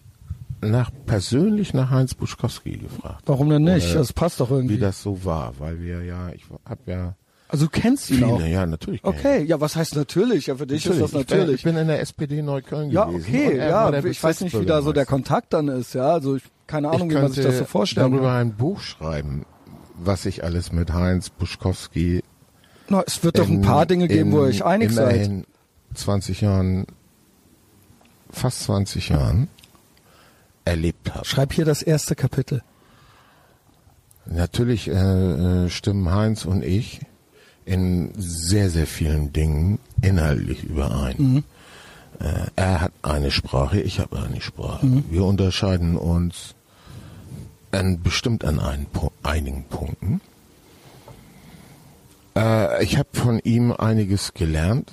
[0.61, 3.23] nach persönlich nach Heinz Buschkowski gefragt.
[3.25, 3.93] Warum denn nicht?
[3.93, 4.75] das passt doch irgendwie.
[4.75, 7.15] Wie das so war, weil wir ja, ich habe ja
[7.53, 8.41] also du kennst ihn Viele, auch?
[8.41, 9.03] ja, natürlich.
[9.03, 10.47] Okay, ja, was heißt natürlich?
[10.47, 11.05] Ja, für dich natürlich.
[11.05, 11.55] ist das natürlich.
[11.57, 13.27] Ich bin in der SPD Neukölln ja, gewesen.
[13.27, 16.41] Okay, ja, ich weiß nicht, wie da so der Kontakt dann ist, ja, also ich,
[16.65, 18.11] keine Ahnung, ich wie man sich das so vorstellt.
[18.11, 19.45] darüber ein Buch schreiben,
[19.93, 22.23] was ich alles mit Heinz Buschkowski
[22.89, 25.45] Na, es wird doch ein paar Dinge geben, wo ihr euch einig seid.
[25.93, 26.87] 20 Jahren,
[28.31, 29.47] fast 20 Jahren
[30.65, 31.23] erlebt habe.
[31.23, 32.63] Schreib hier das erste Kapitel.
[34.25, 34.93] Natürlich äh,
[35.65, 37.01] äh stimmen Heinz und ich
[37.65, 41.43] in sehr, sehr vielen Dingen inhaltlich überein.
[42.19, 44.87] Äh, er hat eine Sprache, ich habe eine Sprache.
[45.09, 46.55] Wir unterscheiden uns
[47.71, 48.85] an, bestimmt an ein,
[49.23, 50.21] einigen Punkten.
[52.35, 54.91] Äh, ich habe von ihm einiges gelernt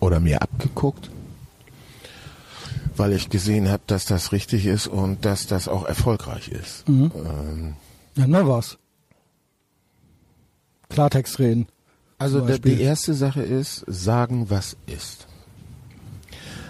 [0.00, 1.10] oder mir abgeguckt,
[2.96, 6.84] weil ich gesehen habe, dass das richtig ist und dass das auch erfolgreich ist.
[6.88, 7.74] Ähm,
[8.16, 8.76] Ja, na was?
[10.90, 11.66] Klartext reden.
[12.18, 15.26] Also der, die erste Sache ist, sagen, was ist.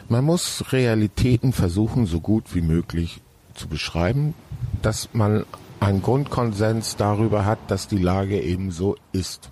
[0.09, 3.21] Man muss Realitäten versuchen, so gut wie möglich
[3.55, 4.35] zu beschreiben,
[4.83, 5.45] dass man
[5.81, 9.51] einen Grundkonsens darüber hat, dass die Lage eben so ist.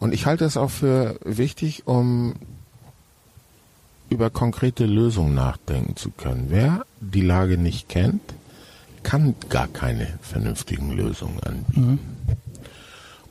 [0.00, 2.34] Und ich halte es auch für wichtig, um
[4.10, 6.46] über konkrete Lösungen nachdenken zu können.
[6.48, 8.22] Wer die Lage nicht kennt,
[9.02, 11.98] kann gar keine vernünftigen Lösungen anbieten.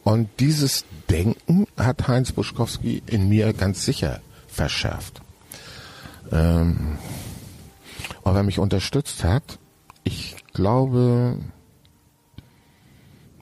[0.07, 5.21] Und dieses Denken hat Heinz Buschkowski in mir ganz sicher verschärft.
[6.31, 6.97] Ähm,
[8.23, 9.59] ob er mich unterstützt hat,
[10.05, 11.39] ich glaube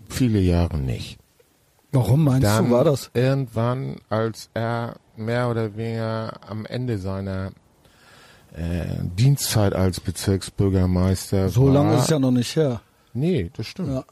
[0.10, 1.20] viele Jahre nicht.
[1.92, 3.12] Warum meinst Dann du, war das?
[3.14, 7.52] irgendwann, als er mehr oder weniger am Ende seiner
[8.56, 12.82] äh, Dienstzeit als Bezirksbürgermeister So war, lange ist es ja noch nicht her.
[13.14, 13.90] Nee, das stimmt.
[13.90, 14.04] Ja.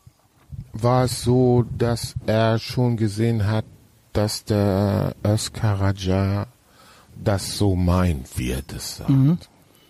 [0.73, 3.65] War es so, dass er schon gesehen hat,
[4.11, 6.47] dass der Özkaraja
[7.15, 9.09] das so meint, wie er das sagt.
[9.09, 9.37] Mhm.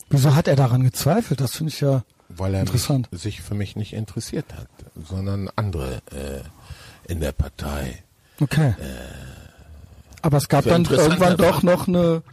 [0.09, 1.41] Wieso hat er daran gezweifelt?
[1.41, 2.03] Das finde ich ja.
[2.29, 3.11] Weil er Interessant.
[3.11, 4.67] mich, sich für mich nicht interessiert hat,
[5.07, 8.03] sondern andere äh, in der Partei.
[8.39, 8.73] Okay.
[10.21, 12.23] Aber es gab dann irgendwann doch noch eine,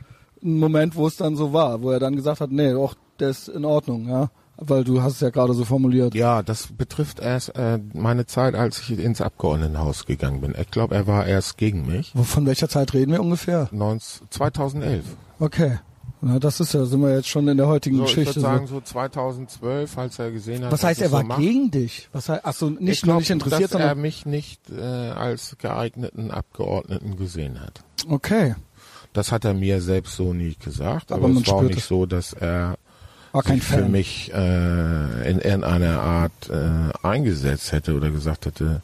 [0.43, 3.31] einen Moment, wo es dann so war, wo er dann gesagt hat, nee, doch, der
[3.31, 4.31] ist in Ordnung, ja.
[4.63, 6.15] Weil du hast es ja gerade so formuliert.
[6.15, 10.55] Ja, das betrifft erst äh, meine Zeit, als ich ins Abgeordnetenhaus gegangen bin.
[10.61, 12.13] Ich glaube, er war erst gegen mich.
[12.15, 13.69] Von welcher Zeit reden wir ungefähr?
[13.73, 15.05] 19, 2011.
[15.39, 15.79] Okay.
[16.23, 18.37] Na, das ist ja, sind wir jetzt schon in der heutigen So, ich Geschichte.
[18.37, 18.75] würde sagen so.
[18.75, 20.71] so 2012, als er gesehen hat.
[20.73, 22.11] Was heißt, er war so gegen dich?
[22.13, 24.61] Was heißt, ach so, nicht ich nur glaub, nicht interessiert, dass er sondern, mich nicht
[24.71, 27.83] äh, als geeigneten Abgeordneten gesehen hat.
[28.09, 28.55] okay.
[29.13, 32.07] Das hat er mir selbst so nie gesagt, Aber aber, es war auch nicht so,
[32.07, 32.77] dass er
[33.33, 38.83] War kein für mich äh, in irgendeiner Art äh, eingesetzt hätte oder gesagt hätte,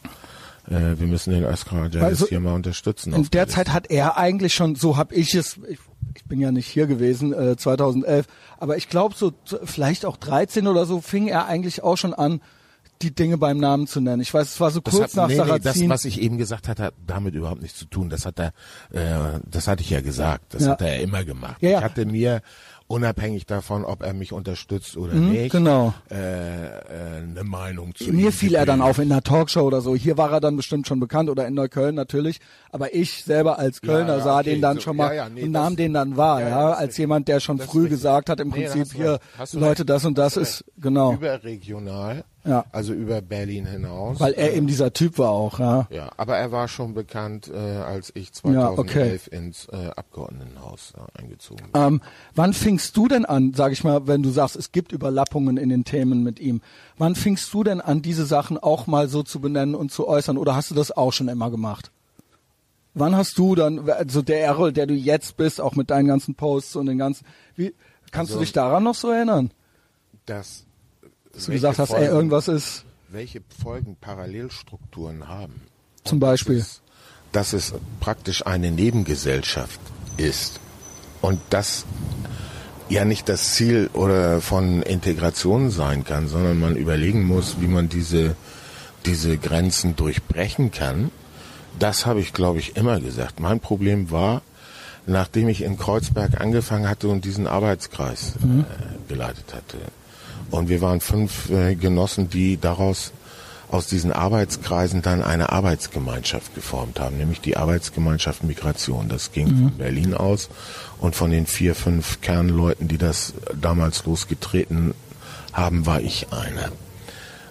[0.68, 3.12] äh, wir müssen den Özkan Also, hier mal unterstützen.
[3.12, 5.78] In der Zeit hat er eigentlich schon, so habe ich es, ich,
[6.14, 8.26] ich bin ja nicht hier gewesen, äh, 2011,
[8.58, 9.32] aber ich glaube so
[9.64, 12.40] vielleicht auch 13 oder so fing er eigentlich auch schon an,
[13.02, 14.22] die Dinge beim Namen zu nennen.
[14.22, 15.90] Ich weiß, es war so Das kurz hat, nach nee, nee, das, Sarrazin.
[15.90, 18.08] was ich eben gesagt hatte, hat damit überhaupt nichts zu tun.
[18.08, 18.52] Das hat er,
[18.90, 20.54] äh, das hatte ich ja gesagt.
[20.54, 20.70] Das Ja.
[20.70, 21.56] hat er immer gemacht.
[21.60, 21.78] Ja, ja.
[21.78, 22.40] Ich hatte mir
[22.88, 25.92] unabhängig davon, ob er mich unterstützt oder Mhm, nicht, genau.
[26.10, 26.14] äh,
[26.66, 29.94] äh, eine Meinung zu Mir fiel er dann auf in einer Talkshow oder so.
[29.96, 32.38] Hier war er dann bestimmt schon bekannt oder in Neukölln natürlich.
[32.70, 35.28] Aber ich selber als Kölner ja, sah okay, den dann so, schon mal ja, ja,
[35.28, 37.58] nee, und das- nahm den dann wahr, ja, ja, ja, das als jemand, der schon
[37.58, 39.18] Das früh gesagt hat, im Nee, Prinzip hier,
[39.52, 41.14] Leute, das und das ist, genau.
[41.14, 42.64] Überregional, Ja.
[42.72, 44.20] also über Berlin hinaus.
[44.20, 45.86] Weil er eben dieser Typ war auch, ja.
[45.90, 49.18] ja, aber er war schon bekannt, äh, als ich Ja, okay.
[49.18, 51.82] 2011 ins äh, Abgeordnetenhaus äh, eingezogen bin.
[51.82, 52.00] Ähm,
[52.34, 55.68] wann fingst du denn an, sag ich mal, wenn du sagst, es gibt Überlappungen in
[55.68, 56.60] den Themen mit ihm,
[56.98, 60.38] wann fingst du denn an, diese Sachen auch mal so zu benennen und zu äußern
[60.38, 61.90] oder hast du das auch schon immer gemacht?
[62.94, 66.34] Wann hast du dann, also der Errol, der du jetzt bist, auch mit deinen ganzen
[66.34, 67.74] Posts und den ganzen, wie,
[68.12, 69.50] kannst Also- du dich daran noch so erinnern?
[70.26, 70.64] Das,
[71.36, 75.62] Dass du gesagt hast, ey, Folgen- irgendwas ist, welche Folgen Parallelstrukturen haben.
[76.04, 76.58] zum Beispiel.
[76.58, 76.80] Dass es,
[77.32, 79.78] dass es praktisch eine Nebengesellschaft
[80.16, 80.58] ist
[81.20, 81.84] und das
[82.88, 87.88] ja nicht das Ziel oder von Integration sein kann, sondern man überlegen muss, wie man
[87.88, 88.34] diese
[89.04, 91.12] diese Grenzen durchbrechen kann.
[91.78, 93.38] Das habe ich, glaube ich, immer gesagt.
[93.38, 94.42] Mein Problem war,
[95.06, 99.78] nachdem ich in Kreuzberg angefangen hatte und diesen Arbeitskreis äh, geleitet hatte.
[100.50, 103.12] Und wir waren fünf äh, Genossen, die daraus
[103.68, 109.08] aus diesen Arbeitskreisen dann eine Arbeitsgemeinschaft geformt haben, nämlich die Arbeitsgemeinschaft Migration.
[109.08, 110.48] Das ging von Berlin aus
[111.00, 114.94] und von den vier, fünf Kernleuten, die das damals losgetreten
[115.52, 116.70] haben, war ich einer.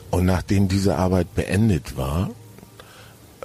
[0.10, 2.30] Und nachdem diese Arbeit beendet war,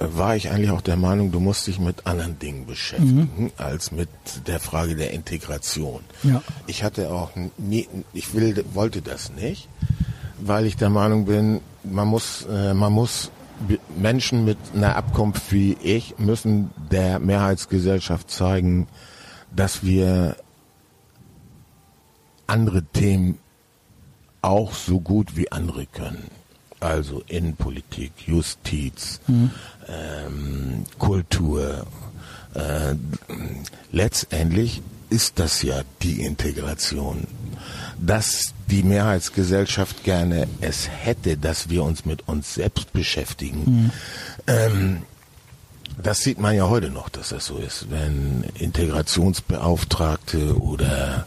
[0.01, 4.09] war ich eigentlich auch der Meinung, du musst dich mit anderen Dingen beschäftigen als mit
[4.47, 6.01] der Frage der Integration.
[6.23, 6.41] Ja.
[6.67, 9.69] Ich hatte auch nie, ich will, wollte das nicht,
[10.39, 13.31] weil ich der Meinung bin, man muss, äh, man muss
[13.95, 18.87] Menschen mit einer Abkunft wie ich müssen der Mehrheitsgesellschaft zeigen,
[19.55, 20.35] dass wir
[22.47, 23.37] andere Themen
[24.41, 26.27] auch so gut wie andere können.
[26.81, 29.21] also Innenpolitik, Justiz,
[29.87, 31.85] ähm, Kultur,
[32.53, 32.95] äh,
[33.91, 37.27] letztendlich ist das ja die Integration.
[37.99, 43.91] Dass die Mehrheitsgesellschaft gerne es hätte, dass wir uns mit uns selbst beschäftigen,
[44.47, 45.03] ähm,
[46.01, 47.91] das sieht man ja heute noch, dass das so ist.
[47.91, 51.25] Wenn Integrationsbeauftragte oder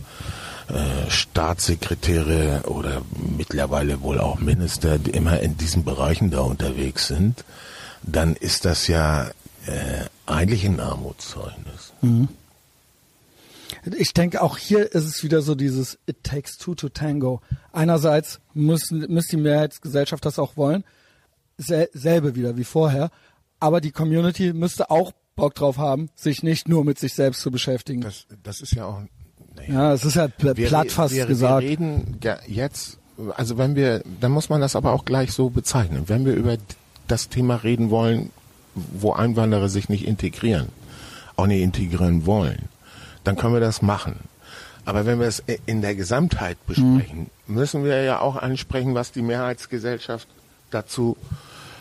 [0.69, 3.03] äh, Staatssekretäre oder
[3.37, 7.45] mittlerweile wohl auch Minister die immer in diesen Bereichen da unterwegs sind,
[8.07, 9.31] dann ist das ja
[9.67, 11.93] äh, eigentlich ein Armutszeugnis.
[13.97, 17.41] Ich denke, auch hier ist es wieder so dieses It takes two to tango.
[17.73, 20.85] Einerseits müssen, muss die Mehrheitsgesellschaft das auch wollen,
[21.59, 23.11] sel selbe wieder wie vorher,
[23.61, 27.51] aber die Community müsste auch Bock drauf haben, sich nicht nur mit sich selbst zu
[27.51, 28.01] beschäftigen.
[28.03, 29.03] Das, das ist ja auch.
[29.57, 29.73] Naja.
[29.73, 31.63] ja, es ist ja pl Wir platt fast wir, gesagt.
[31.63, 32.99] Wir reden ja jetzt,
[33.37, 36.05] also wenn wir, dann muss man das aber auch gleich so bezeichnen.
[36.07, 36.57] Wenn wir über
[37.09, 38.31] das Thema reden wollen,
[38.75, 40.69] wo Einwanderer sich nicht integrieren,
[41.37, 42.69] auch nicht integrieren wollen,
[43.23, 44.17] dann können wir das machen.
[44.85, 49.23] Aber wenn wir es in der Gesamtheit besprechen, müssen wir ja auch ansprechen, was die
[49.23, 50.29] Mehrheitsgesellschaft
[50.71, 51.17] dazu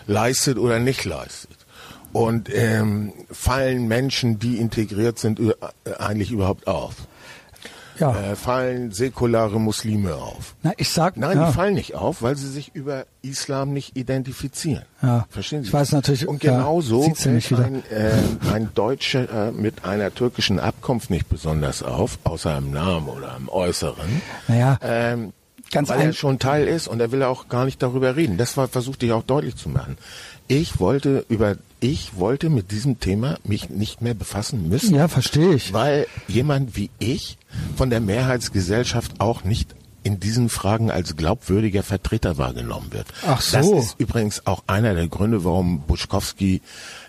[0.08, 1.58] leistet oder nicht leistet.
[2.14, 5.42] Und ähm, fallen Menschen, die integriert sind,
[5.98, 6.96] eigentlich überhaupt auf?
[8.00, 8.16] Ja.
[8.16, 10.56] Äh, fallen säkulare Muslime auf?
[10.64, 11.48] Na, ich sag, Nein, ja.
[11.48, 14.84] die fallen nicht auf, weil sie sich über Islam nicht identifizieren.
[15.02, 15.26] Ja.
[15.30, 15.68] Verstehen Sie?
[15.68, 18.12] Ich weiß natürlich, Und genauso ja fällt ein, äh,
[18.54, 23.50] ein Deutscher äh, mit einer türkischen Abkunft nicht besonders auf, außer im Namen oder im
[23.50, 24.22] Äußeren.
[24.48, 25.34] Naja, Ähm,
[25.72, 28.38] Ganz weil er schon Teil ist und er will auch gar nicht darüber reden.
[28.38, 29.98] Das war, versuchte ich auch deutlich zu machen.
[30.48, 34.96] Ich wollte über, ich wollte mit diesem Thema mich nicht mehr befassen müssen.
[34.96, 35.74] ja, verstehe ich.
[35.74, 37.38] Weil jemand wie ich
[37.76, 43.08] von der Mehrheitsgesellschaft auch nicht in diesen Fragen als glaubwürdiger Vertreter wahrgenommen wird.
[43.26, 43.58] Ach so.
[43.58, 46.62] Das ist übrigens auch einer der Gründe, warum Buschkowski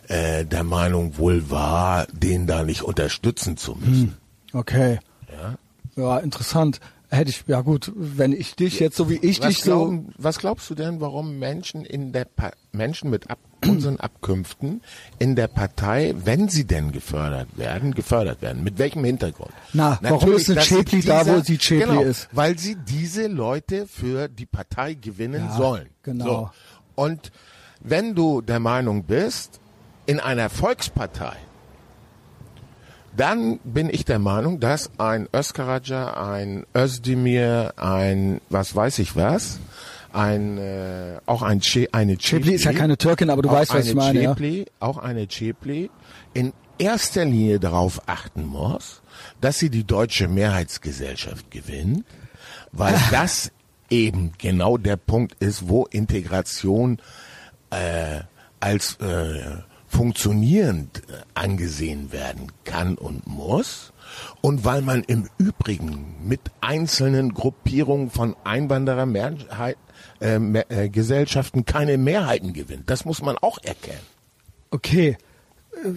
[0.09, 4.17] äh, der Meinung wohl war, den da nicht unterstützen zu müssen.
[4.53, 4.99] Okay.
[5.31, 5.55] Ja.
[5.97, 6.81] Ja, interessant.
[7.11, 10.15] Hätte ich, ja gut, wenn ich dich jetzt so wie ich Was, dich so, glauben,
[10.19, 13.39] was glaubst du denn, warum Menschen in der pa Menschen mit Ab
[13.69, 14.83] unseren Abkünften
[15.19, 18.65] in der Partei, wenn sie denn gefördert werden, gefördert werden?
[18.65, 19.53] Mit welchem Hintergrund?
[19.73, 22.29] Na, warum ist sie Chepli da, wo sie Chepli genau, ist?
[22.33, 25.89] Weil sie diese Leute für die Partei gewinnen Ja, sollen.
[26.03, 26.25] genau.
[26.27, 26.51] So.
[27.03, 27.33] Und
[27.81, 29.61] wenn du der Meinung bist,
[30.07, 31.37] in einer Volkspartei,
[33.17, 39.61] dann bin ich der Meinung, dass ein Özkaraca, ein Özdemir, ein was weiß ich was,
[40.15, 43.87] ein äh, auch ein che, eine Chepli ist ja keine Türkin, aber du weißt, was
[43.87, 44.31] ich meine, ja.
[44.35, 45.91] Chepli, Auch eine Chepli
[46.33, 49.03] in erster Linie darauf achten muss,
[49.41, 52.05] dass sie die deutsche Mehrheitsgesellschaft gewinnt,
[52.73, 53.51] weil das
[53.91, 56.99] eben genau der Punkt ist, wo Integration
[57.71, 58.21] äh,
[58.61, 63.93] als äh, funktionierend äh, angesehen werden kann und muss.
[64.41, 69.84] Und weil man im Übrigen mit einzelnen Gruppierungen von Einwanderergesellschaften
[70.21, 72.91] äh, Mehr- äh, Gesellschaften keine Mehrheiten gewinnt.
[72.91, 74.01] Das muss man auch erkennen.
[74.71, 75.17] okay,
[75.85, 75.89] äh,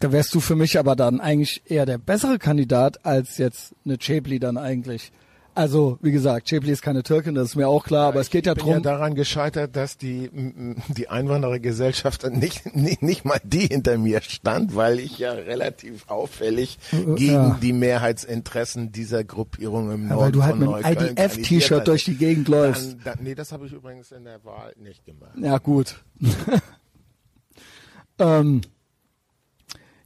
[0.00, 3.96] da wärst du für mich aber dann eigentlich eher der bessere Kandidat als jetzt eine
[3.98, 5.12] Chepli dann eigentlich.
[5.56, 8.44] Also, wie gesagt, Chepli ist keine Türkin, das ist mir auch klar, aber es geht
[8.46, 8.74] ja ich bin drum.
[8.74, 10.28] ja daran gescheitert, dass die,
[10.88, 16.78] die Einwanderergesellschaft nicht, nicht, nicht mal die hinter mir stand, weil ich ja relativ auffällig
[16.90, 17.58] gegen Ja.
[17.62, 22.16] die Mehrheitsinteressen dieser Gruppierung im Ja, Norden weil du halt mit einem IDF-T-Shirt durch die
[22.16, 22.92] Gegend läufst.
[22.94, 25.34] Dann, dann, nee, das habe ich übrigens in der Wahl nicht gemacht.
[25.40, 26.02] Ja, gut.
[28.18, 28.60] ähm,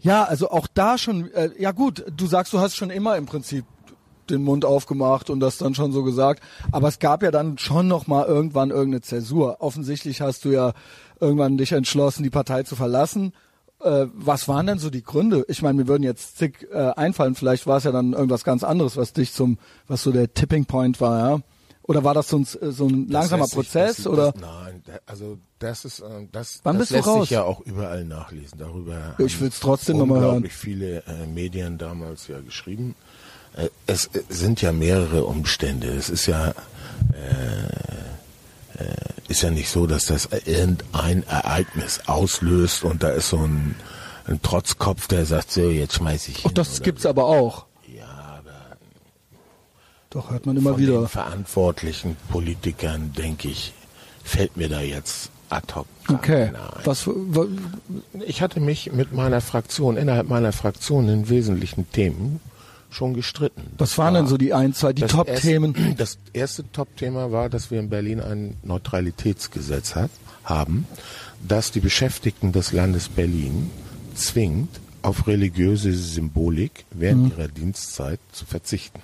[0.01, 3.27] ja, also auch da schon, äh, ja gut, du sagst, du hast schon immer im
[3.27, 3.65] Prinzip
[4.31, 6.43] den Mund aufgemacht und das dann schon so gesagt,
[6.73, 9.57] aber es gab ja dann schon noch mal irgendwann irgendeine Zäsur.
[9.61, 10.73] Offensichtlich hast du ja
[11.21, 13.33] irgendwann dich entschlossen, die Partei zu verlassen.
[13.81, 15.45] Äh, was waren denn so die Gründe?
[15.49, 18.65] Ich meine, mir würden jetzt zig äh, einfallen, vielleicht war es ja dann irgendwas ganz
[18.65, 21.41] anderes, was dich zum, was so der Tipping Point war, ja?
[21.85, 24.33] Oder war das so ein, so ein langsamer Das Prozess das, oder?
[24.33, 27.23] Das, nein, also das ist äh, das, Wann das lässt raus?
[27.23, 28.59] sich ja auch überall nachlesen.
[28.59, 30.25] Darüber Ich will's trotzdem noch mal hören.
[30.37, 32.95] unglaublich viele äh, Medien damals ja geschrieben.
[33.59, 35.89] Äh, es äh, sind ja mehrere Umstände.
[35.89, 36.53] Es ist ja äh,
[38.83, 38.95] äh,
[39.29, 43.75] ist ja nicht so, dass das irgendein Ereignis auslöst und da ist so ein,
[44.27, 47.09] ein Trotzkopf, der sagt so, jetzt schmeiß ich hin das oder gibt's so.
[47.11, 47.67] aber auch.
[47.95, 48.07] Ja,
[48.39, 48.77] aber
[50.11, 51.01] Doch, hört man immer von wieder.
[51.01, 53.73] den verantwortlichen Politikern, denke ich,
[54.25, 56.47] fällt mir da jetzt ad hoc Okay.
[56.47, 56.81] keiner ein.
[56.87, 57.47] Was, wa-
[58.27, 62.41] Ich hatte mich mit meiner Fraktion, innerhalb meiner Fraktion in wesentlichen Themen
[62.91, 63.63] schon gestritten.
[63.79, 65.75] Was waren denn so die ein, zwei, die das Top-Themen?
[65.75, 70.11] erste- Das erste Top-Thema war, dass wir in Berlin ein Neutralitätsgesetz hat,
[70.45, 70.87] haben,
[71.47, 73.71] das die Beschäftigten des Landes Berlin
[74.15, 79.01] zwingt, auf religiöse Symbolik während ihrer Dienstzeit zu verzichten.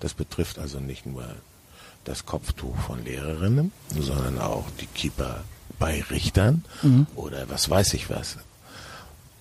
[0.00, 1.24] Das betrifft also nicht nur
[2.04, 5.42] das Kopftuch von Lehrerinnen, sondern auch die Kippa
[5.78, 6.62] bei Richtern
[7.16, 8.36] oder was weiß ich was.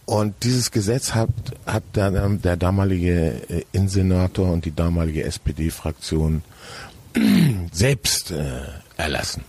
[0.06, 1.30] Und dieses Gesetz hat,
[1.66, 6.44] hat dann der damalige äh, Innensenator und die damalige SPD-Fraktion
[7.72, 8.62] selbst äh,
[8.98, 9.44] erlassen.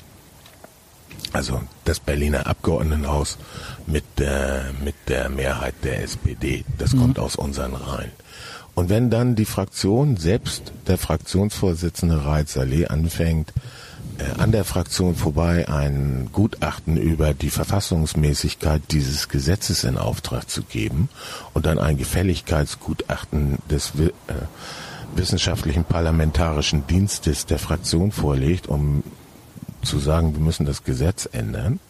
[1.32, 3.38] Also das Berliner Abgeordnetenhaus
[3.86, 6.64] mit der, mit der Mehrheit der SPD.
[6.78, 8.12] Das kommt aus unseren Reihen.
[8.74, 13.83] Und wenn dann die Fraktion selbst, der Fraktionsvorsitzende Raid Saleh anfängt, äh,
[14.38, 21.08] an der Fraktion vorbei ein Gutachten über die Verfassungsmäßigkeit dieses Gesetzes in Auftrag zu geben
[21.52, 24.10] und dann ein Gefälligkeitsgutachten des äh,
[25.16, 29.02] wissenschaftlichen parlamentarischen Dienstes der Fraktion vorlegt, um
[29.82, 31.80] zu sagen, wir müssen das Gesetz ändern,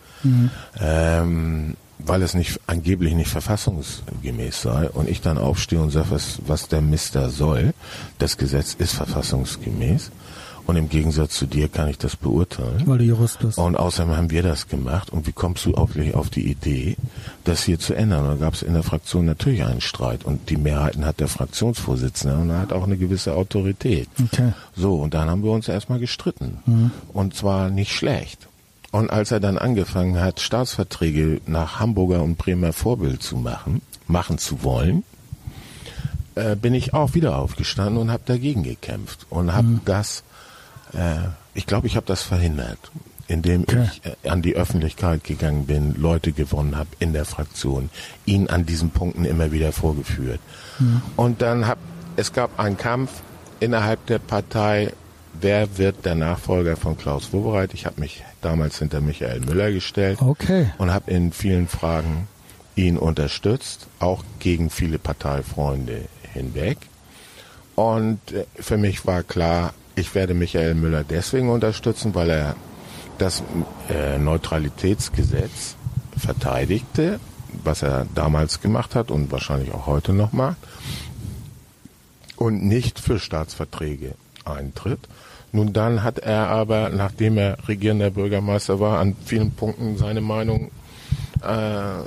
[0.81, 6.39] ähm, weil es nicht angeblich nicht verfassungsgemäß sei und ich dann aufstehe und sage, was,
[6.47, 7.73] was der Mister soll.
[8.19, 10.11] Das Gesetz ist verfassungsgemäß
[10.67, 12.83] und im Gegensatz zu dir kann ich das beurteilen.
[12.87, 13.59] Weil du Jurist bist.
[13.59, 15.11] Und außerdem haben wir das gemacht.
[15.11, 16.97] Und wie kommst du auf, auf die Idee,
[17.45, 18.25] das hier zu ändern?
[18.25, 20.25] Und da gab es in der Fraktion natürlich einen Streit.
[20.25, 24.09] Und die Mehrheiten hat der Fraktionsvorsitzende und er hat auch eine gewisse Autorität.
[24.23, 24.53] Okay.
[24.75, 26.59] So, und dann haben wir uns erstmal gestritten.
[27.13, 28.49] Und zwar nicht schlecht.
[28.91, 34.39] Und als er dann angefangen hat, Staatsverträge nach Hamburger und Bremer Vorbild zu machen, machen
[34.39, 35.03] zu wollen,
[36.37, 40.23] äh, bin ich auch wieder aufgestanden und habe dagegen gekämpft und habe das,
[40.97, 42.79] äh, ich glaube, ich habe das verhindert,
[43.29, 43.89] indem Okay.
[43.93, 47.91] ich äh, an die Öffentlichkeit gegangen bin, Leute gewonnen habe in der Fraktion,
[48.27, 50.41] ihn an diesen Punkten immer wieder vorgeführt.
[51.17, 51.79] Und dann hab,
[52.17, 53.11] es gab einen Kampf
[53.61, 54.93] innerhalb der Partei,
[55.41, 57.75] wer wird der Nachfolger von Klaus Wowereit?
[57.75, 60.71] Ich habe mich damals hinter Michael Müller gestellt Okay.
[60.79, 62.27] und habe in vielen Fragen
[62.77, 66.03] ihn unterstützt, auch gegen viele Parteifreunde
[66.33, 66.79] hinweg.
[67.77, 72.57] Und äh, für mich war klar, ich werde Michael Müller deswegen unterstützen, weil er
[73.19, 73.43] das
[73.89, 75.77] äh, Neutralitätsgesetz
[76.17, 77.21] verteidigte,
[77.63, 80.57] was er damals gemacht hat und wahrscheinlich auch heute noch macht,
[82.37, 84.15] und nicht für Staatsverträge
[84.45, 85.01] eintritt.
[85.53, 90.73] Nun dann hat er aber, nachdem er regierender Bürgermeister war, an vielen Punkten seine Meinung,
[91.43, 92.03] äh,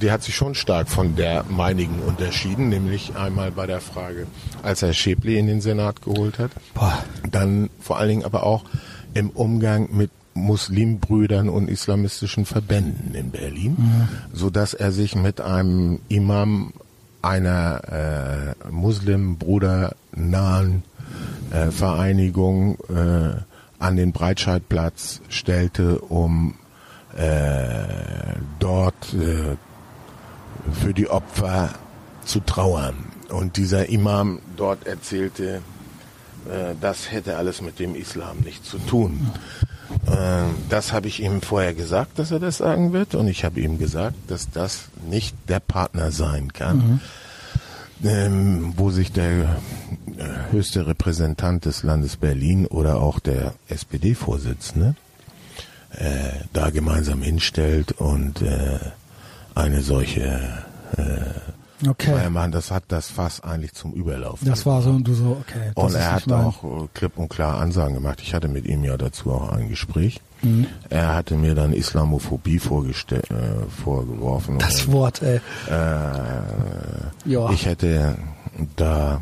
[0.00, 4.26] die hat sich schon stark von der meinigen unterschieden, nämlich einmal bei der Frage,
[4.62, 7.04] als er Schäble in den Senat geholt hat, Boah.
[7.30, 8.64] dann vor allen Dingen aber auch
[9.14, 13.76] im Umgang mit Muslimbrüdern und islamistischen Verbänden in Berlin,
[14.32, 16.72] so dass er sich mit einem Imam
[17.20, 20.82] einer äh, Muslimbruder nahen
[21.50, 23.40] äh, Vereinigung äh,
[23.78, 26.54] an den Breitscheidplatz stellte, um
[27.16, 29.56] äh, dort äh,
[30.70, 31.70] für die Opfer
[32.24, 32.94] zu trauern.
[33.28, 35.62] Und dieser Imam dort erzählte,
[36.48, 39.30] äh, das hätte alles mit dem Islam nichts zu tun.
[40.06, 43.14] Äh, das habe ich ihm vorher gesagt, dass er das sagen wird.
[43.14, 47.00] Und ich habe ihm gesagt, dass das nicht der Partner sein kann,
[48.04, 54.94] ähm, wo sich der äh, höchste Repräsentant des Landes Berlin oder auch der SPD-Vorsitzende
[55.90, 58.78] äh, da gemeinsam hinstellt und äh,
[59.54, 60.40] eine solche
[61.88, 62.12] Okay.
[62.12, 64.46] Feiermann, das hat das Fass eigentlich zum Überlaufen.
[64.46, 65.72] Das war so und du so, okay.
[65.74, 68.20] Und er hat auch äh, klipp und klar Ansagen gemacht.
[68.22, 70.20] Ich hatte mit ihm ja dazu auch ein Gespräch.
[70.42, 70.68] Mhm.
[70.90, 74.60] Er hatte mir dann Islamophobie vorgestell, äh, vorgeworfen.
[74.60, 75.40] Das und, Wort, ey.
[75.68, 75.70] äh,
[77.24, 77.50] Ja.
[77.50, 78.16] Ich hätte
[78.76, 79.20] da,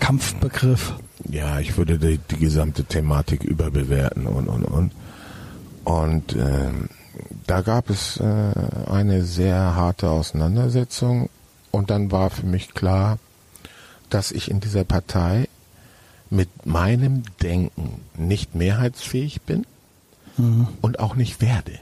[0.00, 0.94] Kampfbegriff.
[1.30, 4.92] ja, ich würde die, die gesamte Thematik überbewerten und, und, und.
[5.84, 6.88] Und ähm,
[7.46, 8.24] da gab es äh,
[8.90, 11.28] eine sehr harte Auseinandersetzung
[11.70, 13.18] und dann war für mich klar,
[14.10, 15.48] dass ich in dieser Partei
[16.30, 19.66] mit meinem Denken nicht mehrheitsfähig bin
[20.82, 21.78] und auch nicht werde.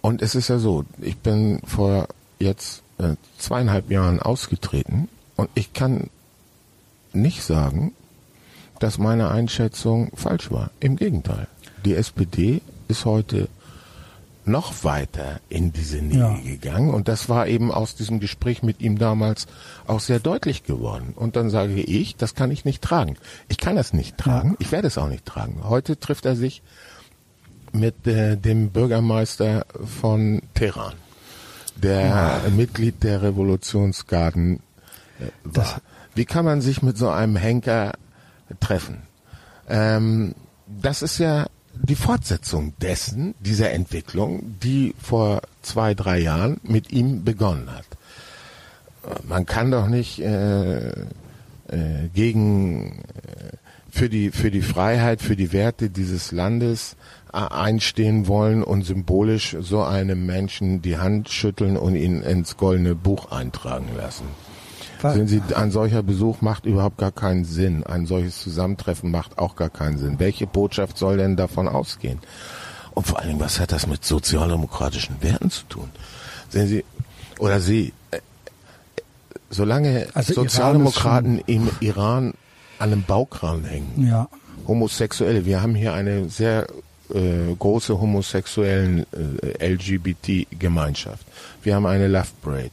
[0.00, 5.72] Und es ist ja so, ich bin vor jetzt äh, zweieinhalb Jahren ausgetreten und ich
[5.72, 6.10] kann
[7.12, 7.92] nicht sagen,
[8.78, 10.70] dass meine Einschätzung falsch war.
[10.80, 11.46] Im Gegenteil.
[11.84, 13.48] Die SPD ist heute
[14.44, 16.36] noch weiter in diese Nähe Ja.
[16.42, 19.46] gegangen und das war eben aus diesem Gespräch mit ihm damals
[19.86, 21.12] auch sehr deutlich geworden.
[21.14, 23.16] Und dann sage ich, das kann ich nicht tragen.
[23.48, 25.60] Ich kann das nicht tragen, ich werde es auch nicht tragen.
[25.62, 26.62] Heute trifft er sich
[27.72, 29.64] mit äh, dem Bürgermeister
[30.00, 30.94] von Teheran,
[31.76, 34.60] der Mitglied der Revolutionsgarden
[35.44, 35.80] war.
[36.14, 37.92] Wie kann man sich mit so einem Henker
[38.60, 39.02] treffen?
[39.68, 40.34] Ähm,
[40.66, 47.24] das ist ja die Fortsetzung dessen, dieser Entwicklung, die vor zwei, drei Jahren mit ihm
[47.24, 47.86] begonnen hat.
[49.24, 53.56] Man kann doch nicht äh, äh, gegen äh,
[53.90, 56.96] für die für die Freiheit, für die Werte dieses Landes
[57.32, 62.94] äh, einstehen wollen und symbolisch so einem Menschen die Hand schütteln und ihn ins goldene
[62.94, 64.24] Buch eintragen lassen.
[65.02, 67.84] Sehen Sie, ein solcher Besuch macht überhaupt gar keinen Sinn.
[67.84, 70.18] Ein solches Zusammentreffen macht auch gar keinen Sinn.
[70.18, 72.18] Welche Botschaft soll denn davon ausgehen?
[72.92, 75.90] Und vor allem, was hat das mit sozialdemokratischen Werten zu tun?
[76.50, 76.84] Sehen Sie,
[77.38, 78.18] oder Sie, äh,
[79.50, 82.34] solange also Sozialdemokraten im Iran
[82.78, 84.28] an einem Baukran hängen, ja.
[84.66, 86.66] Homosexuelle, wir haben hier eine sehr
[87.12, 89.06] äh, große homosexuellen
[89.42, 91.26] äh, LGBT-Gemeinschaft.
[91.62, 92.70] Wir haben eine Love Parade.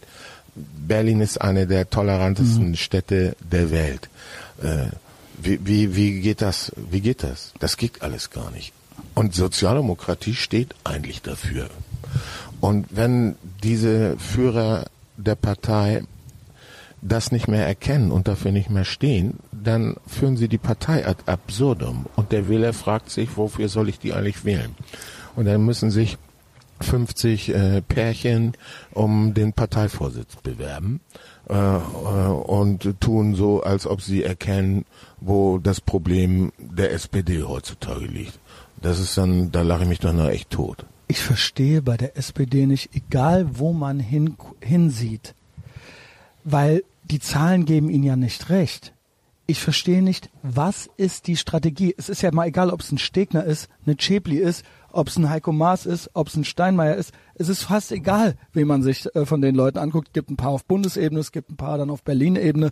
[0.88, 2.76] Berlin ist eine der tolerantesten mhm.
[2.76, 4.10] Städte der Welt.
[4.62, 4.88] Äh,
[5.42, 6.72] wie, wie, wie geht das?
[6.76, 7.54] Wie geht das?
[7.60, 8.74] Das geht alles gar nicht.
[9.16, 11.70] Und Sozialdemokratie steht eigentlich dafür.
[12.60, 14.86] Und wenn diese Führer
[15.18, 16.04] der Partei
[17.02, 21.24] das nicht mehr erkennen und dafür nicht mehr stehen, dann führen sie die Partei ad
[21.26, 22.06] absurdum.
[22.16, 24.76] Und der Wähler fragt sich, wofür soll ich die eigentlich wählen?
[25.36, 26.18] Und dann müssen sich
[26.82, 28.54] 50 äh, Pärchen
[28.94, 31.02] um den Parteivorsitz bewerben
[31.50, 34.86] äh, äh, und tun so, als ob sie erkennen,
[35.20, 38.40] wo das Problem der SPD heutzutage liegt.
[38.82, 40.86] Das ist dann, da lache ich mich doch noch echt tot.
[41.08, 45.34] Ich verstehe bei der SPD nicht, egal wo man hin, hinsieht,
[46.44, 48.94] weil die Zahlen geben ihnen ja nicht recht.
[49.48, 51.96] Ich verstehe nicht, was ist die Strategie?
[51.98, 55.18] Es ist ja mal egal, ob es ein Stegner ist, eine Chepli ist ob es
[55.18, 57.14] ein Heiko Maas ist, ob es ein Steinmeier ist.
[57.36, 60.10] Es ist fast egal, wie man sich äh, von den Leuten anguckt.
[60.10, 62.72] Es gibt ein paar auf Bundesebene, es gibt ein paar dann auf Berlin-Ebene.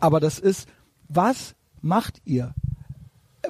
[0.00, 0.68] Aber das ist,
[1.08, 2.54] was macht ihr?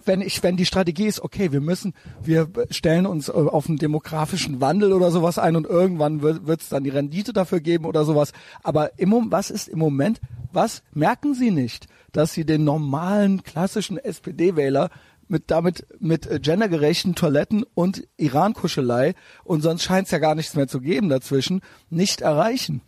[0.04, 3.78] wenn ich, wenn die Strategie ist, okay, wir müssen, wir stellen uns äh, auf einen
[3.78, 8.04] demografischen Wandel oder sowas ein und irgendwann wird es dann die Rendite dafür geben oder
[8.04, 8.32] sowas.
[8.62, 10.20] Aber im, was ist im Moment,
[10.52, 14.90] was merken Sie nicht, dass Sie den normalen klassischen SPD-Wähler
[15.28, 19.14] mit damit mit äh, gendergerechten Toiletten und Iran-Kuschelei
[19.44, 21.60] und sonst scheint es ja gar nichts mehr zu geben dazwischen,
[21.90, 22.82] nicht erreichen.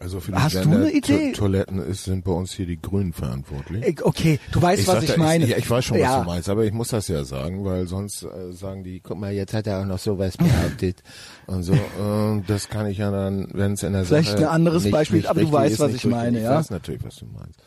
[0.00, 1.32] Also für die Hast Gender du eine Idee?
[1.32, 4.02] Toiletten ist, sind bei uns hier die Grünen verantwortlich.
[4.02, 5.44] Okay, du weißt, ich was ich meine.
[5.44, 6.20] Ich, ja, ich weiß schon, was ja.
[6.20, 9.32] du meinst, aber ich muss das ja sagen, weil sonst äh, sagen die, guck mal,
[9.32, 11.02] jetzt hat er auch noch sowas behauptet
[11.46, 11.74] und so.
[11.98, 14.92] Und das kann ich ja dann, wenn es in der Vielleicht Sache ein anderes nicht,
[14.92, 16.52] Beispiel, nicht aber du weißt, was ich meine, ich ja?
[16.52, 17.60] Ich weiß natürlich, was du meinst.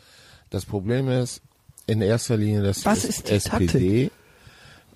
[0.50, 1.42] Das Problem ist
[1.86, 4.10] in erster Linie, dass was ist die SPD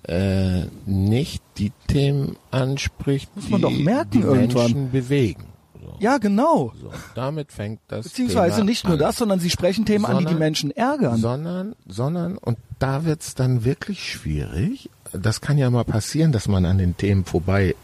[0.03, 4.63] äh, nicht die Themen anspricht, Muss man die doch merken die irgendwann.
[4.63, 5.45] Menschen bewegen.
[5.79, 5.95] So.
[5.99, 6.73] Ja, genau.
[6.79, 8.99] So, damit fängt das Beziehungsweise Thema nicht nur an.
[8.99, 11.17] das, sondern sie sprechen Themen sondern, an, die die Menschen ärgern.
[11.17, 14.89] Sondern, sondern, und da wird's dann wirklich schwierig.
[15.13, 17.75] Das kann ja mal passieren, dass man an den Themen vorbei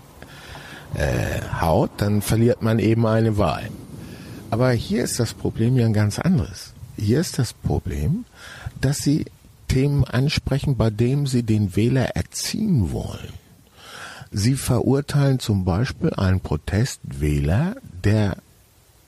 [0.95, 3.69] äh, haut, dann verliert man eben eine Wahl.
[4.49, 6.73] Aber hier ist das Problem ja ein ganz anderes.
[6.97, 8.25] Hier ist das Problem,
[8.81, 9.25] dass sie
[9.67, 13.33] Themen ansprechen, bei denen sie den Wähler erziehen wollen.
[14.31, 18.37] Sie verurteilen zum Beispiel einen Protestwähler, der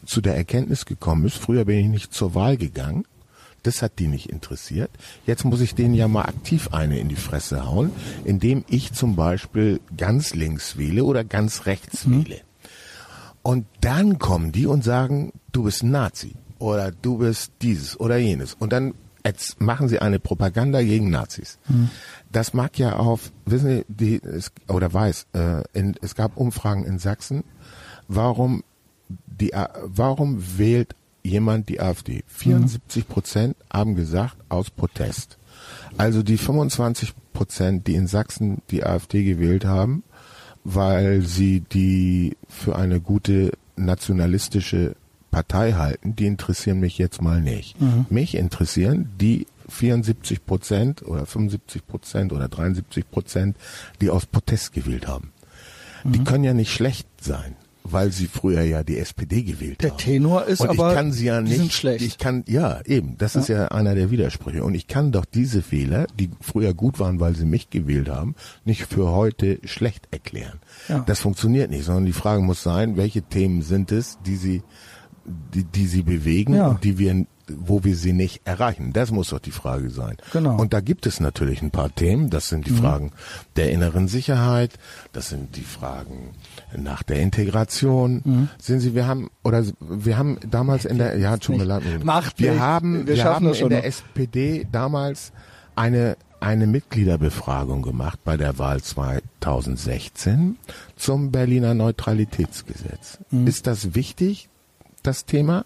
[0.05, 3.05] zu der Erkenntnis gekommen ist, früher bin ich nicht zur Wahl gegangen,
[3.63, 4.89] das hat die nicht interessiert.
[5.25, 7.91] Jetzt muss ich denen ja mal aktiv eine in die Fresse hauen,
[8.23, 12.25] indem ich zum Beispiel ganz links wähle oder ganz rechts mhm.
[12.25, 12.41] wähle.
[13.41, 18.17] Und dann kommen die und sagen, du bist ein Nazi oder du bist dieses oder
[18.17, 18.53] jenes.
[18.53, 18.93] Und dann
[19.25, 21.59] jetzt machen sie eine Propaganda gegen Nazis.
[21.67, 21.89] Hm.
[22.31, 26.85] Das mag ja auf, wissen Sie, die, es, oder weiß, äh, in, es gab Umfragen
[26.85, 27.43] in Sachsen,
[28.07, 28.63] warum
[29.25, 29.51] die,
[29.83, 32.23] warum wählt jemand die AfD?
[32.27, 35.37] 74 Prozent haben gesagt, aus Protest.
[35.97, 40.03] Also die 25 Prozent, die in Sachsen die AfD gewählt haben,
[40.63, 44.95] weil sie die für eine gute nationalistische
[45.31, 47.79] Partei halten, die interessieren mich jetzt mal nicht.
[47.79, 48.05] Mhm.
[48.09, 53.57] Mich interessieren die 74 Prozent oder 75 Prozent oder 73 Prozent,
[54.01, 55.31] die aus Protest gewählt haben.
[56.03, 56.11] Mhm.
[56.11, 59.97] Die können ja nicht schlecht sein, weil sie früher ja die SPD gewählt der haben.
[59.97, 62.05] Der Tenor ist und aber, ich kann sie ja nicht, sind schlecht.
[62.05, 63.41] ich kann, ja, eben, das ja.
[63.41, 64.63] ist ja einer der Widersprüche.
[64.63, 68.35] Und ich kann doch diese Wähler, die früher gut waren, weil sie mich gewählt haben,
[68.65, 70.59] nicht für heute schlecht erklären.
[70.87, 70.99] Ja.
[70.99, 74.63] Das funktioniert nicht, sondern die Frage muss sein, welche Themen sind es, die sie
[75.53, 76.67] die, die sie bewegen ja.
[76.67, 77.25] und die wir
[77.57, 78.93] wo wir sie nicht erreichen.
[78.93, 80.17] Das muss doch die Frage sein.
[80.33, 80.55] Genau.
[80.55, 82.29] Und da gibt es natürlich ein paar Themen.
[82.29, 83.11] Das sind die Fragen
[83.55, 84.73] der inneren Sicherheit.
[85.13, 86.35] Das sind die Fragen
[86.75, 88.49] nach der Integration.
[88.59, 91.83] Sehen Sie, wir haben, oder wir haben damals in der, ja, tut mir leid.
[92.03, 92.63] Macht wir nichts.
[92.63, 93.85] haben, Wir wir, haben in der noch.
[93.85, 95.31] SPD damals
[95.75, 100.57] eine eine Mitgliederbefragung gemacht bei der Wahl 2016
[100.95, 103.19] zum Berliner Neutralitätsgesetz.
[103.29, 103.45] Mhm.
[103.45, 104.48] Ist das wichtig,
[105.01, 105.65] das Thema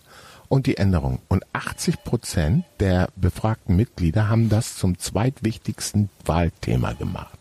[0.49, 1.19] und die Änderung?
[1.27, 7.39] Und 80 Prozent der befragten Mitglieder haben das zum zweitwichtigsten Wahlthema gemacht.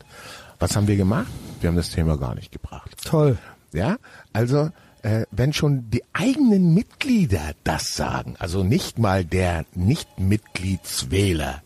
[0.59, 1.31] Was haben wir gemacht?
[1.60, 2.97] Wir haben das Thema gar nicht gebracht.
[3.05, 3.39] Toll.
[3.73, 3.97] Ja,
[4.32, 4.70] also
[5.02, 11.62] äh, wenn schon die eigenen Mitglieder das sagen, also nicht mal der Nicht-Mitgliedswähler,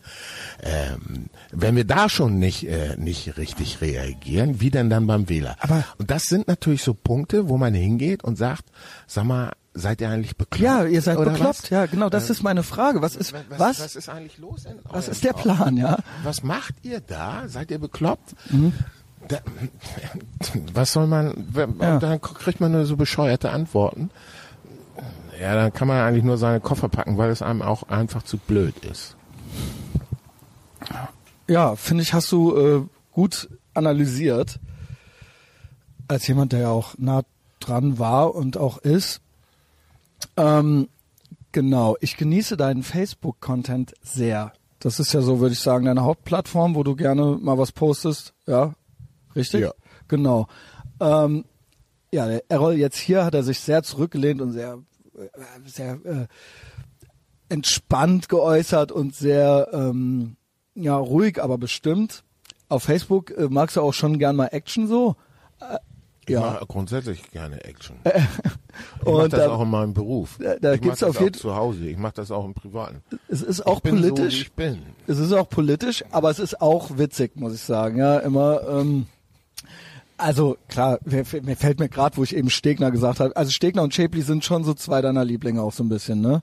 [0.62, 5.56] ähm, wenn wir da schon nicht äh, nicht richtig reagieren, wie denn dann beim Wähler?
[5.60, 8.64] Aber- und das sind natürlich so Punkte, wo man hingeht und sagt,
[9.06, 10.62] sag mal, seid ihr eigentlich bekloppt?
[10.62, 11.62] Ja, ihr seid oder bekloppt.
[11.64, 11.70] was?
[11.70, 13.02] Ja, genau, das ist meine Frage.
[13.02, 14.64] Was ist, Was, was, was ist eigentlich los?
[14.64, 15.42] In was ist der Kopf?
[15.42, 15.98] Plan, ja?
[16.24, 17.44] Was macht ihr da?
[17.46, 18.34] Seid ihr bekloppt?
[18.50, 18.72] Mhm.
[19.28, 19.38] Da,
[20.72, 21.48] was soll man,
[21.80, 21.98] Ja.
[21.98, 24.10] dann kriegt man nur so bescheuerte Antworten.
[25.40, 28.38] Ja, dann kann man eigentlich nur seine Koffer packen, weil es einem auch einfach zu
[28.38, 29.16] blöd ist.
[31.48, 32.82] Ja, finde ich, hast du äh,
[33.12, 34.58] gut analysiert.
[36.08, 37.22] Als jemand, der ja auch nah
[37.60, 39.20] dran war und auch ist.
[40.36, 40.88] Ähm,
[41.52, 44.52] genau, ich genieße deinen Facebook-Content sehr.
[44.78, 48.34] Das ist ja so, würde ich sagen, deine Hauptplattform, wo du gerne mal was postest.
[48.46, 48.74] Ja,
[49.34, 49.62] richtig?
[49.62, 49.72] Ja.
[50.08, 50.46] Genau.
[51.00, 51.44] Ähm,
[52.12, 54.78] ja, der Errol jetzt hier hat er sich sehr zurückgelehnt und sehr,
[55.18, 55.28] äh,
[55.64, 56.26] sehr äh,
[57.48, 60.36] entspannt geäußert und sehr ähm,
[60.74, 62.22] ja ruhig, aber bestimmt.
[62.68, 65.16] Auf Facebook äh, magst du auch schon gern mal Action so.
[66.26, 66.40] Ich Ja.
[66.40, 67.96] mache grundsätzlich gerne Action.
[69.00, 70.36] Ich mache das da- auch in meinem Beruf.
[70.38, 71.86] da- da ich gibt's mache das auch zu Hause.
[71.86, 73.02] Ich mache das auch im Privaten.
[73.28, 74.40] Es ist auch ich bin So, politisch.
[74.42, 74.82] ich bin.
[75.06, 77.96] Es ist auch politisch, aber es ist auch witzig, muss ich sagen.
[77.98, 78.60] Ja, immer.
[78.68, 79.06] Ähm,
[80.18, 83.34] also klar, wer- mir fällt mir gerade, wo ich eben Stegner gesagt habe.
[83.36, 86.42] Also Stegner und Shapley sind schon so zwei deiner Lieblinge auch so ein bisschen, ne?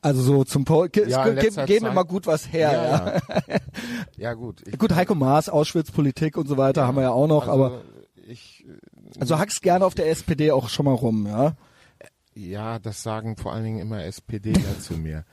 [0.00, 2.72] Also so zum po Ja, ge geben Zeit- immer gut was her.
[2.72, 3.58] Ja, ja.
[4.16, 4.62] ja gut.
[4.78, 7.80] Gut, Heiko Maas, Auschwitz-Politik und so weiter haben wir ja auch noch, also, aber
[8.26, 8.64] ich
[9.20, 11.54] also hackst gerne auf der SPD auch schon mal rum, ja?
[12.34, 15.24] Ja, das sagen vor allen Dingen immer SPDler zu mir.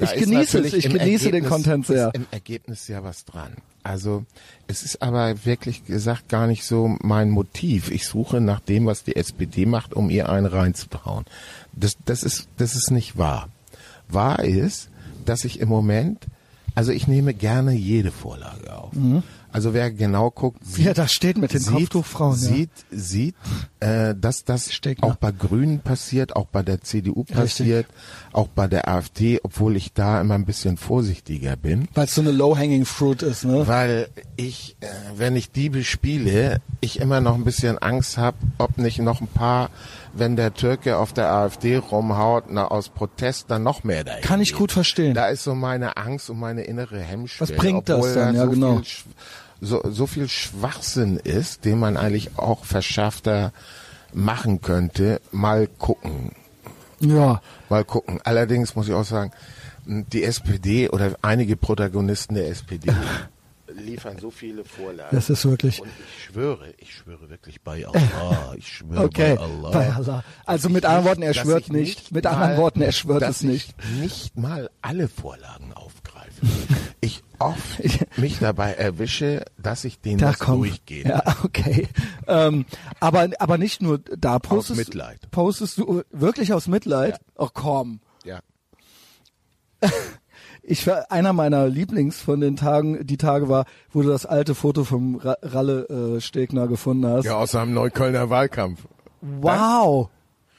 [0.00, 2.08] Äh, Ich genieße es, ich genieße den Ergebnis- Content sehr.
[2.08, 3.52] Ist Im Ergebnis ja was dran.
[3.82, 4.24] Also
[4.66, 7.90] es ist aber wirklich gesagt gar nicht so mein Motiv.
[7.90, 11.24] Ich suche nach dem, was die SPD macht, um ihr einen reinzuhauen.
[11.72, 13.48] Das, das ist das ist nicht wahr.
[14.08, 14.88] Wahr ist,
[15.24, 16.26] dass ich im Moment,
[16.74, 18.92] also ich nehme gerne jede Vorlage auf.
[19.52, 22.48] Also wer genau guckt, Wie er da steht mit den Kopftuchfrauen, ja.
[22.48, 23.34] sieht, sieht,
[23.80, 25.08] äh, dass das Stegner.
[25.08, 27.86] auch bei Grünen passiert, auch bei der CDU passiert,
[28.32, 31.88] auch bei der AfD, obwohl ich da immer ein bisschen vorsichtiger bin.
[31.94, 33.66] Weil es so eine low-hanging fruit ist, ne?
[33.66, 34.86] Weil ich, äh,
[35.16, 39.28] wenn ich die bespiele, ich immer noch ein bisschen Angst habe, ob nicht noch ein
[39.28, 39.70] paar,
[40.12, 44.22] wenn der Türke auf der AfD rumhaut, na, aus Protest dann noch mehr dahin.
[44.22, 45.14] Kann ich gut verstehen.
[45.14, 47.50] Da ist so meine Angst und meine innere Hemmschwelle.
[47.50, 48.34] Was bringt das dann?
[48.34, 48.82] da Ja, so genau.
[49.60, 53.52] So, so viel Schwachsinn ist, den man eigentlich auch verschärfter
[54.12, 55.20] machen könnte.
[55.32, 56.32] Mal gucken.
[57.00, 57.42] Ja.
[57.68, 58.20] Mal gucken.
[58.24, 59.32] Allerdings muss ich auch sagen,
[59.86, 62.90] die SPD oder einige Protagonisten der SPD
[63.74, 65.08] liefern so viele Vorlagen.
[65.14, 65.80] Das ist wirklich.
[65.80, 65.88] Und
[66.18, 68.54] ich schwöre, ich schwöre wirklich bei Allah.
[68.56, 69.70] Ich schwöre Okay, bei Allah.
[69.70, 70.24] bei Allah.
[70.44, 72.12] Also mit anderen Worten, er schwört ich nicht.
[72.12, 73.74] Mit mal- anderen Worten, er schwört es nicht.
[73.94, 76.30] Ich nicht mal alle Vorlagen aufgreife.
[77.40, 77.80] Oft
[78.18, 81.04] mich dabei erwische, dass ich den Da das durchgehe.
[81.04, 81.88] Ja, okay.
[82.26, 82.66] Ähm,
[83.00, 85.30] aber, aber nicht nur da postest, Mitleid.
[85.30, 87.18] postest du wirklich aus Mitleid?
[87.36, 88.00] Ach komm.
[88.24, 88.40] Ja.
[90.62, 94.54] Ich war einer meiner Lieblings von den Tagen, die Tage war, wo du das alte
[94.54, 97.24] Foto vom Ra Ralle äh, Stegner gefunden hast.
[97.24, 98.86] ja, aus einem Neuköllner Wahlkampf.
[99.22, 100.10] Wow.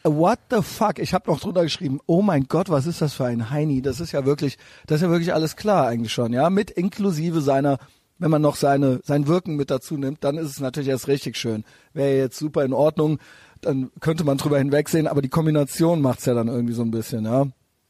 [0.04, 0.98] What the fuck?
[1.00, 3.82] Ich habe noch drunter geschrieben, oh mein Gott, was ist das für ein Heini?
[3.82, 4.58] Das ist ja wirklich,
[4.88, 6.50] das ist ja wirklich alles klar eigentlich schon, ja?
[6.50, 7.78] Mit inklusive seiner,
[8.18, 11.38] wenn man noch seine, sein Wirken mit dazu nimmt, dann ist es natürlich erst richtig
[11.38, 11.64] schön.
[11.94, 13.20] Wäre jetzt super in Ordnung,
[13.62, 17.26] dann könnte man drüber hinwegsehen, aber die Kombination macht's ja dann irgendwie so ein bisschen,
[17.26, 17.46] ja?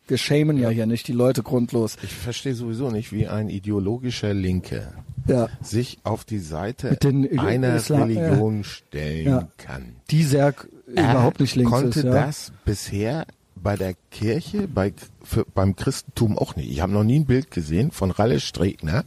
[0.07, 1.95] Wir schämen ja, hier nicht die Leute grundlos.
[2.03, 4.91] Ich verstehe sowieso nicht, wie ein ideologischer Linke
[5.27, 5.47] Ja.
[5.61, 6.97] sich auf die Seite
[7.37, 9.47] einer Islam- Religion stellen Ja.
[9.55, 9.95] kann.
[10.09, 10.53] Die sehr
[10.91, 12.11] überhaupt nicht links konnte ist, ja.
[12.11, 13.25] das bisher
[13.63, 14.91] bei der Kirche, bei,
[15.23, 16.71] für, beim Christentum auch nicht.
[16.71, 19.03] Ich habe noch nie ein Bild gesehen von Ralle Stregner,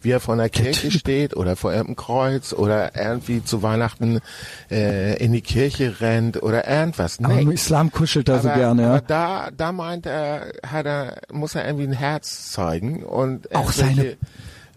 [0.00, 4.20] wie er vor einer Kirche steht oder vor irgendeinem Kreuz oder irgendwie zu Weihnachten
[4.70, 7.18] äh, in die Kirche rennt oder irgendwas.
[7.22, 8.88] Aber im Islam kuschelt er so gerne, ja.
[8.92, 13.72] Aber da, da meint er, hat er, muss er irgendwie ein Herz zeigen und Auch
[13.72, 14.16] seine-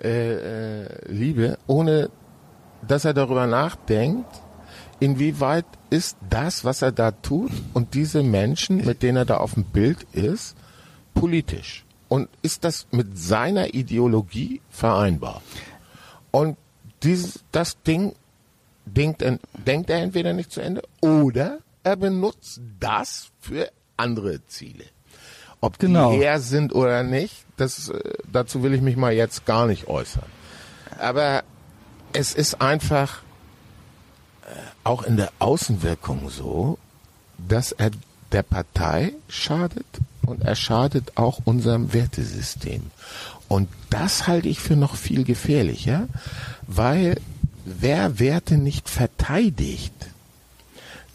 [0.04, 2.10] äh, äh, Liebe, ohne
[2.88, 4.26] dass er darüber nachdenkt,
[5.02, 9.56] inwieweit ist das, was er da tut und diese Menschen, mit denen er da auf
[9.56, 10.56] dem Bild ist,
[11.14, 11.84] politisch?
[12.08, 15.42] Und ist das mit seiner Ideologie vereinbar?
[16.32, 16.56] Und
[17.04, 18.14] dieses, das Ding
[18.86, 24.86] denkt, er- denkt er entweder nicht zu Ende oder er benutzt das für andere Ziele.
[25.62, 26.12] Ob Genau.
[26.12, 28.00] die her sind oder nicht, das, äh,
[28.32, 30.26] dazu will ich mich mal jetzt gar nicht äußern.
[31.00, 31.44] Aber
[32.14, 33.22] es ist einfach
[34.84, 36.78] auch in der Außenwirkung so,
[37.38, 37.92] dass er
[38.32, 39.86] der Partei schadet
[40.26, 42.84] und er schadet auch unserem Wertesystem.
[43.48, 46.08] Und das halte ich für noch viel gefährlicher,
[46.68, 47.20] weil
[47.66, 49.94] wer Werte nicht verteidigt,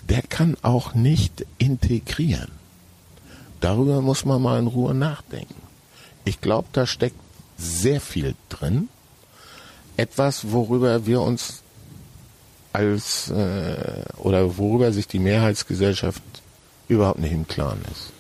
[0.09, 2.51] der kann auch nicht integrieren.
[3.60, 5.62] Darüber muss man mal in Ruhe nachdenken.
[6.24, 7.18] Ich glaube, da steckt
[7.56, 8.88] sehr viel drin.
[9.97, 11.62] Etwas, worüber wir uns
[12.77, 16.23] als äh, oder worüber sich die Mehrheitsgesellschaft
[16.89, 18.12] überhaupt nicht im Klaren ist.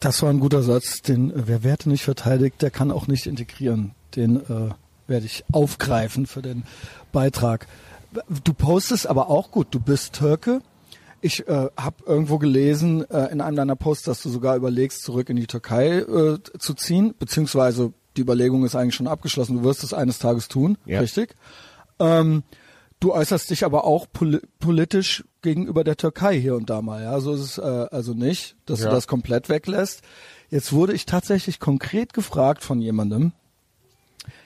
[0.00, 1.02] Das war ein guter Satz.
[1.02, 3.92] Den äh, wer Werte nicht verteidigt, der kann auch nicht integrieren.
[4.16, 4.70] Den äh,
[5.06, 6.64] werde ich aufgreifen für den
[7.12, 7.66] Beitrag.
[8.44, 9.68] Du postest aber auch gut.
[9.70, 10.60] Du bist Türke.
[11.20, 15.30] Ich äh, habe irgendwo gelesen äh, in einem deiner Posts, dass du sogar überlegst, zurück
[15.30, 19.56] in die Türkei äh, zu ziehen, beziehungsweise die Überlegung ist eigentlich schon abgeschlossen.
[19.56, 21.00] Du wirst es eines Tages tun, Ja.
[21.00, 21.34] richtig?
[21.98, 22.42] Ähm,
[23.00, 27.02] du äußerst dich aber auch poli politisch gegenüber der Türkei hier und da mal.
[27.02, 28.88] Ja, so ist es äh, also nicht, dass Ja.
[28.88, 30.02] du das komplett weglässt.
[30.50, 33.32] Jetzt wurde ich tatsächlich konkret gefragt von jemandem.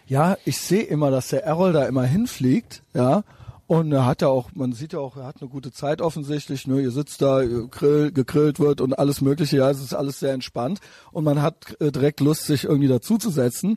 [0.07, 3.25] Ja, ich sehe immer, dass der Errol da immer hinfliegt, ja.
[3.67, 6.67] Und er hat ja auch, man sieht ja auch, er hat eine gute Zeit offensichtlich,
[6.67, 10.19] ne, ihr sitzt da, ihr grill, gegrillt wird und alles mögliche, ja, es ist alles
[10.21, 10.81] sehr entspannt
[11.13, 13.77] und man hat äh, direkt Lust, sich irgendwie dazuzusetzen.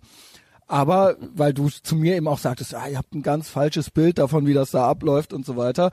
[0.72, 4.19] Aber weil du zu mir eben auch sagtest, ah, ihr habt ein ganz falsches Bild
[4.19, 5.91] davon, wie das da abläuft und so weiter,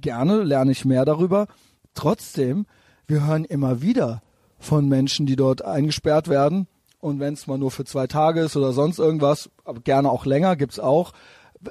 [0.00, 1.48] gerne lerne ich mehr darüber.
[1.94, 2.66] Trotzdem,
[3.08, 4.22] wir hören immer wieder
[4.60, 6.68] von Menschen, die dort eingesperrt werden.
[7.00, 10.24] Und wenn es mal nur für zwei Tage ist oder sonst irgendwas, aber gerne auch
[10.24, 11.14] länger, gibt's auch.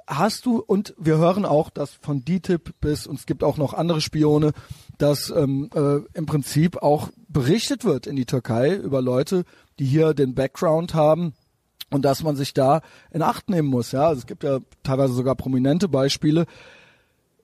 [0.05, 3.73] Hast du, und wir hören auch, dass von DTIP bis, und es gibt auch noch
[3.73, 4.51] andere Spione,
[4.97, 9.45] dass ähm, äh, im Prinzip auch berichtet wird in die Türkei über Leute,
[9.79, 11.33] die hier den Background haben,
[11.91, 12.81] und dass man sich da
[13.11, 13.91] in Acht nehmen muss.
[13.91, 16.45] Ja, also es gibt ja teilweise sogar prominente Beispiele.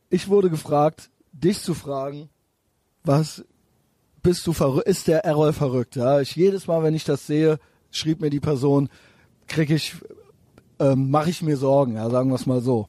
[0.10, 2.30] Ich wurde gefragt, dich zu fragen,
[3.04, 3.46] was
[4.24, 4.88] bist du verrückt?
[4.88, 5.96] Ist der Errol verrückt?
[5.96, 7.60] Ja, ich jedes Mal, wenn ich das sehe,
[7.92, 8.90] schrieb mir die Person,
[9.48, 9.96] krieg ich,
[10.80, 11.96] ähm, mache ich mir Sorgen.
[11.96, 12.88] Ja, sagen wir es mal so.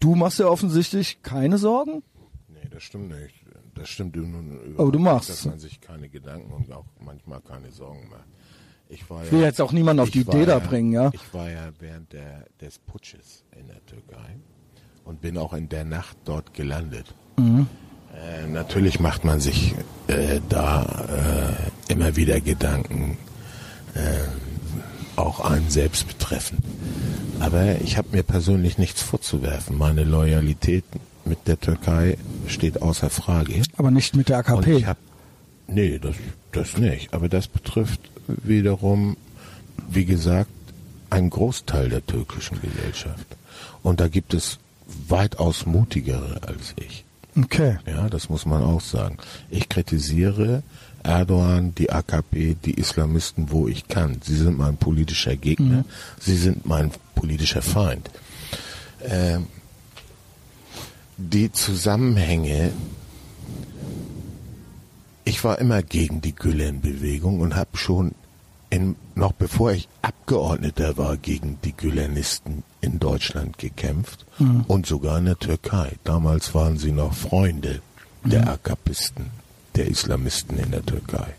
[0.00, 2.02] Du machst ja offensichtlich keine Sorgen.
[2.48, 3.34] Nee, das stimmt nicht.
[3.74, 5.28] Das stimmt nun Aber du machst.
[5.28, 8.24] dass man sich keine Gedanken und auch manchmal keine Sorgen macht.
[8.88, 11.10] Ich war Ich will ja, jetzt auch niemanden auf die Idee da ja, bringen, ja.
[11.12, 14.36] Ich war ja während der, des Putsches in der Türkei
[15.04, 17.14] und bin auch in der Nacht dort gelandet.
[17.36, 17.66] Mhm.
[18.14, 19.74] Äh, natürlich macht man sich
[20.06, 20.84] äh, da
[21.88, 23.18] äh, immer wieder Gedanken,
[23.94, 24.00] äh,
[25.16, 26.62] auch einen selbst betreffend.
[27.40, 29.76] Aber ich habe mir persönlich nichts vorzuwerfen.
[29.76, 30.84] Meine Loyalität
[31.24, 33.62] mit der Türkei steht außer Frage.
[33.76, 34.76] Aber nicht mit der Und AKP.
[34.76, 34.98] ich hab,
[35.66, 36.16] nee, das,
[36.52, 37.12] das nicht.
[37.12, 39.16] Aber das betrifft wiederum,
[39.88, 40.50] wie gesagt,
[41.10, 43.26] einen Großteil der türkischen Gesellschaft.
[43.82, 44.58] Und da gibt es
[45.08, 47.04] weitaus mutigere als ich.
[47.36, 47.78] Okay.
[47.86, 49.18] Ja, das muss man auch sagen.
[49.50, 50.62] Ich kritisiere
[51.02, 54.20] Erdogan, die AKP, die Islamisten, wo ich kann.
[54.24, 55.84] Sie sind mein politischer Gegner.
[56.18, 58.10] Sie sind mein politischer Feind.
[59.04, 59.46] Ähm,
[61.16, 62.72] die Zusammenhänge.
[65.28, 68.14] Ich war immer gegen die Gülen-Bewegung und habe schon
[68.70, 74.24] in, noch bevor ich Abgeordneter war, gegen die Gülenisten in Deutschland gekämpft
[74.68, 75.96] und sogar in der Türkei.
[76.04, 77.82] Damals waren sie noch Freunde
[78.22, 79.26] der Akapisten,
[79.74, 81.34] der Islamisten in der Türkei.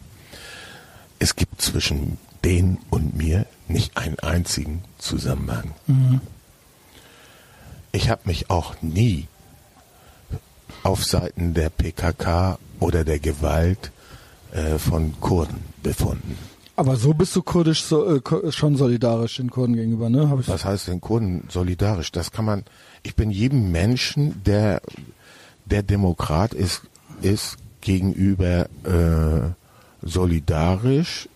[1.18, 5.72] Es gibt zwischen denen und mir nicht einen einzigen Zusammenhang.
[7.94, 9.28] Ich habe mich auch nie
[10.84, 13.92] auf Seiten der PKK oder der Gewalt
[14.52, 16.38] äh, von Kurden befunden.
[16.76, 20.30] Aber so bist du kurdisch so, äh, schon solidarisch den Kurden gegenüber, ne?
[20.30, 22.12] Hab ich Was heißt den Kurden solidarisch?
[22.12, 22.64] Das kann man.
[23.02, 24.82] Ich bin jedem Menschen, der
[25.66, 26.84] der Demokrat ist,
[27.22, 29.50] ist gegenüber äh,
[30.02, 31.28] solidarisch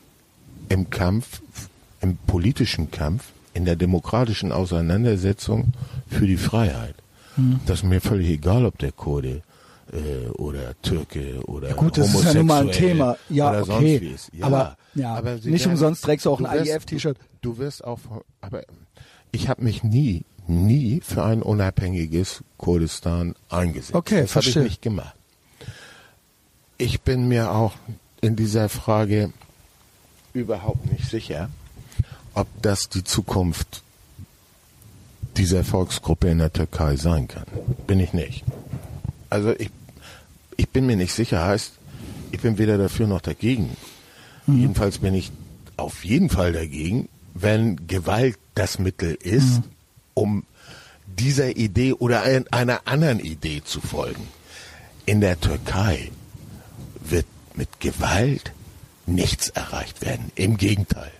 [0.70, 1.42] im Kampf,
[2.02, 5.74] im politischen Kampf, in der demokratischen Auseinandersetzung
[6.08, 6.96] für die Freiheit.
[7.38, 7.60] Mhm.
[7.66, 9.42] Das ist mir völlig egal, ob der Kurde
[9.92, 13.18] äh, oder Türke oder ja Gut, das ist ja nun mal ein Thema.
[13.30, 14.16] Ja, oder okay.
[14.34, 17.18] Ja, aber ja, aber nicht werden- umsonst trägst du auch ein du wirst- IEF-T-Shirt.
[17.42, 18.00] Du wirst auch,
[18.42, 18.64] aber
[19.32, 23.96] ich habe mich nie, nie für ein unabhängiges Kurdistan eingesetzt.
[23.96, 24.64] Okay, das habe ich verstehe.
[24.64, 25.16] nicht gemacht.
[26.78, 27.74] Ich bin mir auch
[28.22, 29.32] in dieser Frage
[30.34, 31.50] überhaupt nicht sicher,
[32.34, 33.84] ob das die Zukunft
[35.38, 37.46] dieser Volksgruppe in der Türkei sein kann.
[37.88, 38.44] Bin ich nicht.
[39.30, 39.70] Also ich,
[40.58, 41.74] ich bin mir nicht sicher, heißt,
[42.32, 43.76] ich bin weder dafür noch dagegen.
[44.48, 45.32] Jedenfalls bin ich
[45.78, 49.62] auf jeden Fall dagegen, wenn Gewalt das Mittel ist,
[50.14, 50.44] um
[51.08, 54.28] dieser Idee oder ein, einer anderen Idee zu folgen.
[55.06, 56.12] In der Türkei
[57.02, 57.26] wird
[57.56, 58.52] mit Gewalt
[59.06, 60.32] nichts erreicht werden.
[60.36, 61.12] Im Gegenteil.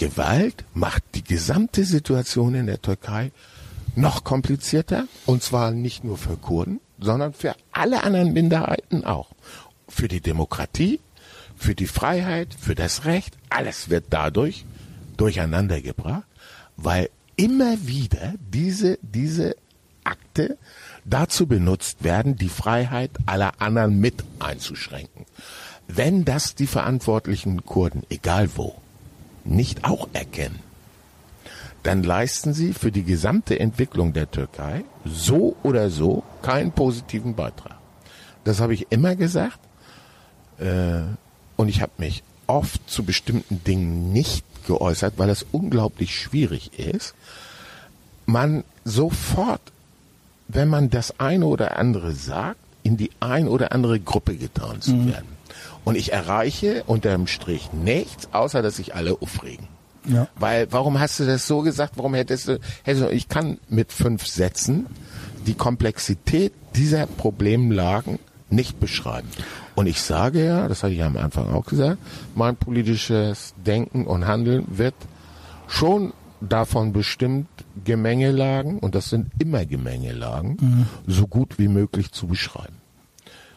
[0.00, 3.32] Gewalt macht die gesamte Situation in der Türkei
[3.96, 5.06] noch komplizierter.
[5.26, 9.28] Und zwar nicht nur für Kurden, sondern für alle anderen Minderheiten auch.
[9.90, 11.00] Für die Demokratie,
[11.54, 13.36] für die Freiheit, für das Recht.
[13.50, 14.64] Alles wird dadurch
[15.18, 16.24] durcheinandergebracht,
[16.78, 19.54] weil immer wieder diese, diese
[20.02, 20.56] Akte
[21.04, 25.26] dazu benutzt werden, die Freiheit aller anderen mit einzuschränken.
[25.88, 28.80] Wenn das die verantwortlichen Kurden, egal wo,
[29.44, 30.60] nicht auch erkennen,
[31.82, 37.76] dann leisten sie für die gesamte Entwicklung der Türkei so oder so keinen positiven Beitrag.
[38.44, 39.58] Das habe ich immer gesagt
[40.58, 41.00] äh,
[41.56, 47.14] und ich habe mich oft zu bestimmten Dingen nicht geäußert, weil es unglaublich schwierig ist,
[48.26, 49.60] man sofort,
[50.48, 55.06] wenn man das eine oder andere sagt, in die ein oder andere Gruppe getan zu
[55.06, 55.39] werden.
[55.84, 59.68] Und ich erreiche unterm Strich nichts, außer dass sich alle aufregen.
[60.06, 60.28] Ja.
[60.36, 61.94] Weil, warum hast du das so gesagt?
[61.96, 64.86] Warum hättest du, hättest du, ich kann mit fünf Sätzen
[65.46, 68.18] die Komplexität dieser Problemlagen
[68.50, 69.28] nicht beschreiben.
[69.74, 71.98] Und ich sage ja, das hatte ich am Anfang auch gesagt,
[72.34, 74.94] mein politisches Denken und Handeln wird
[75.68, 77.48] schon davon bestimmt,
[77.84, 82.79] Gemengelagen, und das sind immer Gemengelagen, so gut wie möglich zu beschreiben.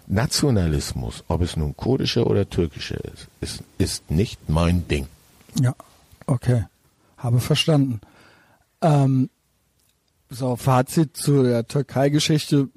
[0.08, 5.08] Nationalismus, ob es nun kurdischer oder türkischer ist, ist, ist nicht mein Ding.
[5.62, 5.76] Ja,
[6.28, 6.66] okay.
[7.18, 8.02] Habe verstanden.
[8.82, 9.30] Ähm,
[10.30, 12.70] so, Fazit zu der Türkei-Geschichte.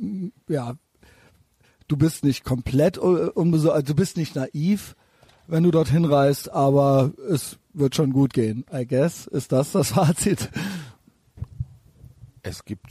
[0.48, 0.74] Ja,
[1.89, 4.94] du bist nicht komplett uh, unbesorgt, also du bist nicht naiv,
[5.47, 9.27] wenn du dorthin reist, aber es wird schon gut gehen, I guess.
[9.27, 10.51] Ist das das Fazit?
[12.43, 12.86] Es gibt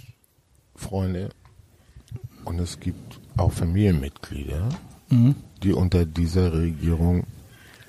[0.76, 1.30] Freunde
[2.44, 4.70] und es gibt auch Familienmitglieder,
[5.64, 7.26] die unter dieser Regierung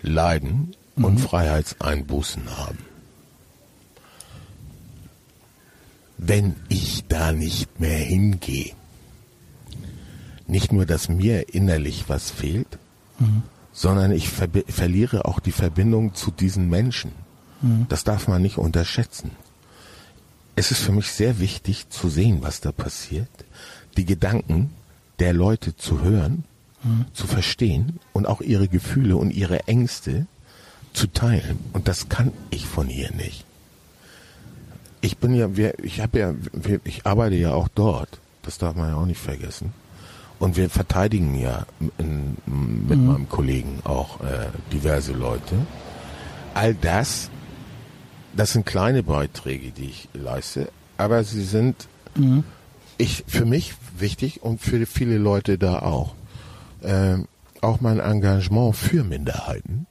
[0.03, 2.79] leiden und Freiheitseinbußen haben.
[6.19, 8.73] Wenn ich da nicht mehr hingehe,
[10.47, 12.79] nicht nur, dass mir innerlich was fehlt,
[13.73, 17.13] sondern ich verbi- verliere auch die Verbindung zu diesen Menschen.
[17.89, 19.31] Das darf man nicht unterschätzen.
[20.55, 23.29] Es ist für mich sehr wichtig zu sehen, was da passiert,
[23.97, 24.71] die Gedanken
[25.19, 26.45] der Leute zu hören,
[27.15, 30.27] zu verstehen und auch ihre Gefühle und ihre Ängste
[30.93, 31.59] zu teilen.
[31.73, 33.45] Und das kann ich von hier nicht.
[35.01, 38.19] Ich bin ja, wir- ich habe ja, wir- ich arbeite ja auch dort.
[38.43, 39.73] Das darf man ja auch nicht vergessen.
[40.39, 41.67] Und wir verteidigen ja
[41.99, 45.55] in, mit meinem Kollegen auch äh, diverse Leute.
[46.55, 47.31] All das,
[48.37, 51.89] das sind kleine Beiträge, die ich leiste, aber sie sind
[52.99, 56.15] ich für mich wichtig und für viele Leute da auch.
[56.83, 57.29] Ähm,
[57.61, 59.87] auch mein Engagement für Minderheiten,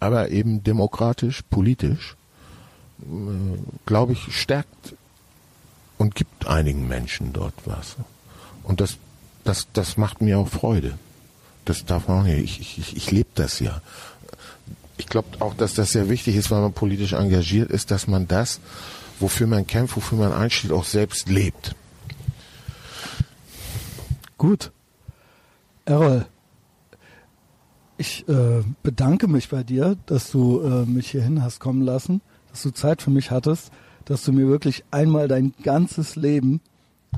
[0.00, 2.16] aber eben demokratisch, politisch,
[3.00, 3.04] äh,
[3.86, 4.94] glaube ich, stärkt
[5.98, 7.96] und gibt einigen Menschen dort was.
[8.64, 8.98] Und das,
[9.44, 10.98] das, das macht mir auch Freude.
[11.64, 12.60] Das darf man auch nicht.
[12.60, 13.80] Ich, ich, ich, lebe das ja.
[14.96, 18.26] Ich glaube auch, dass das sehr wichtig ist, wenn man politisch engagiert ist, dass man
[18.26, 18.60] das,
[19.20, 21.76] wofür man kämpft, wofür man einsteht, auch selbst lebt.
[24.42, 24.72] Gut.
[25.84, 26.26] Errol,
[27.96, 32.62] ich äh, bedanke mich bei dir, dass du äh, mich hierhin hast kommen lassen, dass
[32.62, 33.70] du Zeit für mich hattest,
[34.04, 36.60] dass du mir wirklich einmal dein ganzes Leben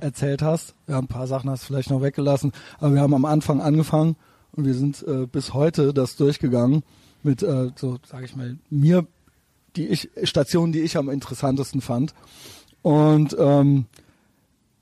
[0.01, 0.75] erzählt hast.
[0.87, 4.17] Ja, ein paar Sachen hast du vielleicht noch weggelassen, aber wir haben am Anfang angefangen
[4.53, 6.83] und wir sind äh, bis heute das durchgegangen
[7.23, 9.07] mit äh, so, sage ich mal, mir
[9.77, 12.13] die ich Stationen, die ich am interessantesten fand.
[12.83, 13.87] Und ähm,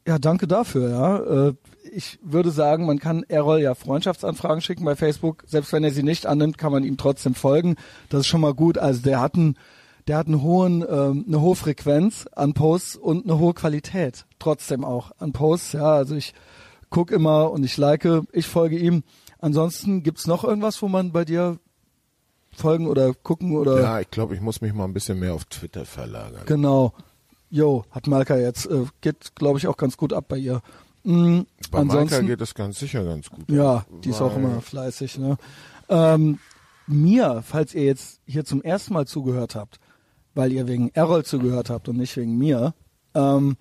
[0.07, 1.49] Ja, danke dafür, ja.
[1.49, 1.55] Äh,
[1.91, 5.45] ich würde sagen, man kann Errol ja Freundschaftsanfragen schicken bei Facebook.
[5.47, 7.77] Selbst wenn er sie nicht annimmt, kann man ihm trotzdem folgen.
[8.09, 8.79] Das ist schon mal gut.
[8.79, 9.57] Also der hat einen,
[10.07, 14.27] der hat einen hohen, ähm, eine hohe Frequenz an Posts und eine hohe Qualität.
[14.39, 15.73] Trotzdem auch an Posts.
[15.73, 16.35] Ja, also ich
[16.91, 19.03] guck immer und ich like, ich folge ihm.
[19.39, 21.59] Ansonsten gibt's noch irgendwas, wo man bei dir
[22.55, 23.81] folgen oder gucken oder?
[23.81, 26.43] Ja, ich glaube, ich muss mich mal ein bisschen mehr auf Twitter verlagern.
[26.47, 26.93] Genau.
[27.51, 30.63] Jo, hat Malka jetzt, äh, geht, glaube ich, auch ganz gut ab bei ihr.
[31.05, 33.51] Mhm, Bei ansonsten, Malka geht es ganz sicher ganz gut.
[33.51, 35.19] ja, die ist auch immer fleißig.
[35.19, 35.37] Ne?
[35.89, 36.39] Ähm,
[36.87, 39.79] mir, falls ihr jetzt hier zum ersten Mal zugehört habt,
[40.35, 42.75] weil ihr wegen Errol zugehört habt und nicht wegen mir,
[43.15, 43.57] ähm,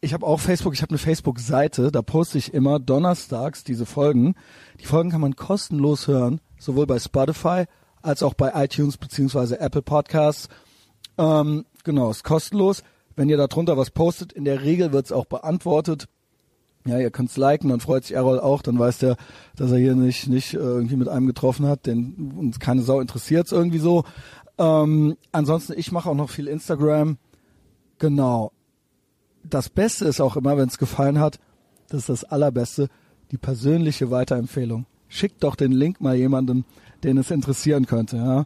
[0.00, 4.34] ich habe auch Facebook, ich habe eine Facebook-Seite, da poste ich immer donnerstags diese Folgen.
[4.80, 7.64] Die Folgen kann man kostenlos hören, sowohl bei Spotify
[8.00, 10.48] als auch bei iTunes beziehungsweise Apple Podcasts.
[11.18, 12.82] Ähm, genau, ist kostenlos.
[13.14, 16.08] Wenn ihr da drunter was postet, in der Regel wird's auch beantwortet.
[16.86, 19.16] Ja, ihr könnt's liken, dann freut sich Errol auch, dann weiß der,
[19.54, 23.00] dass er hier nicht, nicht äh, irgendwie mit einem getroffen hat, den uns keine Sau
[23.00, 24.04] interessiert's irgendwie so.
[24.56, 27.18] Ähm, ansonsten, ich mache auch noch viel Instagram.
[27.98, 28.52] Genau.
[29.42, 31.38] Das Beste ist auch immer, wenn es gefallen hat,
[31.88, 32.88] das ist das Allerbeste,
[33.30, 34.86] die persönliche Weiterempfehlung.
[35.08, 36.64] Schickt doch den Link mal jemandem,
[37.04, 38.16] den es interessieren könnte.
[38.16, 38.40] Ja?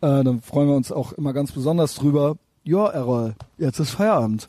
[0.00, 2.36] Äh, dann freuen wir uns auch immer ganz besonders drüber.
[2.62, 4.48] Ja, Errol, jetzt ist Feierabend.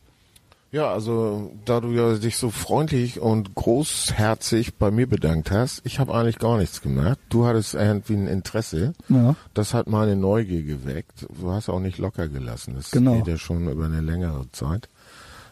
[0.75, 5.99] Ja, also da du ja dich so freundlich und großherzig bei mir bedankt hast, ich
[5.99, 7.17] habe eigentlich gar nichts gemacht.
[7.29, 8.93] Du hattest irgendwie ein Interesse.
[9.07, 9.37] Ja.
[9.53, 11.27] Das hat meine Neugier geweckt.
[11.39, 12.73] Du hast auch nicht locker gelassen.
[12.75, 13.15] Das Genau.
[13.15, 14.89] geht ja schon über eine längere Zeit.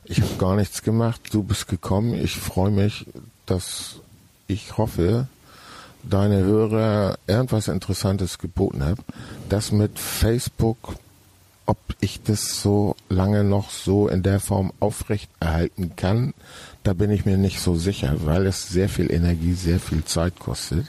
[0.04, 1.22] Ich habe gar nichts gemacht.
[1.32, 2.14] Du bist gekommen.
[2.16, 3.06] Ich freue mich,
[3.46, 4.02] dass
[4.48, 5.28] ich hoffe,
[6.04, 9.02] deine Hörer irgendwas Interessantes geboten haben.
[9.48, 10.96] Das mit Facebook,
[11.66, 16.34] ob ich das so lange noch so in der Form aufrechterhalten kann,
[16.84, 20.38] da bin ich mir nicht so sicher, weil es sehr viel Energie, sehr viel Zeit
[20.40, 20.88] kostet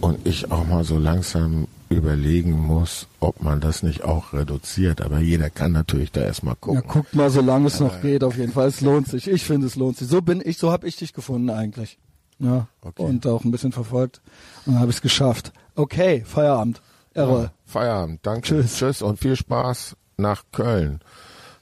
[0.00, 5.00] und ich auch mal so langsam überlegen muss, ob man das nicht auch reduziert.
[5.00, 6.82] Aber jeder kann natürlich da erstmal Ja, gucken.
[6.88, 8.66] guckt mal, solange es noch geht, auf jeden Fall.
[8.68, 9.28] Es lohnt sich.
[9.28, 10.08] Ich finde, es lohnt sich.
[10.08, 11.98] So bin ich, so habe ich dich gefunden eigentlich.
[12.40, 12.66] Ja.
[12.80, 13.02] Okay.
[13.02, 14.20] Und auch ein bisschen verfolgt.
[14.66, 15.52] Und dann habe ich es geschafft.
[15.76, 16.80] Okay, Feierabend.
[17.14, 17.50] Errol.
[17.64, 18.42] Feierabend, danke.
[18.48, 18.76] Tschüss.
[18.76, 21.00] Tschüss und viel Spaß nach Köln.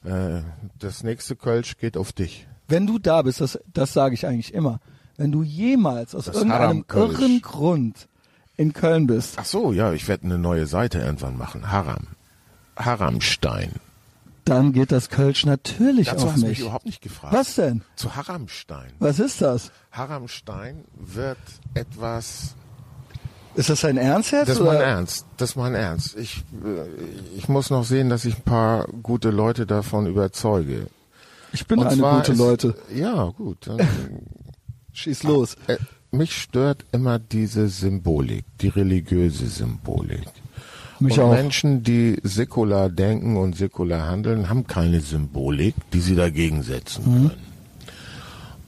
[0.03, 0.41] Äh,
[0.79, 2.47] das nächste Kölsch geht auf dich.
[2.67, 4.79] Wenn du da bist, das, das sage ich eigentlich immer.
[5.17, 8.07] Wenn du jemals aus Das irgendeinem irren Grund
[8.57, 11.71] in Köln bist, Ach so, ja, ich werde eine neue Seite irgendwann machen.
[11.71, 12.07] Haram.
[12.75, 13.73] Haramstein.
[14.45, 16.59] dann geht das Kölsch natürlich Dazu auf hast mich mich.
[16.61, 17.33] überhaupt nicht gefragt.
[17.33, 17.83] Was denn?
[17.95, 18.91] Zu Haramstein.
[18.99, 19.71] Was ist das?
[19.91, 21.37] Haramstein wird
[21.75, 22.55] etwas.
[23.55, 24.49] Ist das dein Ernst jetzt?
[24.49, 24.81] Das ist mein?
[24.81, 25.25] Ernst.
[25.37, 26.17] Das ist mein Ernst.
[26.17, 30.87] Ich, äh, ich muss noch sehen, dass ich ein paar gute Leute davon überzeuge.
[31.51, 32.75] Ich bin Und eine gute ist- Leute.
[32.93, 33.57] Ja, gut.
[33.67, 33.77] Dann,
[34.93, 35.55] Schieß los.
[35.67, 35.77] äh,
[36.11, 40.23] mich stört immer diese Symbolik, die religiöse Symbolik.
[40.99, 41.31] Mich und auch.
[41.33, 47.27] Menschen, die säkular denken und säkular handeln, haben keine Symbolik, die sie dagegen setzen Mhm.
[47.29, 47.31] können.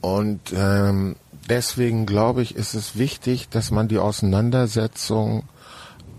[0.00, 1.16] Und ähm,
[1.48, 5.44] deswegen glaube ich, ist es wichtig, dass man die Auseinandersetzung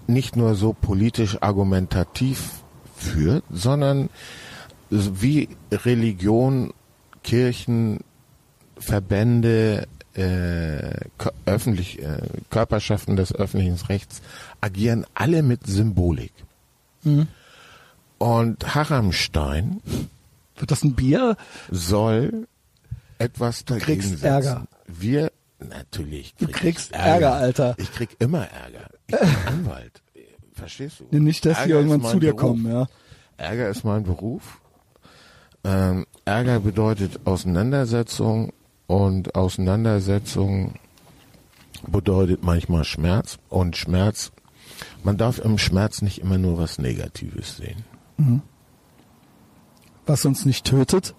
[0.07, 2.51] nicht nur so politisch argumentativ
[2.95, 4.09] führt, sondern
[4.89, 6.73] wie Religion,
[7.23, 7.99] Kirchen,
[8.77, 10.99] Verbände, äh,
[11.45, 14.21] öffentlich, äh, Körperschaften des öffentlichen Rechts
[14.61, 16.33] agieren alle mit Symbolik.
[18.17, 19.81] Und Haramstein
[20.57, 21.37] Wird das ein Bier?
[21.69, 22.47] soll
[23.17, 24.25] etwas dagegen kriegst setzen.
[24.25, 24.67] Ärger.
[24.87, 26.35] Wir, natürlich.
[26.35, 27.75] Du krieg ich kriegst Ärger, Alter.
[27.77, 28.89] Ich krieg immer Ärger.
[29.07, 30.01] Ich bin Anwalt.
[30.53, 31.19] Verstehst du?
[31.19, 32.41] Nicht, dass die Ärger irgendwann ist mein zu dir Beruf.
[32.41, 32.87] kommen, ja.
[33.37, 34.59] Ärger ist mein Beruf.
[35.63, 38.53] Ähm, Ärger bedeutet Auseinandersetzung
[38.87, 40.75] und Auseinandersetzung
[41.85, 44.31] bedeutet manchmal Schmerz und Schmerz.
[45.03, 47.83] Man darf im Schmerz nicht immer nur was Negatives sehen.
[50.05, 51.13] Was uns nicht tötet.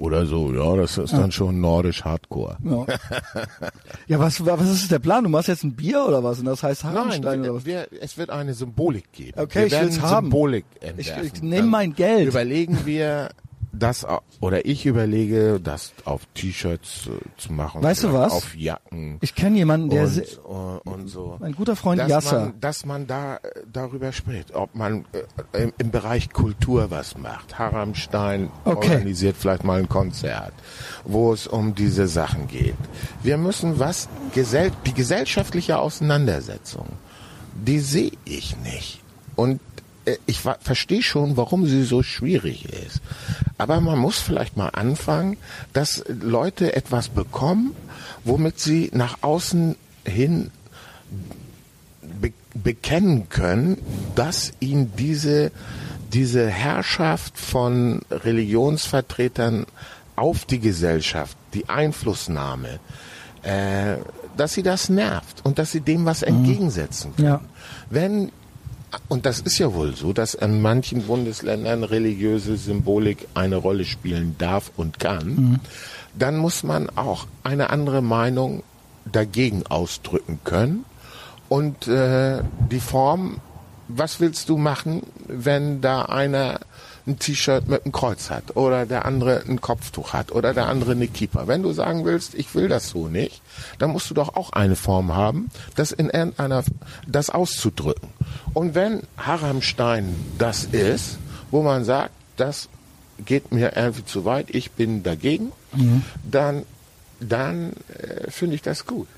[0.00, 2.56] Oder so, ja, das ist dann schon nordisch Hardcore.
[2.64, 2.86] Ja,
[4.08, 5.24] ja was, was ist der Plan?
[5.24, 6.38] Du machst jetzt ein Bier oder was?
[6.38, 7.66] Und das heißt Hartenstein Nein, oder was?
[7.66, 9.38] wir, es wird eine Symbolik geben.
[9.38, 10.28] Okay, wir ich werden will's haben.
[10.28, 11.30] Symbolik Ich, entwerfen.
[11.34, 12.28] ich nehme Dann mein Geld.
[12.28, 13.28] Überlegen wir
[13.72, 14.06] das,
[14.40, 17.82] oder ich überlege, das auf T-Shirts äh, zu machen.
[17.82, 18.32] Weißt du was?
[18.32, 19.18] Auf Jacken.
[19.20, 21.36] Ich kenne jemanden, der und, äh, und so.
[21.38, 22.40] mein guter Freund dass Yasser.
[22.40, 23.40] Man, dass man da äh,
[23.72, 27.58] darüber spricht, ob man äh, im, im Bereich Kultur was macht.
[27.58, 28.88] Haramstein Okay.
[28.90, 30.52] organisiert vielleicht mal ein Konzert,
[31.04, 32.76] wo es um diese Sachen geht.
[33.22, 36.86] Wir müssen was, gesell die gesellschaftliche Auseinandersetzung,
[37.54, 39.00] die sehe ich nicht.
[39.36, 39.60] Und
[40.26, 43.00] ich verstehe schon, warum sie so schwierig ist.
[43.58, 45.36] Aber man muss vielleicht mal anfangen,
[45.72, 47.74] dass Leute etwas bekommen,
[48.24, 50.50] womit sie nach außen hin
[52.20, 53.78] be bekennen können,
[54.16, 55.52] dass ihnen diese,
[56.12, 59.66] diese Herrschaft von Religionsvertretern
[60.16, 62.80] auf die Gesellschaft, die Einflussnahme,
[63.42, 63.98] äh,
[64.36, 66.28] dass sie das nervt und dass sie dem was mhm.
[66.28, 67.28] entgegensetzen können.
[67.28, 67.40] Ja.
[67.88, 68.32] Wenn
[69.10, 74.36] und das ist ja wohl so, dass in manchen Bundesländern religiöse Symbolik eine Rolle spielen
[74.38, 75.60] darf und kann, mhm.
[76.16, 78.62] dann muss man auch eine andere Meinung
[79.10, 80.84] dagegen ausdrücken können.
[81.48, 83.40] Und äh, die Form,
[83.88, 86.60] was willst du machen, wenn da einer
[87.10, 90.92] ein T-Shirt mit einem Kreuz hat oder der andere ein Kopftuch hat oder der andere
[90.92, 91.46] eine Kippa.
[91.46, 93.42] Wenn du sagen willst, ich will das so nicht,
[93.78, 96.64] dann musst du doch auch eine Form haben, das in irgendeiner,
[97.06, 98.08] das auszudrücken.
[98.54, 101.18] Und wenn Haramstein das ist,
[101.50, 102.68] wo man sagt, das
[103.24, 106.02] geht mir irgendwie zu weit, ich bin dagegen, mhm.
[106.28, 106.64] dann,
[107.20, 109.08] dann äh, finde ich das gut.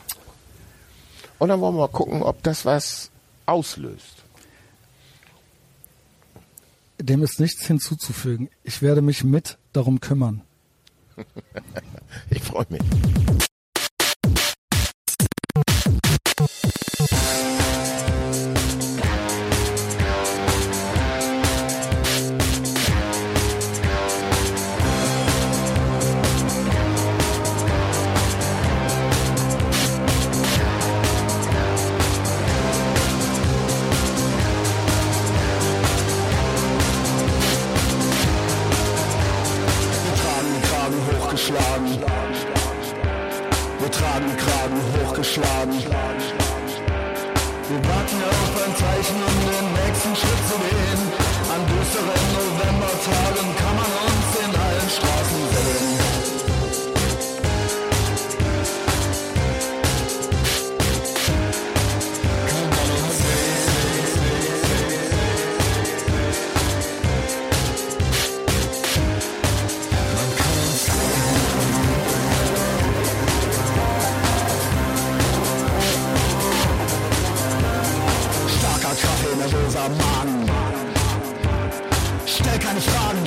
[1.39, 3.11] Und dann wollen wir mal gucken, ob das was
[3.47, 4.22] auslöst.
[7.03, 8.49] Dem ist nichts hinzuzufügen.
[8.63, 10.43] Ich werde mich mit darum kümmern.
[12.31, 12.83] ich freue mich.
[45.33, 46.12] Hochgeschlagen.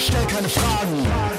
[0.06, 1.35] stell keine Fragen.